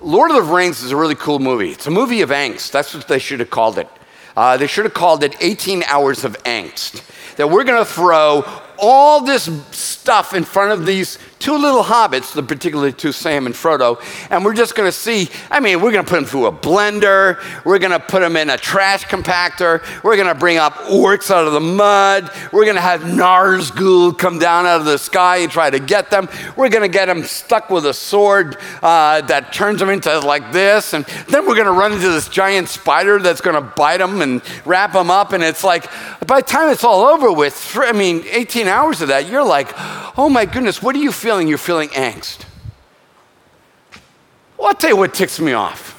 Lord 0.00 0.30
of 0.30 0.36
the 0.36 0.42
Rings 0.42 0.82
is 0.82 0.92
a 0.92 0.96
really 0.96 1.14
cool 1.14 1.38
movie. 1.38 1.70
It's 1.70 1.86
a 1.86 1.90
movie 1.90 2.20
of 2.20 2.28
angst. 2.28 2.70
That's 2.70 2.92
what 2.94 3.08
they 3.08 3.18
should 3.18 3.40
have 3.40 3.50
called 3.50 3.78
it. 3.78 3.88
Uh, 4.36 4.58
they 4.58 4.66
should 4.66 4.84
have 4.84 4.92
called 4.92 5.24
it 5.24 5.34
18 5.40 5.82
Hours 5.84 6.22
of 6.22 6.36
Angst. 6.42 7.02
That 7.36 7.48
we're 7.48 7.64
going 7.64 7.82
to 7.82 7.90
throw 7.90 8.44
all 8.78 9.22
this 9.22 9.44
stuff 9.70 10.34
in 10.34 10.44
front 10.44 10.72
of 10.72 10.84
these 10.84 11.18
two 11.38 11.56
little 11.56 11.82
hobbits, 11.82 12.34
particularly 12.46 12.92
two 12.92 13.12
Sam 13.12 13.46
and 13.46 13.54
Frodo, 13.54 14.00
and 14.30 14.44
we're 14.44 14.54
just 14.54 14.74
going 14.74 14.88
to 14.88 14.92
see. 14.92 15.28
I 15.50 15.60
mean, 15.60 15.80
we're 15.80 15.92
going 15.92 16.04
to 16.04 16.10
put 16.10 16.16
them 16.16 16.24
through 16.24 16.46
a 16.46 16.52
blender. 16.52 17.38
We're 17.64 17.78
going 17.78 17.92
to 17.92 18.00
put 18.00 18.20
them 18.20 18.36
in 18.36 18.50
a 18.50 18.56
trash 18.56 19.04
compactor. 19.04 19.82
We're 20.02 20.16
going 20.16 20.28
to 20.28 20.34
bring 20.34 20.58
up 20.58 20.74
orcs 20.74 21.30
out 21.30 21.46
of 21.46 21.52
the 21.52 21.60
mud. 21.60 22.30
We're 22.52 22.64
going 22.64 22.76
to 22.76 22.82
have 22.82 23.02
Nazgul 23.02 24.18
come 24.18 24.38
down 24.38 24.66
out 24.66 24.80
of 24.80 24.86
the 24.86 24.98
sky 24.98 25.38
and 25.38 25.52
try 25.52 25.70
to 25.70 25.78
get 25.78 26.10
them. 26.10 26.28
We're 26.56 26.68
going 26.68 26.82
to 26.82 26.88
get 26.88 27.06
them 27.06 27.22
stuck 27.24 27.70
with 27.70 27.86
a 27.86 27.94
sword 27.94 28.56
uh, 28.82 29.20
that 29.22 29.52
turns 29.52 29.80
them 29.80 29.90
into 29.90 30.18
like 30.20 30.52
this, 30.52 30.94
and 30.94 31.04
then 31.28 31.46
we're 31.46 31.54
going 31.54 31.66
to 31.66 31.72
run 31.72 31.92
into 31.92 32.08
this 32.08 32.28
giant 32.28 32.68
spider 32.68 33.18
that's 33.18 33.40
going 33.40 33.54
to 33.54 33.60
bite 33.76 33.98
them 33.98 34.22
and 34.22 34.42
wrap 34.64 34.92
them 34.92 35.10
up. 35.10 35.32
And 35.32 35.42
it's 35.42 35.64
like, 35.64 35.90
by 36.26 36.40
the 36.40 36.46
time 36.46 36.70
it's 36.70 36.84
all 36.84 37.02
over 37.02 37.32
with, 37.32 37.76
I 37.76 37.92
mean, 37.92 38.24
18 38.28 38.66
hours 38.66 39.02
of 39.02 39.08
that, 39.08 39.28
you're 39.28 39.44
like, 39.44 39.72
oh 40.18 40.28
my 40.28 40.44
goodness, 40.44 40.82
what 40.82 40.96
are 40.96 41.00
you 41.00 41.12
feeling? 41.36 41.48
You're 41.48 41.58
feeling 41.58 41.90
angst. 41.90 42.46
Well, 44.56 44.68
I'll 44.68 44.74
tell 44.74 44.88
you 44.88 44.96
what 44.96 45.12
ticks 45.12 45.38
me 45.38 45.52
off. 45.52 45.92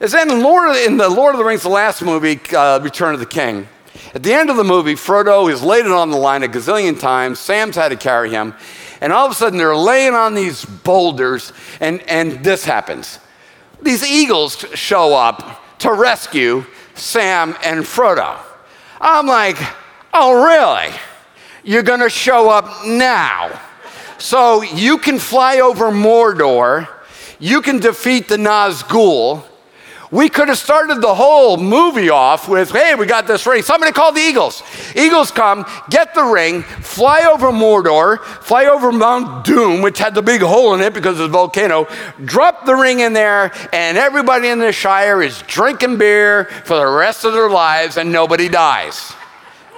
Is 0.00 0.10
then 0.10 0.28
in, 0.28 0.42
Lord, 0.42 0.76
in 0.76 0.96
the 0.96 1.08
Lord 1.08 1.32
of 1.32 1.38
the 1.38 1.44
Rings, 1.44 1.62
the 1.62 1.68
last 1.68 2.02
movie, 2.02 2.40
uh, 2.52 2.80
Return 2.82 3.14
of 3.14 3.20
the 3.20 3.26
King, 3.26 3.68
at 4.14 4.24
the 4.24 4.32
end 4.32 4.50
of 4.50 4.56
the 4.56 4.64
movie, 4.64 4.94
Frodo 4.94 5.48
is 5.48 5.62
laid 5.62 5.86
on 5.86 6.10
the 6.10 6.16
line 6.16 6.42
a 6.42 6.48
gazillion 6.48 6.98
times. 6.98 7.38
Sam's 7.38 7.76
had 7.76 7.90
to 7.90 7.96
carry 7.96 8.30
him. 8.30 8.52
And 9.00 9.12
all 9.12 9.26
of 9.26 9.30
a 9.30 9.34
sudden, 9.36 9.58
they're 9.58 9.76
laying 9.76 10.14
on 10.14 10.34
these 10.34 10.64
boulders, 10.64 11.52
and, 11.80 12.02
and 12.08 12.44
this 12.44 12.64
happens. 12.64 13.20
These 13.80 14.04
eagles 14.04 14.56
show 14.74 15.14
up 15.14 15.78
to 15.78 15.92
rescue 15.92 16.64
Sam 16.96 17.54
and 17.62 17.84
Frodo. 17.84 18.38
I'm 19.00 19.26
like, 19.26 19.56
oh, 20.12 20.44
really? 20.44 20.92
You're 21.62 21.84
going 21.84 22.00
to 22.00 22.10
show 22.10 22.50
up 22.50 22.84
now. 22.84 23.60
So 24.18 24.62
you 24.62 24.98
can 24.98 25.18
fly 25.18 25.60
over 25.60 25.90
Mordor, 25.90 26.88
you 27.38 27.60
can 27.62 27.78
defeat 27.78 28.28
the 28.28 28.36
Nazgul. 28.36 29.44
We 30.10 30.28
could 30.28 30.46
have 30.46 30.58
started 30.58 31.00
the 31.00 31.12
whole 31.12 31.56
movie 31.56 32.08
off 32.08 32.48
with, 32.48 32.70
hey, 32.70 32.94
we 32.94 33.04
got 33.04 33.26
this 33.26 33.44
ring. 33.46 33.62
Somebody 33.62 33.90
call 33.90 34.12
the 34.12 34.20
Eagles. 34.20 34.62
Eagles 34.94 35.32
come, 35.32 35.66
get 35.90 36.14
the 36.14 36.22
ring, 36.22 36.62
fly 36.62 37.22
over 37.22 37.48
Mordor, 37.48 38.22
fly 38.22 38.66
over 38.66 38.92
Mount 38.92 39.44
Doom, 39.44 39.82
which 39.82 39.98
had 39.98 40.14
the 40.14 40.22
big 40.22 40.40
hole 40.40 40.72
in 40.74 40.80
it 40.82 40.94
because 40.94 41.18
of 41.18 41.32
the 41.32 41.36
volcano, 41.36 41.88
drop 42.24 42.64
the 42.64 42.76
ring 42.76 43.00
in 43.00 43.12
there, 43.12 43.50
and 43.72 43.98
everybody 43.98 44.46
in 44.46 44.60
the 44.60 44.70
Shire 44.70 45.20
is 45.20 45.42
drinking 45.48 45.98
beer 45.98 46.44
for 46.64 46.76
the 46.76 46.86
rest 46.86 47.24
of 47.24 47.32
their 47.32 47.50
lives 47.50 47.96
and 47.96 48.12
nobody 48.12 48.48
dies. 48.48 49.12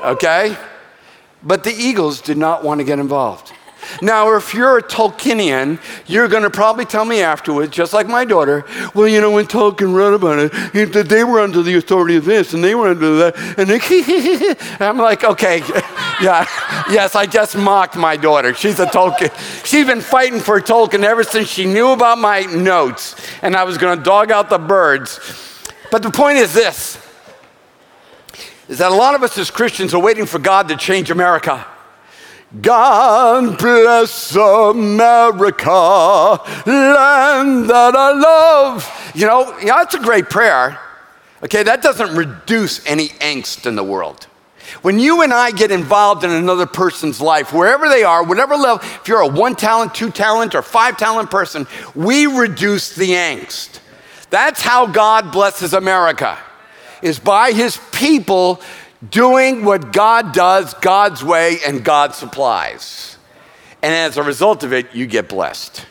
Okay? 0.05 0.55
But 1.43 1.64
the 1.64 1.72
Eagles 1.72 2.20
did 2.20 2.37
not 2.37 2.62
want 2.62 2.80
to 2.80 2.84
get 2.84 2.99
involved. 2.99 3.53
Now, 4.03 4.34
if 4.37 4.55
you're 4.55 4.78
a 4.78 4.82
Tolkienian, 4.82 5.80
you're 6.07 6.28
going 6.28 6.43
to 6.43 6.51
probably 6.51 6.84
tell 6.84 7.05
me 7.05 7.20
afterwards, 7.22 7.72
just 7.72 7.93
like 7.93 8.07
my 8.07 8.24
daughter, 8.24 8.64
well, 8.95 9.09
you 9.09 9.20
know, 9.20 9.30
when 9.30 9.47
Tolkien 9.47 9.95
wrote 9.95 10.14
about 10.14 10.39
it, 10.39 11.09
they 11.09 11.24
were 11.24 11.41
under 11.41 11.62
the 11.62 11.76
authority 11.76 12.16
of 12.16 12.24
this 12.24 12.55
and 12.55 12.62
they 12.62 12.74
were 12.74 12.89
under 12.89 13.16
that. 13.16 13.37
And 13.59 13.68
they, 13.68 13.80
I'm 14.84 14.99
like, 14.99 15.24
okay, 15.24 15.59
yeah, 16.22 16.47
yes, 16.91 17.14
I 17.14 17.26
just 17.26 17.57
mocked 17.57 17.97
my 17.97 18.16
daughter. 18.16 18.55
She's 18.55 18.80
a 18.80 18.87
Tolkien. 18.87 19.32
She's 19.64 19.87
been 19.87 20.01
fighting 20.01 20.41
for 20.41 20.61
Tolkien 20.61 21.05
ever 21.05 21.24
since 21.24 21.49
she 21.49 21.64
knew 21.64 21.93
about 21.93 22.18
my 22.18 22.43
notes 22.43 23.16
and 23.43 23.57
I 23.57 23.64
was 23.64 23.78
going 23.78 23.97
to 23.97 24.03
dog 24.03 24.30
out 24.30 24.51
the 24.51 24.59
birds. 24.59 25.20
But 25.91 26.03
the 26.03 26.11
point 26.11 26.39
is 26.39 26.53
this 26.53 26.99
is 28.68 28.78
that 28.78 28.91
a 28.91 28.95
lot 28.95 29.14
of 29.14 29.22
us 29.22 29.39
as 29.39 29.51
Christians 29.51 29.95
are 29.95 30.03
waiting 30.03 30.26
for 30.26 30.41
God 30.41 30.68
to 30.68 30.76
change 30.76 31.11
America. 31.11 31.64
God 32.61 33.59
bless 33.59 34.35
America, 34.37 35.71
land 36.67 37.69
that 37.69 37.95
I 37.97 38.13
love. 38.13 39.13
You 39.15 39.27
know, 39.27 39.59
that's 39.63 39.95
a 39.95 40.01
great 40.01 40.31
prayer. 40.31 40.79
Okay, 41.43 41.63
that 41.63 41.83
doesn't 41.83 42.17
reduce 42.17 42.85
any 42.87 43.09
angst 43.09 43.67
in 43.67 43.77
the 43.77 43.85
world. 43.85 44.27
When 44.83 44.99
you 44.99 45.23
and 45.23 45.33
I 45.33 45.51
get 45.51 45.71
involved 45.71 46.25
in 46.25 46.31
another 46.31 46.67
person's 46.67 47.21
life, 47.21 47.53
wherever 47.53 47.89
they 47.89 48.03
are, 48.05 48.25
whatever 48.25 48.57
level, 48.57 48.85
if 49.01 49.07
you're 49.07 49.21
a 49.21 49.29
one 49.29 49.55
talent, 49.55 49.95
two 49.95 50.11
talent, 50.11 50.55
or 50.55 50.63
five 50.63 50.97
talent 50.97 51.31
person, 51.31 51.67
we 51.95 52.27
reduce 52.27 52.95
the 52.95 53.11
angst. 53.11 53.81
That's 54.31 54.61
how 54.61 54.87
God 54.87 55.31
blesses 55.31 55.73
America, 55.73 56.39
is 57.03 57.19
by 57.19 57.53
his 57.53 57.79
people 57.93 58.61
doing 59.11 59.65
what 59.65 59.93
God 59.93 60.33
does 60.33 60.75
God's 60.75 61.23
way 61.23 61.59
and 61.67 61.85
God 61.85 62.15
supplies. 62.15 63.19
And 63.83 63.95
as 63.95 64.17
a 64.17 64.23
result 64.23 64.65
of 64.65 64.73
it, 64.73 64.95
you 64.95 65.07
get 65.07 65.29
blessed. 65.29 65.87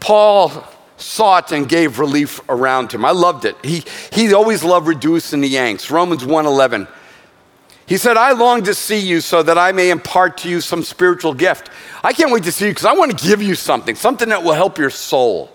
Paul 0.00 0.66
sought 0.96 1.52
and 1.52 1.68
gave 1.68 1.98
relief 1.98 2.40
around 2.48 2.92
him. 2.92 3.04
I 3.04 3.10
loved 3.10 3.44
it. 3.44 3.56
He, 3.64 3.84
he 4.12 4.32
always 4.34 4.64
loved 4.64 4.86
reducing 4.86 5.40
the 5.40 5.54
angst. 5.54 5.90
Romans 5.90 6.22
1:11. 6.22 6.88
He 7.86 7.96
said, 7.96 8.16
I 8.16 8.30
long 8.32 8.62
to 8.64 8.74
see 8.74 9.00
you 9.00 9.20
so 9.20 9.42
that 9.42 9.58
I 9.58 9.72
may 9.72 9.90
impart 9.90 10.38
to 10.38 10.48
you 10.48 10.60
some 10.60 10.84
spiritual 10.84 11.34
gift. 11.34 11.70
I 12.04 12.12
can't 12.12 12.30
wait 12.30 12.44
to 12.44 12.52
see 12.52 12.66
you 12.66 12.70
because 12.70 12.84
I 12.84 12.92
want 12.92 13.18
to 13.18 13.26
give 13.26 13.42
you 13.42 13.56
something, 13.56 13.96
something 13.96 14.28
that 14.28 14.44
will 14.44 14.52
help 14.52 14.78
your 14.78 14.90
soul. 14.90 15.50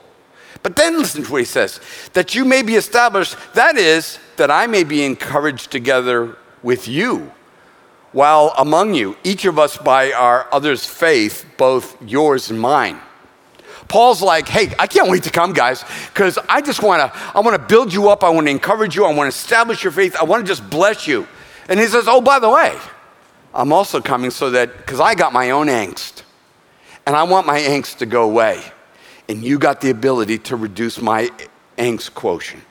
But 0.66 0.76
then 0.76 0.98
listen 0.98 1.24
to 1.24 1.32
what 1.32 1.42
he 1.42 1.46
says 1.46 1.80
that 2.14 2.34
you 2.34 2.44
may 2.44 2.64
be 2.64 2.74
established, 2.74 3.38
that 3.54 3.78
is, 3.78 4.18
that 4.38 4.50
I 4.50 4.66
may 4.66 4.84
be 4.84 5.06
encouraged 5.06 5.70
together 5.70 6.38
with 6.64 6.88
you, 6.88 7.32
while 8.14 8.52
among 8.58 8.96
you, 8.96 9.16
each 9.24 9.46
of 9.46 9.60
us 9.60 9.78
by 9.78 10.12
our 10.12 10.52
other's 10.52 10.84
faith, 10.84 11.46
both 11.58 11.96
yours 12.02 12.50
and 12.50 12.60
mine. 12.60 13.00
Paul's 13.88 14.24
like, 14.24 14.48
hey, 14.48 14.74
I 14.80 14.88
can't 14.88 15.08
wait 15.08 15.22
to 15.26 15.30
come, 15.30 15.54
guys, 15.54 15.86
because 16.12 16.40
I 16.50 16.62
just 16.62 16.82
want 16.82 17.14
to, 17.14 17.20
I 17.38 17.42
want 17.42 17.62
to 17.62 17.68
build 17.68 17.94
you 17.94 18.10
up. 18.10 18.24
I 18.24 18.30
want 18.30 18.48
to 18.48 18.52
encourage 18.52 18.96
you. 18.96 19.06
I 19.06 19.14
want 19.14 19.32
to 19.32 19.38
establish 19.38 19.84
your 19.84 19.92
faith. 19.92 20.16
I 20.20 20.24
want 20.24 20.44
to 20.44 20.48
just 20.48 20.68
bless 20.68 21.06
you. 21.06 21.28
And 21.70 21.80
he 21.80 21.86
says, 21.86 22.06
Oh, 22.08 22.22
by 22.22 22.40
the 22.40 22.50
way, 22.50 22.76
I'm 23.54 23.72
also 23.72 24.02
coming 24.02 24.32
so 24.32 24.50
that, 24.50 24.78
because 24.78 25.00
I 25.00 25.14
got 25.14 25.32
my 25.32 25.52
own 25.52 25.68
angst, 25.68 26.24
and 27.06 27.16
I 27.16 27.22
want 27.22 27.46
my 27.46 27.60
angst 27.60 28.00
to 28.00 28.08
go 28.08 28.24
away. 28.24 28.64
And 29.28 29.44
you 29.44 29.58
got 29.58 29.82
the 29.82 29.90
ability 29.90 30.38
to 30.40 30.56
reduce 30.56 31.02
my 31.02 31.30
angst 31.78 32.14
quotient. 32.14 32.64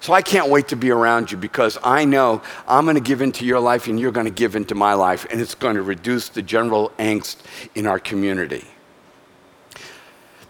So 0.00 0.12
I 0.12 0.20
can't 0.20 0.48
wait 0.48 0.66
to 0.68 0.76
be 0.76 0.90
around 0.90 1.30
you 1.30 1.38
because 1.38 1.78
I 1.84 2.04
know 2.04 2.42
I'm 2.66 2.84
going 2.84 2.96
to 2.96 3.00
give 3.00 3.22
into 3.22 3.44
your 3.44 3.60
life 3.60 3.86
and 3.86 4.00
you're 4.00 4.10
going 4.10 4.26
to 4.26 4.32
give 4.32 4.56
into 4.56 4.74
my 4.74 4.94
life, 4.94 5.26
and 5.30 5.40
it's 5.40 5.54
going 5.54 5.76
to 5.76 5.82
reduce 5.82 6.28
the 6.28 6.42
general 6.42 6.90
angst 6.98 7.36
in 7.76 7.86
our 7.86 8.00
community. 8.00 8.64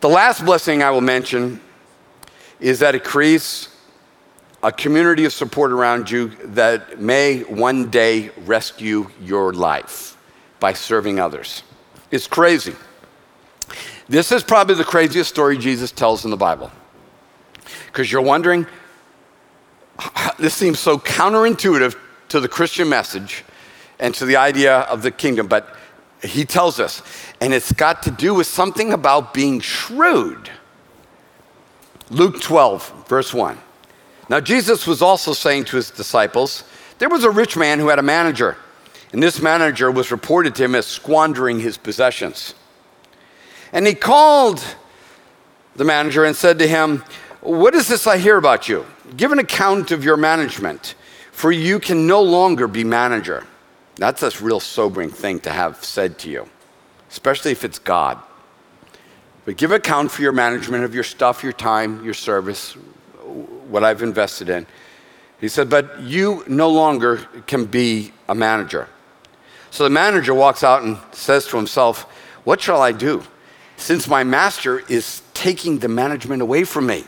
The 0.01 0.09
last 0.09 0.45
blessing 0.45 0.83
I 0.83 0.91
will 0.91 1.03
mention 1.03 1.61
is 2.61 2.79
that 2.79 2.95
it 2.95 3.05
creates 3.05 3.69
a 4.63 4.73
community 4.73 5.27
of 5.27 5.33
support 5.33 5.71
around 5.71 6.11
you 6.11 6.29
that 6.45 6.99
may 6.99 7.41
one 7.41 7.91
day 7.91 8.31
rescue 8.47 9.11
your 9.21 9.53
life 9.53 10.17
by 10.61 10.73
serving 10.73 11.19
others. 11.19 11.63
It's 12.11 12.27
crazy. 12.27 12.75
This 14.09 14.33
is 14.33 14.43
probably 14.43 14.75
the 14.75 14.85
craziest 14.85 15.31
story 15.31 15.57
Jesus 15.59 15.93
tells 15.93 16.25
in 16.25 16.31
the 16.31 16.37
Bible. 16.37 16.71
Because 17.87 18.11
you're 18.11 18.23
wondering, 18.23 18.67
this 20.39 20.55
seems 20.55 20.79
so 20.79 20.99
counterintuitive 20.99 21.97
to 22.29 22.41
the 22.41 22.49
Christian 22.49 22.89
message 22.89 23.45
and 23.99 24.15
to 24.15 24.25
the 24.25 24.37
idea 24.37 24.81
of 24.81 25.03
the 25.03 25.11
kingdom, 25.11 25.47
but 25.47 25.77
he 26.23 26.45
tells 26.45 26.81
us, 26.81 27.03
and 27.41 27.53
it's 27.53 27.73
got 27.73 28.03
to 28.05 28.11
do 28.11 28.35
with 28.35 28.47
something 28.47 28.93
about 28.93 29.35
being 29.35 29.61
shrewd. 29.61 30.51
Luke 32.11 32.41
12, 32.41 33.09
verse 33.09 33.33
1. 33.33 33.59
Now, 34.29 34.41
Jesus 34.41 34.87
was 34.87 35.03
also 35.03 35.33
saying 35.33 35.65
to 35.67 35.77
his 35.77 35.91
disciples, 35.91 36.65
There 36.99 37.09
was 37.09 37.25
a 37.25 37.31
rich 37.31 37.57
man 37.57 37.79
who 37.79 37.89
had 37.89 37.99
a 37.99 38.03
manager, 38.03 38.57
and 39.13 39.23
this 39.23 39.43
manager 39.43 39.91
was 39.91 40.11
reported 40.11 40.55
to 40.57 40.65
him 40.65 40.75
as 40.75 40.87
squandering 40.87 41.61
his 41.61 41.77
possessions. 41.77 42.55
And 43.73 43.87
he 43.87 43.95
called 43.95 44.63
the 45.77 45.85
manager 45.85 46.25
and 46.25 46.37
said 46.37 46.59
to 46.59 46.69
him, 46.69 47.05
What 47.41 47.75
is 47.75 47.89
this 47.89 48.07
I 48.07 48.19
hear 48.19 48.37
about 48.37 48.69
you? 48.69 48.87
Give 49.17 49.33
an 49.33 49.39
account 49.39 49.91
of 49.91 50.05
your 50.05 50.17
management, 50.17 50.95
for 51.33 51.51
you 51.51 51.79
can 51.79 52.07
no 52.07 52.23
longer 52.23 52.69
be 52.69 52.85
manager. 52.85 53.47
That's 53.97 54.23
a 54.23 54.45
real 54.45 54.61
sobering 54.61 55.11
thing 55.11 55.41
to 55.41 55.51
have 55.51 55.85
said 55.85 56.19
to 56.21 56.31
you, 56.31 56.49
especially 57.11 57.53
if 57.53 57.65
it's 57.65 57.79
God. 57.79 58.19
But 59.45 59.57
give 59.57 59.73
account 59.73 60.11
for 60.11 60.23
your 60.23 60.33
management 60.33 60.85
of 60.85 60.95
your 60.95 61.05
stuff, 61.05 61.43
your 61.43 61.53
time, 61.53 62.05
your 62.05 62.15
service, 62.15 62.75
what 63.69 63.83
I've 63.83 64.03
invested 64.03 64.49
in. 64.49 64.67
He 65.41 65.49
said, 65.49 65.69
But 65.69 66.01
you 66.01 66.45
no 66.47 66.71
longer 66.71 67.17
can 67.47 67.65
be 67.65 68.13
a 68.29 68.35
manager. 68.35 68.89
So 69.71 69.85
the 69.85 69.91
manager 69.91 70.35
walks 70.35 70.63
out 70.63 70.83
and 70.83 70.99
says 71.13 71.47
to 71.49 71.57
himself, 71.57 72.03
What 72.45 72.61
shall 72.61 72.81
I 72.81 72.93
do? 72.93 73.23
Since 73.83 74.07
my 74.07 74.23
master 74.23 74.79
is 74.89 75.23
taking 75.35 75.81
the 75.81 75.89
management 75.89 76.41
away 76.41 76.63
from 76.63 76.87
me. 76.87 77.03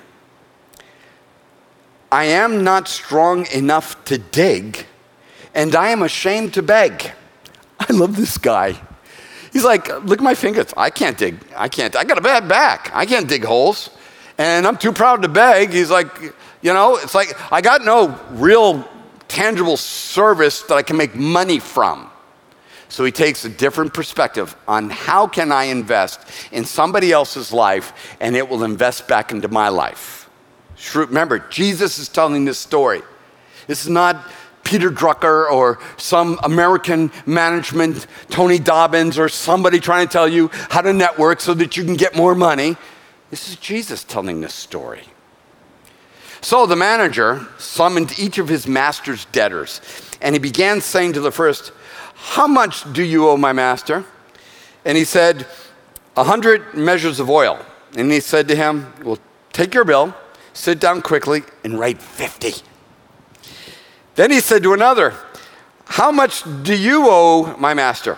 I 2.11 2.25
am 2.25 2.65
not 2.65 2.89
strong 2.89 3.47
enough 3.55 4.05
to 4.07 4.19
dig, 4.19 4.85
and 5.55 5.77
I 5.77 5.91
am 5.91 6.03
ashamed 6.03 6.53
to 6.55 6.63
beg. 6.63 7.13
I 7.79 7.93
love 7.93 8.17
this 8.17 8.39
guy. 8.39 8.75
He's 9.53 9.63
like, 9.63 9.87
look 10.05 10.19
at 10.19 10.25
my 10.25 10.35
fingers. 10.35 10.75
I 10.77 10.91
can't 10.91 11.17
dig. 11.17 11.39
I 11.57 11.69
can't. 11.69 11.95
I 11.95 12.03
got 12.03 12.19
a 12.19 12.21
bad 12.21 12.49
back. 12.49 12.91
I 12.93 13.07
can't 13.07 13.29
dig 13.29 13.45
holes. 13.45 13.91
And 14.37 14.67
I'm 14.67 14.77
too 14.77 14.93
proud 14.93 15.23
to 15.23 15.29
beg. 15.29 15.71
He's 15.71 15.93
like, 15.93 16.09
you 16.61 16.73
know, 16.73 16.97
it's 16.97 17.15
like 17.15 17.41
I 17.53 17.61
got 17.61 17.85
no 17.85 18.19
real 18.33 18.85
tangible 19.29 19.77
service 19.77 20.63
that 20.63 20.75
I 20.75 20.83
can 20.83 20.97
make 20.97 21.15
money 21.15 21.61
from. 21.61 22.11
So 22.95 23.05
he 23.05 23.11
takes 23.11 23.45
a 23.45 23.49
different 23.49 23.93
perspective 23.93 24.55
on 24.69 24.89
how 24.89 25.27
can 25.27 25.51
I 25.51 25.65
invest 25.65 26.21
in 26.53 26.65
somebody 26.65 27.11
else's 27.11 27.53
life 27.53 28.17
and 28.21 28.37
it 28.37 28.49
will 28.49 28.63
invest 28.63 29.09
back 29.09 29.33
into 29.33 29.49
my 29.49 29.69
life. 29.69 30.31
Remember, 30.95 31.41
Jesus 31.41 31.99
is 31.99 32.09
telling 32.09 32.45
this 32.45 32.57
story. 32.57 33.03
This 33.67 33.83
is 33.83 33.91
not 33.91 34.25
Peter 34.63 34.93
Drucker 34.93 35.51
or 35.51 35.81
some 35.97 36.39
American 36.45 37.11
management, 37.27 38.07
Tony 38.31 38.61
Robbins, 38.61 39.19
or 39.19 39.29
somebody 39.29 39.81
trying 39.81 40.07
to 40.07 40.13
tell 40.13 40.29
you 40.29 40.49
how 40.71 40.81
to 40.81 40.93
network 40.93 41.41
so 41.41 41.53
that 41.53 41.77
you 41.77 41.83
can 41.83 41.97
get 41.97 42.15
more 42.15 42.37
money. 42.37 42.77
This 43.29 43.49
is 43.49 43.57
Jesus 43.57 44.05
telling 44.05 44.41
this 44.41 44.55
story. 44.55 45.03
So 46.43 46.65
the 46.65 46.77
manager 46.77 47.45
summoned 47.59 48.17
each 48.21 48.39
of 48.39 48.47
his 48.47 48.69
master's 48.69 49.25
debtors, 49.33 49.81
and 50.21 50.33
he 50.33 50.39
began 50.39 50.81
saying 50.81 51.15
to 51.15 51.21
the 51.21 51.33
first, 51.33 51.73
How 52.15 52.47
much 52.47 52.91
do 52.93 53.03
you 53.03 53.29
owe 53.29 53.37
my 53.37 53.53
master? 53.53 54.05
And 54.85 54.97
he 54.97 55.05
said, 55.05 55.47
A 56.17 56.25
hundred 56.25 56.75
measures 56.75 57.21
of 57.21 57.31
oil. 57.31 57.65
And 57.97 58.11
he 58.11 58.21
said 58.21 58.49
to 58.49 58.57
him, 58.57 58.93
Well, 59.03 59.19
take 59.53 59.75
your 59.75 59.85
bill, 59.85 60.15
sit 60.53 60.81
down 60.81 61.03
quickly, 61.03 61.43
and 61.63 61.79
write 61.79 62.01
50. 62.01 62.55
Then 64.15 64.31
he 64.31 64.41
said 64.41 64.63
to 64.63 64.73
another, 64.73 65.15
How 65.87 66.11
much 66.11 66.45
do 66.63 66.77
you 66.77 67.07
owe 67.09 67.57
my 67.59 67.75
master? 67.75 68.17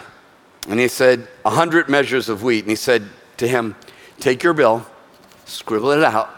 And 0.68 0.80
he 0.80 0.88
said, 0.88 1.28
A 1.44 1.50
hundred 1.50 1.88
measures 1.88 2.28
of 2.28 2.42
wheat. 2.42 2.60
And 2.60 2.70
he 2.70 2.76
said 2.76 3.04
to 3.38 3.48
him, 3.48 3.76
Take 4.18 4.42
your 4.42 4.54
bill, 4.54 4.86
scribble 5.44 5.90
it 5.90 6.02
out, 6.02 6.30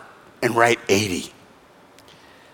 and 0.42 0.54
write 0.54 0.78
80. 0.88 1.32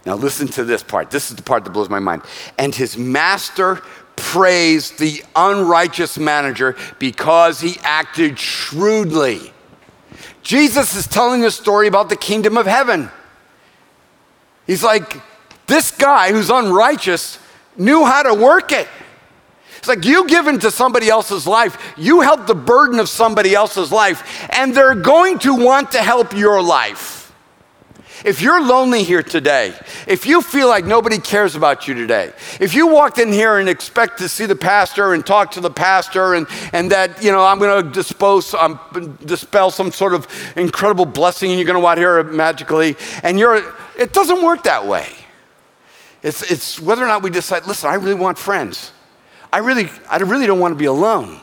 Now, 0.06 0.16
listen 0.16 0.46
to 0.48 0.64
this 0.64 0.82
part. 0.82 1.10
This 1.10 1.30
is 1.30 1.36
the 1.36 1.42
part 1.42 1.64
that 1.64 1.70
blows 1.70 1.88
my 1.88 1.98
mind. 1.98 2.22
And 2.58 2.74
his 2.74 2.98
master 2.98 3.80
praised 4.16 4.98
the 4.98 5.22
unrighteous 5.34 6.18
manager 6.18 6.76
because 6.98 7.60
he 7.60 7.76
acted 7.82 8.38
shrewdly. 8.38 9.52
Jesus 10.42 10.94
is 10.94 11.06
telling 11.06 11.44
a 11.44 11.50
story 11.50 11.88
about 11.88 12.08
the 12.08 12.16
kingdom 12.16 12.56
of 12.56 12.66
heaven. 12.66 13.10
He's 14.66 14.82
like, 14.82 15.20
this 15.66 15.90
guy 15.90 16.32
who's 16.32 16.50
unrighteous 16.50 17.38
knew 17.76 18.04
how 18.04 18.22
to 18.22 18.34
work 18.34 18.72
it. 18.72 18.88
It's 19.78 19.88
like 19.88 20.04
you 20.04 20.26
give 20.26 20.46
into 20.46 20.70
somebody 20.70 21.08
else's 21.10 21.46
life, 21.46 21.94
you 21.98 22.22
help 22.22 22.46
the 22.46 22.54
burden 22.54 22.98
of 22.98 23.08
somebody 23.08 23.54
else's 23.54 23.92
life, 23.92 24.48
and 24.50 24.74
they're 24.74 24.94
going 24.94 25.38
to 25.40 25.54
want 25.54 25.92
to 25.92 25.98
help 25.98 26.34
your 26.34 26.62
life. 26.62 27.13
If 28.24 28.40
you're 28.40 28.64
lonely 28.64 29.02
here 29.02 29.22
today, 29.22 29.74
if 30.06 30.24
you 30.24 30.40
feel 30.40 30.66
like 30.66 30.86
nobody 30.86 31.18
cares 31.18 31.56
about 31.56 31.86
you 31.86 31.92
today, 31.92 32.32
if 32.58 32.74
you 32.74 32.86
walked 32.86 33.18
in 33.18 33.30
here 33.30 33.58
and 33.58 33.68
expect 33.68 34.16
to 34.18 34.30
see 34.30 34.46
the 34.46 34.56
pastor 34.56 35.12
and 35.12 35.24
talk 35.26 35.50
to 35.52 35.60
the 35.60 35.70
pastor 35.70 36.32
and, 36.32 36.46
and 36.72 36.90
that, 36.90 37.22
you 37.22 37.30
know, 37.30 37.44
I'm 37.44 37.58
going 37.58 37.84
to 37.84 37.90
dispose, 37.90 38.54
um, 38.54 38.80
dispel 39.26 39.70
some 39.70 39.92
sort 39.92 40.14
of 40.14 40.26
incredible 40.56 41.04
blessing 41.04 41.50
and 41.50 41.60
you're 41.60 41.66
going 41.66 41.76
to 41.76 41.84
walk 41.84 41.98
here 41.98 42.24
magically, 42.24 42.96
and 43.22 43.38
you're, 43.38 43.62
it 43.98 44.14
doesn't 44.14 44.42
work 44.42 44.62
that 44.62 44.86
way. 44.86 45.06
It's, 46.22 46.50
it's 46.50 46.80
whether 46.80 47.04
or 47.04 47.08
not 47.08 47.22
we 47.22 47.28
decide, 47.28 47.66
listen, 47.66 47.90
I 47.90 47.96
really 47.96 48.14
want 48.14 48.38
friends. 48.38 48.90
I 49.52 49.58
really, 49.58 49.90
I 50.08 50.16
really 50.16 50.46
don't 50.46 50.60
want 50.60 50.72
to 50.72 50.78
be 50.78 50.86
alone. 50.86 51.40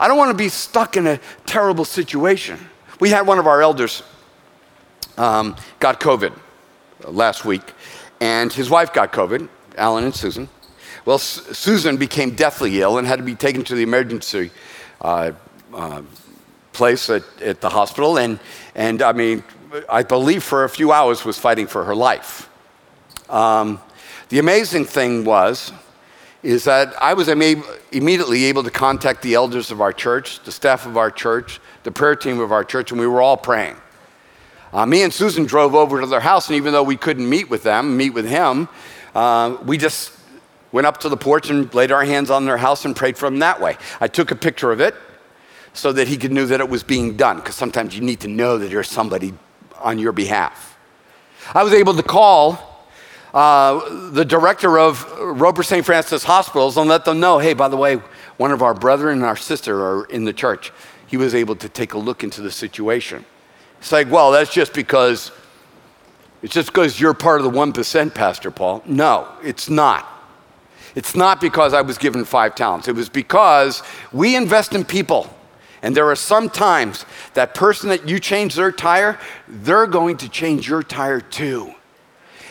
I 0.00 0.08
don't 0.08 0.16
want 0.16 0.30
to 0.30 0.42
be 0.42 0.48
stuck 0.48 0.96
in 0.96 1.06
a 1.06 1.20
terrible 1.44 1.84
situation. 1.84 2.58
We 3.00 3.10
had 3.10 3.26
one 3.26 3.38
of 3.38 3.46
our 3.46 3.60
elders 3.60 4.02
um, 5.18 5.56
got 5.80 6.00
COVID 6.00 6.32
last 7.04 7.44
week, 7.44 7.62
and 8.20 8.52
his 8.52 8.70
wife 8.70 8.92
got 8.92 9.12
COVID, 9.12 9.48
Alan 9.76 10.04
and 10.04 10.14
Susan. 10.14 10.48
Well, 11.04 11.16
S- 11.16 11.42
Susan 11.58 11.96
became 11.96 12.34
deathly 12.34 12.80
ill 12.80 12.98
and 12.98 13.06
had 13.06 13.18
to 13.18 13.24
be 13.24 13.34
taken 13.34 13.64
to 13.64 13.74
the 13.74 13.82
emergency 13.82 14.50
uh, 15.00 15.32
uh, 15.74 16.02
place 16.72 17.10
at, 17.10 17.22
at, 17.42 17.60
the 17.60 17.68
hospital, 17.68 18.18
and, 18.18 18.38
and 18.74 19.02
I 19.02 19.12
mean, 19.12 19.42
I 19.88 20.02
believe 20.02 20.42
for 20.42 20.64
a 20.64 20.68
few 20.68 20.92
hours 20.92 21.24
was 21.24 21.38
fighting 21.38 21.66
for 21.66 21.84
her 21.84 21.94
life. 21.94 22.48
Um, 23.28 23.80
the 24.28 24.38
amazing 24.38 24.84
thing 24.84 25.24
was, 25.24 25.72
is 26.42 26.64
that 26.64 26.94
I 27.00 27.14
was 27.14 27.28
immediately 27.28 28.44
able 28.44 28.62
to 28.64 28.70
contact 28.70 29.22
the 29.22 29.34
elders 29.34 29.70
of 29.70 29.80
our 29.80 29.92
church, 29.92 30.42
the 30.42 30.52
staff 30.52 30.86
of 30.86 30.96
our 30.96 31.10
church, 31.10 31.60
the 31.84 31.92
prayer 31.92 32.16
team 32.16 32.40
of 32.40 32.50
our 32.50 32.64
church, 32.64 32.90
and 32.90 33.00
we 33.00 33.06
were 33.06 33.22
all 33.22 33.36
praying. 33.36 33.76
Uh, 34.72 34.86
me 34.86 35.02
and 35.02 35.12
Susan 35.12 35.44
drove 35.44 35.74
over 35.74 36.00
to 36.00 36.06
their 36.06 36.20
house, 36.20 36.48
and 36.48 36.56
even 36.56 36.72
though 36.72 36.82
we 36.82 36.96
couldn't 36.96 37.28
meet 37.28 37.50
with 37.50 37.62
them, 37.62 37.96
meet 37.96 38.10
with 38.10 38.26
him, 38.26 38.68
uh, 39.14 39.56
we 39.66 39.76
just 39.76 40.12
went 40.72 40.86
up 40.86 40.98
to 41.00 41.10
the 41.10 41.16
porch 41.16 41.50
and 41.50 41.72
laid 41.74 41.92
our 41.92 42.04
hands 42.04 42.30
on 42.30 42.46
their 42.46 42.56
house 42.56 42.86
and 42.86 42.96
prayed 42.96 43.18
for 43.18 43.26
them 43.26 43.40
that 43.40 43.60
way. 43.60 43.76
I 44.00 44.08
took 44.08 44.30
a 44.30 44.34
picture 44.34 44.72
of 44.72 44.80
it 44.80 44.94
so 45.74 45.92
that 45.92 46.08
he 46.08 46.16
could 46.16 46.32
know 46.32 46.46
that 46.46 46.60
it 46.60 46.68
was 46.68 46.82
being 46.82 47.18
done, 47.18 47.36
because 47.36 47.54
sometimes 47.54 47.94
you 47.94 48.00
need 48.02 48.20
to 48.20 48.28
know 48.28 48.56
that 48.56 48.70
there's 48.70 48.88
somebody 48.88 49.34
on 49.78 49.98
your 49.98 50.12
behalf. 50.12 50.78
I 51.52 51.62
was 51.62 51.74
able 51.74 51.94
to 51.94 52.02
call 52.02 52.86
uh, 53.34 54.10
the 54.10 54.24
director 54.24 54.78
of 54.78 55.06
Roper 55.20 55.62
St. 55.62 55.84
Francis 55.84 56.24
Hospitals 56.24 56.78
and 56.78 56.88
let 56.88 57.04
them 57.04 57.20
know 57.20 57.38
hey, 57.38 57.52
by 57.52 57.68
the 57.68 57.76
way, 57.76 57.96
one 58.36 58.52
of 58.52 58.62
our 58.62 58.74
brethren 58.74 59.18
and 59.18 59.24
our 59.24 59.36
sister 59.36 59.84
are 59.84 60.04
in 60.06 60.24
the 60.24 60.32
church. 60.32 60.72
He 61.06 61.18
was 61.18 61.34
able 61.34 61.56
to 61.56 61.68
take 61.68 61.92
a 61.92 61.98
look 61.98 62.24
into 62.24 62.40
the 62.40 62.50
situation. 62.50 63.26
It's 63.82 63.90
like, 63.90 64.08
well, 64.08 64.30
that's 64.30 64.54
just 64.54 64.74
because 64.74 65.32
it's 66.40 66.54
just 66.54 66.68
because 66.68 67.00
you're 67.00 67.14
part 67.14 67.40
of 67.40 67.52
the 67.52 67.58
1%, 67.58 68.14
Pastor 68.14 68.52
Paul. 68.52 68.80
No, 68.86 69.26
it's 69.42 69.68
not. 69.68 70.06
It's 70.94 71.16
not 71.16 71.40
because 71.40 71.74
I 71.74 71.80
was 71.80 71.98
given 71.98 72.24
five 72.24 72.54
talents. 72.54 72.86
It 72.86 72.94
was 72.94 73.08
because 73.08 73.82
we 74.12 74.36
invest 74.36 74.72
in 74.72 74.84
people. 74.84 75.34
And 75.82 75.96
there 75.96 76.08
are 76.08 76.16
some 76.16 76.48
times 76.48 77.06
that 77.34 77.56
person 77.56 77.88
that 77.88 78.08
you 78.08 78.20
change 78.20 78.54
their 78.54 78.70
tire, 78.70 79.18
they're 79.48 79.88
going 79.88 80.16
to 80.18 80.28
change 80.28 80.68
your 80.68 80.84
tire 80.84 81.20
too. 81.20 81.74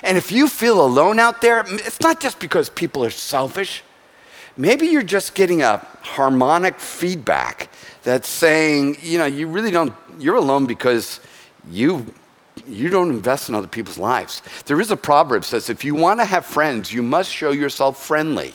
And 0.04 0.18
if 0.18 0.34
you 0.34 0.50
feel 0.50 0.86
alone 0.86 1.18
out 1.18 1.40
there, 1.40 1.64
it's 1.66 2.02
not 2.02 2.20
just 2.20 2.42
because 2.42 2.70
people 2.70 3.06
are 3.06 3.10
selfish. 3.10 3.84
Maybe 4.62 4.86
you're 4.86 5.02
just 5.02 5.34
getting 5.34 5.64
a 5.64 5.80
harmonic 6.04 6.80
feedback 6.80 7.68
that's 8.04 8.30
saying, 8.30 8.98
you 9.02 9.18
know, 9.18 9.26
you 9.26 9.48
really 9.48 9.72
don't, 9.72 9.92
you're 10.20 10.36
alone 10.36 10.68
because 10.68 11.20
you 11.72 12.14
you 12.68 12.90
don't 12.90 13.10
invest 13.10 13.50
in 13.50 13.56
other 13.56 13.68
people's 13.68 13.98
lives. 13.98 14.44
There 14.68 14.80
is 14.80 14.92
a 14.92 14.96
proverb 14.96 15.42
that 15.42 15.48
says 15.48 15.72
if 15.72 15.84
you 15.84 15.96
want 15.96 16.20
to 16.20 16.26
have 16.26 16.46
friends, 16.46 16.94
you 16.94 17.02
must 17.02 17.32
show 17.32 17.50
yourself 17.50 18.06
friendly. 18.06 18.54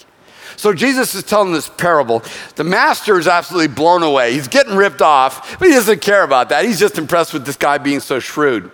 So 0.57 0.73
Jesus 0.73 1.17
is 1.17 1.25
telling 1.25 1.53
this 1.53 1.69
parable. 1.69 2.23
The 2.55 2.63
master 2.63 3.19
is 3.19 3.27
absolutely 3.27 3.75
blown 3.75 4.05
away. 4.05 4.33
He's 4.33 4.47
getting 4.47 4.77
ripped 4.77 5.03
off, 5.03 5.59
but 5.59 5.67
he 5.67 5.75
doesn't 5.75 6.03
care 6.03 6.23
about 6.23 6.51
that. 6.51 6.65
He's 6.65 6.79
just 6.79 6.99
impressed 6.99 7.33
with 7.33 7.45
this 7.45 7.57
guy 7.57 7.79
being 7.79 7.99
so 7.99 8.21
shrewd. 8.21 8.71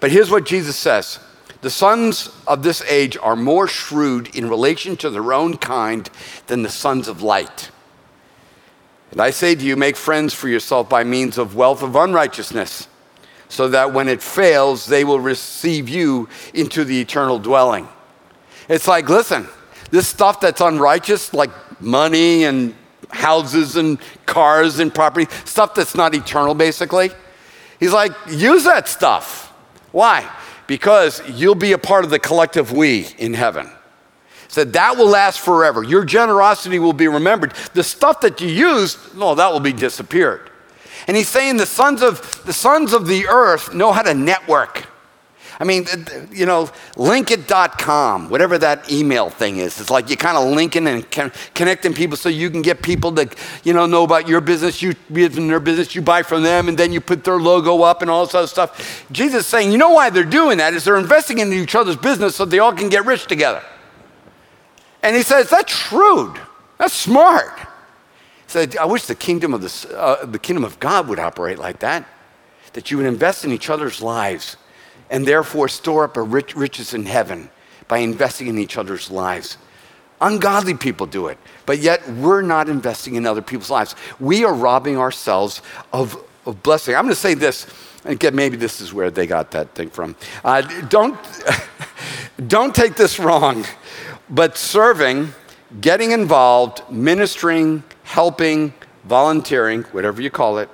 But 0.00 0.10
here's 0.10 0.28
what 0.28 0.44
Jesus 0.44 0.74
says 0.74 1.20
The 1.64 1.70
sons 1.70 2.28
of 2.46 2.62
this 2.62 2.82
age 2.82 3.16
are 3.16 3.34
more 3.34 3.66
shrewd 3.66 4.36
in 4.36 4.50
relation 4.50 4.98
to 4.98 5.08
their 5.08 5.32
own 5.32 5.56
kind 5.56 6.10
than 6.46 6.62
the 6.62 6.68
sons 6.68 7.08
of 7.08 7.22
light. 7.22 7.70
And 9.10 9.18
I 9.18 9.30
say 9.30 9.54
to 9.54 9.64
you, 9.64 9.74
make 9.74 9.96
friends 9.96 10.34
for 10.34 10.46
yourself 10.46 10.90
by 10.90 11.04
means 11.04 11.38
of 11.38 11.56
wealth 11.56 11.82
of 11.82 11.96
unrighteousness, 11.96 12.86
so 13.48 13.68
that 13.68 13.94
when 13.94 14.08
it 14.10 14.20
fails, 14.20 14.84
they 14.84 15.04
will 15.04 15.20
receive 15.20 15.88
you 15.88 16.28
into 16.52 16.84
the 16.84 17.00
eternal 17.00 17.38
dwelling. 17.38 17.88
It's 18.68 18.86
like, 18.86 19.08
listen, 19.08 19.48
this 19.90 20.06
stuff 20.06 20.40
that's 20.40 20.60
unrighteous, 20.60 21.32
like 21.32 21.80
money 21.80 22.44
and 22.44 22.74
houses 23.08 23.76
and 23.76 23.98
cars 24.26 24.80
and 24.80 24.94
property, 24.94 25.32
stuff 25.46 25.74
that's 25.74 25.94
not 25.94 26.14
eternal, 26.14 26.54
basically. 26.54 27.08
He's 27.80 27.94
like, 27.94 28.12
use 28.28 28.64
that 28.64 28.86
stuff. 28.86 29.50
Why? 29.92 30.30
Because 30.66 31.22
you'll 31.28 31.54
be 31.54 31.72
a 31.72 31.78
part 31.78 32.04
of 32.04 32.10
the 32.10 32.18
collective 32.18 32.72
we 32.72 33.08
in 33.18 33.34
heaven 33.34 33.70
said 34.54 34.72
that 34.72 34.96
will 34.96 35.08
last 35.08 35.40
forever. 35.40 35.82
Your 35.82 36.04
generosity 36.04 36.78
will 36.78 36.92
be 36.92 37.08
remembered. 37.08 37.52
The 37.74 37.82
stuff 37.82 38.20
that 38.20 38.40
you 38.40 38.48
used, 38.48 39.16
no, 39.16 39.34
that 39.34 39.52
will 39.52 39.60
be 39.60 39.72
disappeared. 39.72 40.48
And 41.08 41.16
he's 41.16 41.28
saying 41.28 41.56
the 41.56 41.66
sons 41.66 42.02
of 42.02 42.42
the 42.46 42.52
sons 42.52 42.92
of 42.92 43.06
the 43.06 43.26
earth 43.26 43.74
know 43.74 43.92
how 43.92 44.02
to 44.02 44.14
network. 44.14 44.86
I 45.60 45.64
mean, 45.64 45.86
you 46.32 46.46
know, 46.46 46.70
LinkedIn.com, 46.94 48.28
whatever 48.28 48.58
that 48.58 48.90
email 48.90 49.30
thing 49.30 49.58
is. 49.58 49.80
It's 49.80 49.90
like 49.90 50.08
you're 50.08 50.16
kind 50.16 50.36
of 50.36 50.52
linking 50.52 50.86
and 50.86 51.08
connecting 51.54 51.94
people 51.94 52.16
so 52.16 52.28
you 52.28 52.50
can 52.50 52.60
get 52.60 52.82
people 52.82 53.14
to, 53.14 53.28
you 53.62 53.72
know, 53.72 53.86
know 53.86 54.02
about 54.02 54.26
your 54.26 54.40
business, 54.40 54.82
you 54.82 54.94
be 55.12 55.24
in 55.24 55.46
their 55.46 55.60
business, 55.60 55.94
you 55.94 56.02
buy 56.02 56.22
from 56.22 56.42
them, 56.42 56.68
and 56.68 56.76
then 56.76 56.92
you 56.92 57.00
put 57.00 57.22
their 57.22 57.38
logo 57.38 57.82
up 57.82 58.02
and 58.02 58.10
all 58.10 58.26
this 58.26 58.34
other 58.34 58.46
stuff. 58.46 59.06
Jesus 59.12 59.40
is 59.40 59.46
saying, 59.46 59.70
you 59.70 59.78
know 59.78 59.90
why 59.90 60.10
they're 60.10 60.24
doing 60.24 60.58
that 60.58 60.74
is 60.74 60.84
they're 60.84 60.96
investing 60.96 61.38
in 61.38 61.52
each 61.52 61.74
other's 61.74 61.96
business 61.96 62.34
so 62.34 62.44
they 62.44 62.58
all 62.58 62.72
can 62.72 62.88
get 62.88 63.04
rich 63.04 63.26
together. 63.26 63.62
And 65.02 65.14
he 65.14 65.22
says, 65.22 65.50
That's 65.50 65.72
shrewd. 65.72 66.40
That's 66.78 66.94
smart. 66.94 67.58
He 67.58 68.48
said, 68.48 68.76
I 68.76 68.86
wish 68.86 69.06
the 69.06 69.14
kingdom 69.14 69.54
of, 69.54 69.86
uh, 69.92 70.24
the 70.24 70.38
kingdom 70.38 70.64
of 70.64 70.80
God 70.80 71.08
would 71.08 71.18
operate 71.18 71.58
like 71.58 71.78
that, 71.80 72.08
that 72.72 72.90
you 72.90 72.96
would 72.96 73.06
invest 73.06 73.44
in 73.44 73.52
each 73.52 73.70
other's 73.70 74.02
lives 74.02 74.56
and 75.14 75.28
therefore 75.28 75.68
store 75.68 76.02
up 76.02 76.16
rich, 76.16 76.56
riches 76.56 76.92
in 76.92 77.06
heaven 77.06 77.48
by 77.86 77.98
investing 77.98 78.48
in 78.48 78.58
each 78.58 78.76
other's 78.76 79.12
lives. 79.12 79.58
Ungodly 80.20 80.74
people 80.74 81.06
do 81.06 81.28
it, 81.28 81.38
but 81.66 81.78
yet 81.78 82.06
we're 82.14 82.42
not 82.42 82.68
investing 82.68 83.14
in 83.14 83.24
other 83.24 83.40
people's 83.40 83.70
lives. 83.70 83.94
We 84.18 84.44
are 84.44 84.52
robbing 84.52 84.98
ourselves 84.98 85.62
of, 85.92 86.20
of 86.46 86.64
blessing. 86.64 86.96
I'm 86.96 87.04
going 87.04 87.14
to 87.14 87.20
say 87.20 87.34
this, 87.34 87.68
and 88.02 88.14
again, 88.14 88.34
maybe 88.34 88.56
this 88.56 88.80
is 88.80 88.92
where 88.92 89.08
they 89.08 89.24
got 89.28 89.52
that 89.52 89.72
thing 89.76 89.88
from. 89.88 90.16
Uh, 90.44 90.62
don't, 90.88 91.16
don't 92.48 92.74
take 92.74 92.96
this 92.96 93.20
wrong. 93.20 93.64
But 94.28 94.58
serving, 94.58 95.32
getting 95.80 96.10
involved, 96.10 96.82
ministering, 96.90 97.84
helping, 98.02 98.74
volunteering, 99.04 99.84
whatever 99.92 100.20
you 100.20 100.30
call 100.30 100.58
it, 100.58 100.68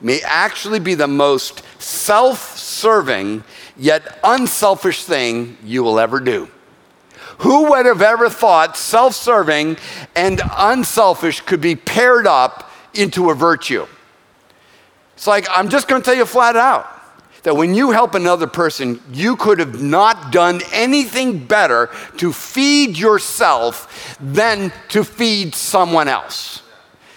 may 0.00 0.20
actually 0.22 0.78
be 0.78 0.94
the 0.94 1.08
most 1.08 1.62
self 1.82 2.56
serving 2.56 3.44
yet 3.76 4.18
unselfish 4.22 5.04
thing 5.04 5.56
you 5.64 5.82
will 5.82 5.98
ever 5.98 6.20
do. 6.20 6.48
Who 7.38 7.70
would 7.70 7.86
have 7.86 8.02
ever 8.02 8.28
thought 8.28 8.76
self 8.76 9.14
serving 9.14 9.78
and 10.14 10.40
unselfish 10.56 11.40
could 11.40 11.60
be 11.60 11.74
paired 11.74 12.26
up 12.26 12.70
into 12.94 13.30
a 13.30 13.34
virtue? 13.34 13.86
It's 15.14 15.26
like, 15.26 15.46
I'm 15.50 15.68
just 15.68 15.88
going 15.88 16.02
to 16.02 16.04
tell 16.04 16.14
you 16.16 16.26
flat 16.26 16.56
out 16.56 16.88
that 17.42 17.56
when 17.56 17.74
you 17.74 17.90
help 17.90 18.14
another 18.14 18.46
person, 18.46 19.00
you 19.12 19.36
could 19.36 19.58
have 19.58 19.82
not 19.82 20.30
done 20.30 20.60
anything 20.72 21.44
better 21.44 21.90
to 22.18 22.32
feed 22.32 22.96
yourself 22.96 24.16
than 24.20 24.72
to 24.90 25.02
feed 25.02 25.54
someone 25.54 26.08
else. 26.08 26.62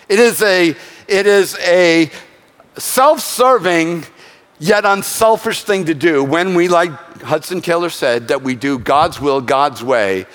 It 0.10 0.20
is 0.20 0.42
a, 0.42 0.76
it 1.08 1.28
is 1.28 1.58
a 1.60 2.10
self 2.78 3.20
serving 3.20 4.06
yet 4.60 4.86
unselfish 4.86 5.64
thing 5.64 5.86
to 5.86 5.94
do 5.94 6.24
when 6.24 6.56
we, 6.56 6.68
like 6.68 6.92
Hudson 7.22 7.62
Taylor 7.62 7.90
said, 7.90 8.30
that 8.30 8.42
we 8.42 8.56
do 8.56 8.80
God's 8.80 9.20
will, 9.20 9.42
God's 9.42 9.84
way. 9.84 10.26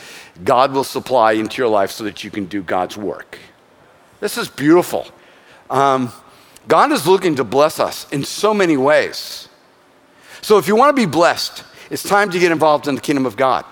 God 0.44 0.72
will 0.72 0.84
supply 0.84 1.32
into 1.32 1.60
your 1.60 1.68
life 1.68 1.90
so 1.90 2.04
that 2.04 2.24
you 2.24 2.30
can 2.30 2.46
do 2.46 2.62
God's 2.62 2.96
work. 2.96 3.38
This 4.20 4.38
is 4.38 4.48
beautiful. 4.48 5.06
Um, 5.68 6.12
God 6.68 6.92
is 6.92 7.06
looking 7.06 7.36
to 7.36 7.44
bless 7.44 7.80
us 7.80 8.10
in 8.10 8.24
so 8.24 8.54
many 8.54 8.76
ways. 8.76 9.48
So 10.42 10.58
if 10.58 10.68
you 10.68 10.76
want 10.76 10.94
to 10.94 11.00
be 11.00 11.10
blessed, 11.10 11.64
it's 11.90 12.02
time 12.02 12.30
to 12.30 12.38
get 12.38 12.52
involved 12.52 12.88
in 12.88 12.94
the 12.94 13.00
kingdom 13.00 13.26
of 13.26 13.36
God. 13.36 13.64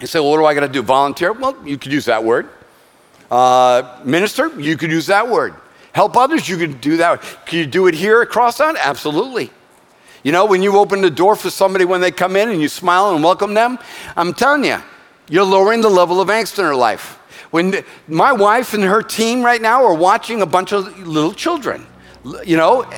You 0.00 0.06
say, 0.06 0.18
well, 0.18 0.30
what 0.30 0.38
do 0.38 0.44
I 0.46 0.54
got 0.54 0.60
to 0.60 0.68
do? 0.68 0.82
Volunteer? 0.82 1.32
Well, 1.32 1.56
you 1.64 1.78
could 1.78 1.92
use 1.92 2.06
that 2.06 2.24
word. 2.24 2.48
Uh, 3.30 4.00
minister? 4.04 4.48
You 4.60 4.76
could 4.76 4.90
use 4.90 5.06
that 5.06 5.28
word. 5.28 5.54
Help 5.94 6.16
others? 6.16 6.48
You 6.48 6.56
can 6.58 6.72
do 6.80 6.96
that. 6.96 7.22
Can 7.46 7.60
you 7.60 7.66
do 7.66 7.86
it 7.86 7.94
here 7.94 8.20
at 8.20 8.28
Crosstowne? 8.28 8.76
Absolutely. 8.76 9.50
You 10.24 10.32
know, 10.32 10.44
when 10.44 10.60
you 10.60 10.76
open 10.76 11.00
the 11.00 11.10
door 11.10 11.36
for 11.36 11.50
somebody 11.50 11.84
when 11.84 12.00
they 12.00 12.10
come 12.10 12.34
in 12.34 12.48
and 12.48 12.60
you 12.60 12.66
smile 12.66 13.14
and 13.14 13.22
welcome 13.22 13.54
them, 13.54 13.78
I'm 14.16 14.34
telling 14.34 14.64
you, 14.64 14.78
you're 15.28 15.44
lowering 15.44 15.82
the 15.82 15.88
level 15.88 16.20
of 16.20 16.28
angst 16.28 16.58
in 16.58 16.64
their 16.64 16.74
life. 16.74 17.20
When 17.52 17.84
my 18.08 18.32
wife 18.32 18.74
and 18.74 18.82
her 18.82 19.02
team 19.02 19.44
right 19.44 19.62
now 19.62 19.84
are 19.84 19.94
watching 19.94 20.42
a 20.42 20.46
bunch 20.46 20.72
of 20.72 21.06
little 21.06 21.32
children, 21.32 21.86
you 22.44 22.56
know, 22.56 22.90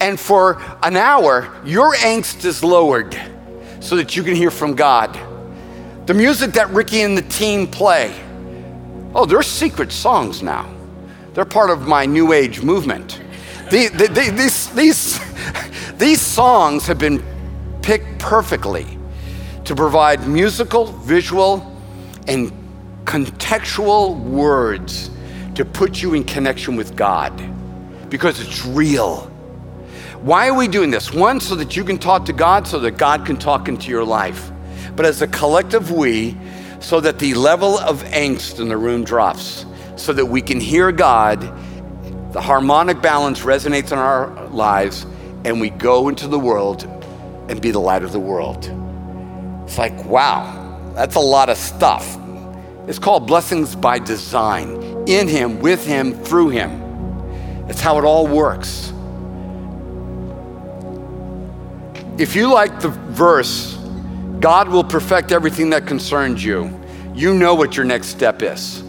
and 0.00 0.20
for 0.20 0.60
an 0.82 0.96
hour, 0.96 1.50
your 1.64 1.94
angst 1.94 2.44
is 2.44 2.62
lowered 2.62 3.18
so 3.80 3.96
that 3.96 4.14
you 4.14 4.22
can 4.22 4.34
hear 4.34 4.50
from 4.50 4.74
God. 4.74 5.18
The 6.06 6.12
music 6.12 6.52
that 6.52 6.68
Ricky 6.68 7.00
and 7.00 7.16
the 7.16 7.22
team 7.22 7.66
play, 7.66 8.14
oh, 9.14 9.24
they're 9.24 9.42
secret 9.42 9.90
songs 9.90 10.42
now. 10.42 10.70
They're 11.34 11.44
part 11.44 11.70
of 11.70 11.88
my 11.88 12.04
New 12.04 12.32
Age 12.32 12.62
movement. 12.62 13.20
The, 13.70 13.88
the, 13.88 14.08
the, 14.08 14.30
these, 14.36 14.68
these, 14.74 15.20
these 15.96 16.20
songs 16.20 16.86
have 16.86 16.98
been 16.98 17.22
picked 17.80 18.18
perfectly 18.18 18.86
to 19.64 19.74
provide 19.74 20.28
musical, 20.28 20.86
visual, 20.86 21.74
and 22.28 22.52
contextual 23.04 24.18
words 24.20 25.10
to 25.54 25.64
put 25.64 26.02
you 26.02 26.14
in 26.14 26.24
connection 26.24 26.76
with 26.76 26.96
God 26.96 27.32
because 28.10 28.40
it's 28.40 28.66
real. 28.66 29.30
Why 30.20 30.48
are 30.48 30.54
we 30.54 30.68
doing 30.68 30.90
this? 30.90 31.12
One, 31.12 31.40
so 31.40 31.54
that 31.56 31.76
you 31.76 31.82
can 31.82 31.98
talk 31.98 32.26
to 32.26 32.32
God, 32.32 32.66
so 32.66 32.78
that 32.80 32.92
God 32.92 33.26
can 33.26 33.36
talk 33.36 33.68
into 33.68 33.90
your 33.90 34.04
life. 34.04 34.52
But 34.94 35.06
as 35.06 35.22
a 35.22 35.26
collective 35.26 35.90
we, 35.90 36.36
so 36.78 37.00
that 37.00 37.18
the 37.18 37.34
level 37.34 37.78
of 37.78 38.02
angst 38.04 38.60
in 38.60 38.68
the 38.68 38.76
room 38.76 39.02
drops, 39.02 39.64
so 39.96 40.12
that 40.12 40.26
we 40.26 40.40
can 40.40 40.60
hear 40.60 40.92
God, 40.92 41.40
the 42.32 42.40
harmonic 42.40 43.02
balance 43.02 43.40
resonates 43.40 43.92
in 43.92 43.98
our 43.98 44.48
lives, 44.48 45.06
and 45.44 45.60
we 45.60 45.70
go 45.70 46.08
into 46.08 46.28
the 46.28 46.38
world 46.38 46.84
and 47.48 47.60
be 47.60 47.70
the 47.70 47.80
light 47.80 48.02
of 48.02 48.12
the 48.12 48.20
world. 48.20 48.70
It's 49.64 49.78
like, 49.78 50.04
wow, 50.04 50.92
that's 50.94 51.16
a 51.16 51.20
lot 51.20 51.48
of 51.48 51.56
stuff. 51.56 52.18
It's 52.86 52.98
called 52.98 53.26
blessings 53.26 53.76
by 53.76 53.98
design 53.98 55.04
in 55.06 55.28
Him, 55.28 55.60
with 55.60 55.86
Him, 55.86 56.12
through 56.12 56.50
Him. 56.50 57.66
That's 57.66 57.80
how 57.80 57.98
it 57.98 58.04
all 58.04 58.26
works. 58.26 58.92
If 62.18 62.36
you 62.36 62.52
like 62.52 62.80
the 62.80 62.88
verse, 62.88 63.74
God 64.40 64.68
will 64.68 64.84
perfect 64.84 65.32
everything 65.32 65.70
that 65.70 65.86
concerns 65.86 66.44
you, 66.44 66.78
you 67.14 67.34
know 67.34 67.54
what 67.54 67.76
your 67.76 67.84
next 67.84 68.08
step 68.08 68.42
is. 68.42 68.82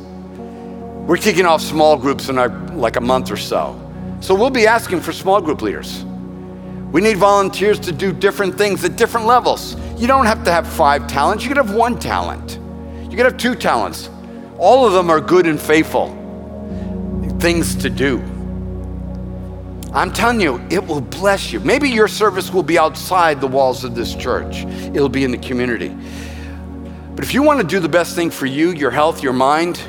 We're 1.07 1.17
kicking 1.17 1.45
off 1.45 1.61
small 1.61 1.97
groups 1.97 2.29
in 2.29 2.37
our, 2.37 2.49
like 2.69 2.95
a 2.95 3.01
month 3.01 3.29
or 3.29 3.37
so. 3.37 3.79
So 4.21 4.33
we'll 4.33 4.49
be 4.49 4.67
asking 4.67 5.01
for 5.01 5.11
small 5.11 5.41
group 5.41 5.61
leaders. 5.61 6.05
We 6.93 7.01
need 7.01 7.17
volunteers 7.17 7.79
to 7.81 7.91
do 7.91 8.13
different 8.13 8.57
things 8.57 8.85
at 8.85 8.95
different 8.95 9.27
levels. 9.27 9.75
You 9.97 10.07
don't 10.07 10.25
have 10.25 10.45
to 10.45 10.51
have 10.51 10.65
five 10.65 11.07
talents, 11.07 11.43
you 11.43 11.49
could 11.49 11.57
have 11.57 11.75
one 11.75 11.99
talent. 11.99 12.59
You 13.09 13.17
could 13.17 13.25
have 13.25 13.37
two 13.37 13.53
talents. 13.53 14.09
All 14.57 14.85
of 14.85 14.93
them 14.93 15.09
are 15.09 15.19
good 15.19 15.45
and 15.45 15.59
faithful 15.59 16.19
things 17.39 17.75
to 17.75 17.89
do. 17.89 18.19
I'm 19.93 20.13
telling 20.13 20.39
you, 20.39 20.65
it 20.71 20.87
will 20.87 21.01
bless 21.01 21.51
you. 21.51 21.59
Maybe 21.59 21.89
your 21.89 22.07
service 22.07 22.53
will 22.53 22.63
be 22.63 22.79
outside 22.79 23.41
the 23.41 23.47
walls 23.47 23.83
of 23.83 23.93
this 23.93 24.15
church, 24.15 24.63
it'll 24.95 25.09
be 25.09 25.25
in 25.25 25.31
the 25.31 25.37
community. 25.37 25.95
But 27.13 27.25
if 27.25 27.33
you 27.33 27.43
want 27.43 27.59
to 27.59 27.67
do 27.67 27.81
the 27.81 27.89
best 27.89 28.15
thing 28.15 28.31
for 28.31 28.45
you, 28.45 28.71
your 28.71 28.89
health, 28.89 29.21
your 29.21 29.33
mind, 29.33 29.81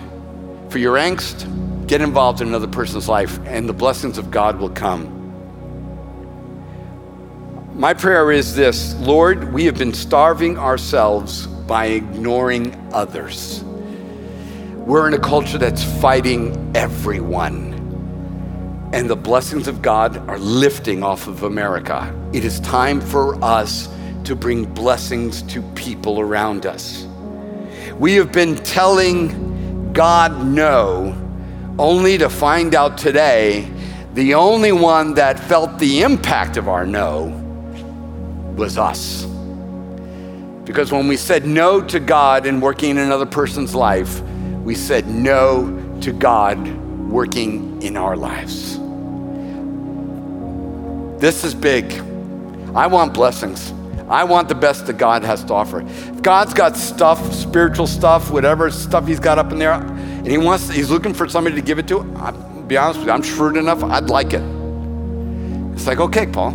for 0.74 0.80
your 0.80 0.96
angst, 0.96 1.86
get 1.86 2.00
involved 2.00 2.40
in 2.40 2.48
another 2.48 2.66
person's 2.66 3.08
life, 3.08 3.38
and 3.46 3.68
the 3.68 3.72
blessings 3.72 4.18
of 4.18 4.32
God 4.32 4.58
will 4.58 4.70
come. 4.70 5.06
My 7.76 7.94
prayer 7.94 8.32
is 8.32 8.56
this 8.56 8.92
Lord, 8.96 9.52
we 9.52 9.66
have 9.66 9.78
been 9.78 9.94
starving 9.94 10.58
ourselves 10.58 11.46
by 11.46 11.86
ignoring 11.86 12.74
others. 12.92 13.62
We're 14.74 15.06
in 15.06 15.14
a 15.14 15.18
culture 15.20 15.58
that's 15.58 15.84
fighting 16.00 16.72
everyone. 16.74 17.72
And 18.92 19.08
the 19.08 19.14
blessings 19.14 19.68
of 19.68 19.80
God 19.80 20.28
are 20.28 20.40
lifting 20.40 21.04
off 21.04 21.28
of 21.28 21.44
America. 21.44 22.12
It 22.32 22.44
is 22.44 22.58
time 22.58 23.00
for 23.00 23.40
us 23.44 23.88
to 24.24 24.34
bring 24.34 24.64
blessings 24.64 25.42
to 25.42 25.62
people 25.76 26.18
around 26.18 26.66
us. 26.66 27.06
We 27.96 28.14
have 28.14 28.32
been 28.32 28.56
telling 28.56 29.53
God 29.94 30.44
no, 30.44 31.16
only 31.78 32.18
to 32.18 32.28
find 32.28 32.74
out 32.74 32.98
today 32.98 33.70
the 34.14 34.34
only 34.34 34.72
one 34.72 35.14
that 35.14 35.38
felt 35.38 35.78
the 35.78 36.02
impact 36.02 36.56
of 36.56 36.68
our 36.68 36.84
no 36.84 37.26
was 38.56 38.76
us. 38.76 39.24
Because 40.64 40.90
when 40.90 41.06
we 41.06 41.16
said 41.16 41.46
no 41.46 41.80
to 41.80 42.00
God 42.00 42.46
and 42.46 42.60
working 42.60 42.90
in 42.90 42.98
another 42.98 43.26
person's 43.26 43.74
life, 43.74 44.20
we 44.64 44.74
said 44.74 45.06
no 45.06 45.98
to 46.00 46.12
God 46.12 46.58
working 47.08 47.80
in 47.80 47.96
our 47.96 48.16
lives. 48.16 48.78
This 51.20 51.44
is 51.44 51.54
big. 51.54 51.92
I 52.74 52.88
want 52.88 53.14
blessings. 53.14 53.72
I 54.08 54.24
want 54.24 54.48
the 54.48 54.54
best 54.54 54.86
that 54.86 54.98
God 54.98 55.22
has 55.24 55.44
to 55.44 55.54
offer. 55.54 55.80
If 55.80 56.22
God's 56.22 56.54
got 56.54 56.76
stuff, 56.76 57.32
spiritual 57.32 57.86
stuff, 57.86 58.30
whatever 58.30 58.70
stuff 58.70 59.06
He's 59.06 59.20
got 59.20 59.38
up 59.38 59.52
in 59.52 59.58
there, 59.58 59.72
and 59.72 60.26
He 60.26 60.38
wants, 60.38 60.68
He's 60.70 60.90
looking 60.90 61.14
for 61.14 61.28
somebody 61.28 61.56
to 61.56 61.62
give 61.62 61.78
it 61.78 61.88
to. 61.88 62.00
I'll 62.16 62.62
be 62.62 62.76
honest 62.76 63.00
with 63.00 63.08
you, 63.08 63.14
I'm 63.14 63.22
shrewd 63.22 63.56
enough. 63.56 63.82
I'd 63.82 64.10
like 64.10 64.32
it. 64.32 64.42
It's 65.74 65.86
like, 65.86 65.98
okay, 65.98 66.26
Paul, 66.26 66.52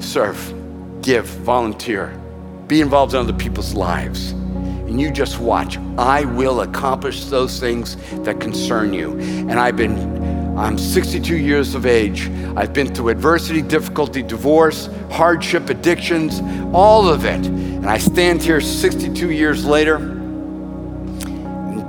serve, 0.00 0.54
give, 1.02 1.26
volunteer, 1.26 2.20
be 2.66 2.80
involved 2.80 3.14
in 3.14 3.20
other 3.20 3.32
people's 3.32 3.74
lives 3.74 4.34
and 4.94 5.00
you 5.00 5.10
just 5.10 5.40
watch. 5.40 5.76
I 5.98 6.24
will 6.24 6.60
accomplish 6.60 7.24
those 7.24 7.58
things 7.58 7.96
that 8.24 8.38
concern 8.38 8.92
you. 8.92 9.18
And 9.18 9.54
I've 9.54 9.76
been, 9.76 9.96
I'm 10.56 10.78
62 10.78 11.36
years 11.36 11.74
of 11.74 11.84
age. 11.84 12.30
I've 12.56 12.72
been 12.72 12.94
through 12.94 13.08
adversity, 13.08 13.60
difficulty, 13.60 14.22
divorce, 14.22 14.88
hardship, 15.10 15.68
addictions, 15.68 16.40
all 16.72 17.08
of 17.08 17.24
it. 17.24 17.44
And 17.44 17.86
I 17.86 17.98
stand 17.98 18.40
here 18.40 18.60
62 18.60 19.30
years 19.30 19.64
later, 19.64 19.98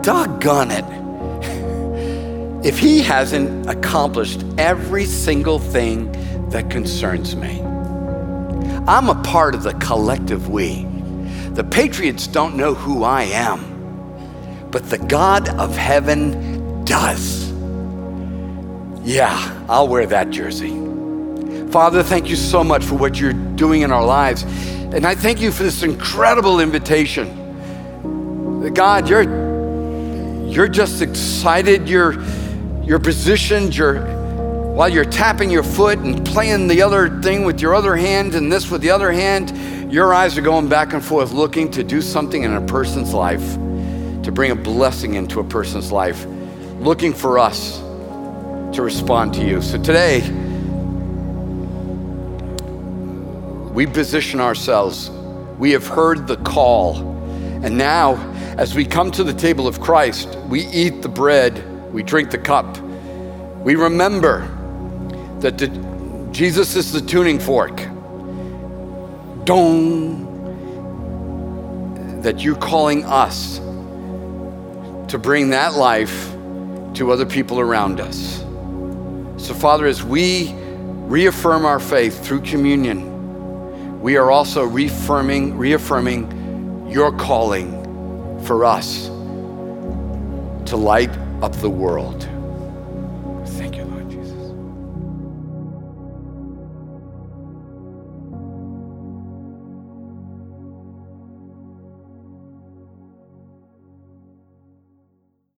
doggone 0.02 0.72
it. 0.72 0.86
If 2.66 2.80
he 2.80 3.00
hasn't 3.04 3.70
accomplished 3.70 4.44
every 4.58 5.06
single 5.06 5.60
thing 5.60 6.12
that 6.50 6.72
concerns 6.72 7.36
me, 7.36 7.62
I'm 8.88 9.08
a 9.08 9.22
part 9.24 9.54
of 9.54 9.62
the 9.62 9.74
collective 9.76 10.50
we. 10.50 10.86
The 11.52 11.64
Patriots 11.64 12.26
don't 12.26 12.56
know 12.56 12.74
who 12.74 13.04
I 13.04 13.22
am, 13.24 14.70
but 14.72 14.90
the 14.90 14.98
God 14.98 15.48
of 15.50 15.78
heaven 15.78 16.84
does. 16.86 17.45
Yeah, 19.06 19.66
I'll 19.70 19.88
wear 19.88 20.08
that 20.08 20.32
jersey. 20.32 20.72
Father, 21.72 22.02
thank 22.02 22.28
you 22.28 22.36
so 22.36 22.64
much 22.64 22.84
for 22.84 22.96
what 22.96 23.20
you're 23.20 23.34
doing 23.34 23.84
in 23.84 23.92
our 23.92 24.04
lives. 24.04 24.42
And 24.42 25.06
I 25.06 25.14
thank 25.14 25.40
you 25.40 25.52
for 25.52 25.62
this 25.62 25.84
incredible 25.84 26.60
invitation. 26.60 27.44
God, 28.74 29.08
you're 29.08 29.22
you're 30.48 30.68
just 30.68 31.04
excited, 31.04 31.88
you're 31.88 32.20
you're 32.82 32.98
positioned, 32.98 33.76
you're 33.76 34.02
while 34.74 34.90
you're 34.90 35.06
tapping 35.06 35.52
your 35.52 35.62
foot 35.62 36.00
and 36.00 36.26
playing 36.26 36.68
the 36.68 36.82
other 36.82 37.22
thing 37.22 37.46
with 37.46 37.62
your 37.62 37.76
other 37.76 37.96
hand 37.96 38.34
and 38.34 38.52
this 38.52 38.72
with 38.72 38.82
the 38.82 38.90
other 38.90 39.12
hand, 39.12 39.94
your 39.94 40.16
eyes 40.16 40.36
are 40.36 40.42
going 40.42 40.68
back 40.68 40.94
and 40.94 41.06
forth 41.06 41.32
looking 41.32 41.70
to 41.70 41.84
do 41.84 42.02
something 42.02 42.42
in 42.42 42.56
a 42.56 42.62
person's 42.66 43.14
life, 43.14 43.54
to 44.24 44.32
bring 44.32 44.50
a 44.50 44.56
blessing 44.56 45.14
into 45.14 45.40
a 45.42 45.44
person's 45.44 45.92
life, 45.92 46.26
looking 46.80 47.14
for 47.14 47.38
us 47.38 47.85
to 48.76 48.82
respond 48.82 49.34
to 49.34 49.46
you. 49.46 49.62
So 49.62 49.82
today, 49.82 50.22
we 53.74 53.86
position 53.86 54.40
ourselves. 54.40 55.10
We 55.58 55.72
have 55.72 55.88
heard 55.88 56.28
the 56.28 56.38
call. 56.38 56.98
And 57.64 57.78
now, 57.78 58.16
as 58.58 58.76
we 58.76 58.86
come 58.86 59.12
to 59.12 59.24
the 59.24 59.34
table 59.34 59.68
of 59.68 59.80
Christ, 59.82 60.38
we 60.50 60.68
eat 60.68 61.02
the 61.02 61.10
bread, 61.10 61.92
we 61.94 62.04
drink 62.04 62.32
the 62.32 62.38
cup. 62.38 62.78
We 63.64 63.76
remember 63.76 64.48
that 65.40 65.58
the, 65.58 65.70
Jesus 66.32 66.76
is 66.76 66.92
the 66.92 67.02
tuning 67.02 67.40
fork 67.40 67.78
dong, 69.46 70.24
that 72.22 72.42
you're 72.42 72.56
calling 72.56 73.06
us 73.06 73.60
to 75.10 75.18
bring 75.18 75.52
that 75.52 75.76
life 75.76 76.32
to 76.96 77.12
other 77.12 77.26
people 77.26 77.60
around 77.60 78.00
us. 78.00 78.45
So, 79.38 79.54
Father, 79.54 79.86
as 79.86 80.02
we 80.04 80.54
reaffirm 80.54 81.66
our 81.66 81.80
faith 81.80 82.24
through 82.26 82.42
communion, 82.42 84.02
we 84.02 84.18
are 84.18 84.32
also 84.32 84.64
reaffirming, 84.64 85.58
reaffirming 85.58 86.90
your 86.90 87.12
calling 87.18 87.72
for 88.46 88.66
us 88.66 89.08
to 90.68 90.78
light 90.78 91.12
up 91.42 91.52
the 91.54 91.70
world. 91.70 92.28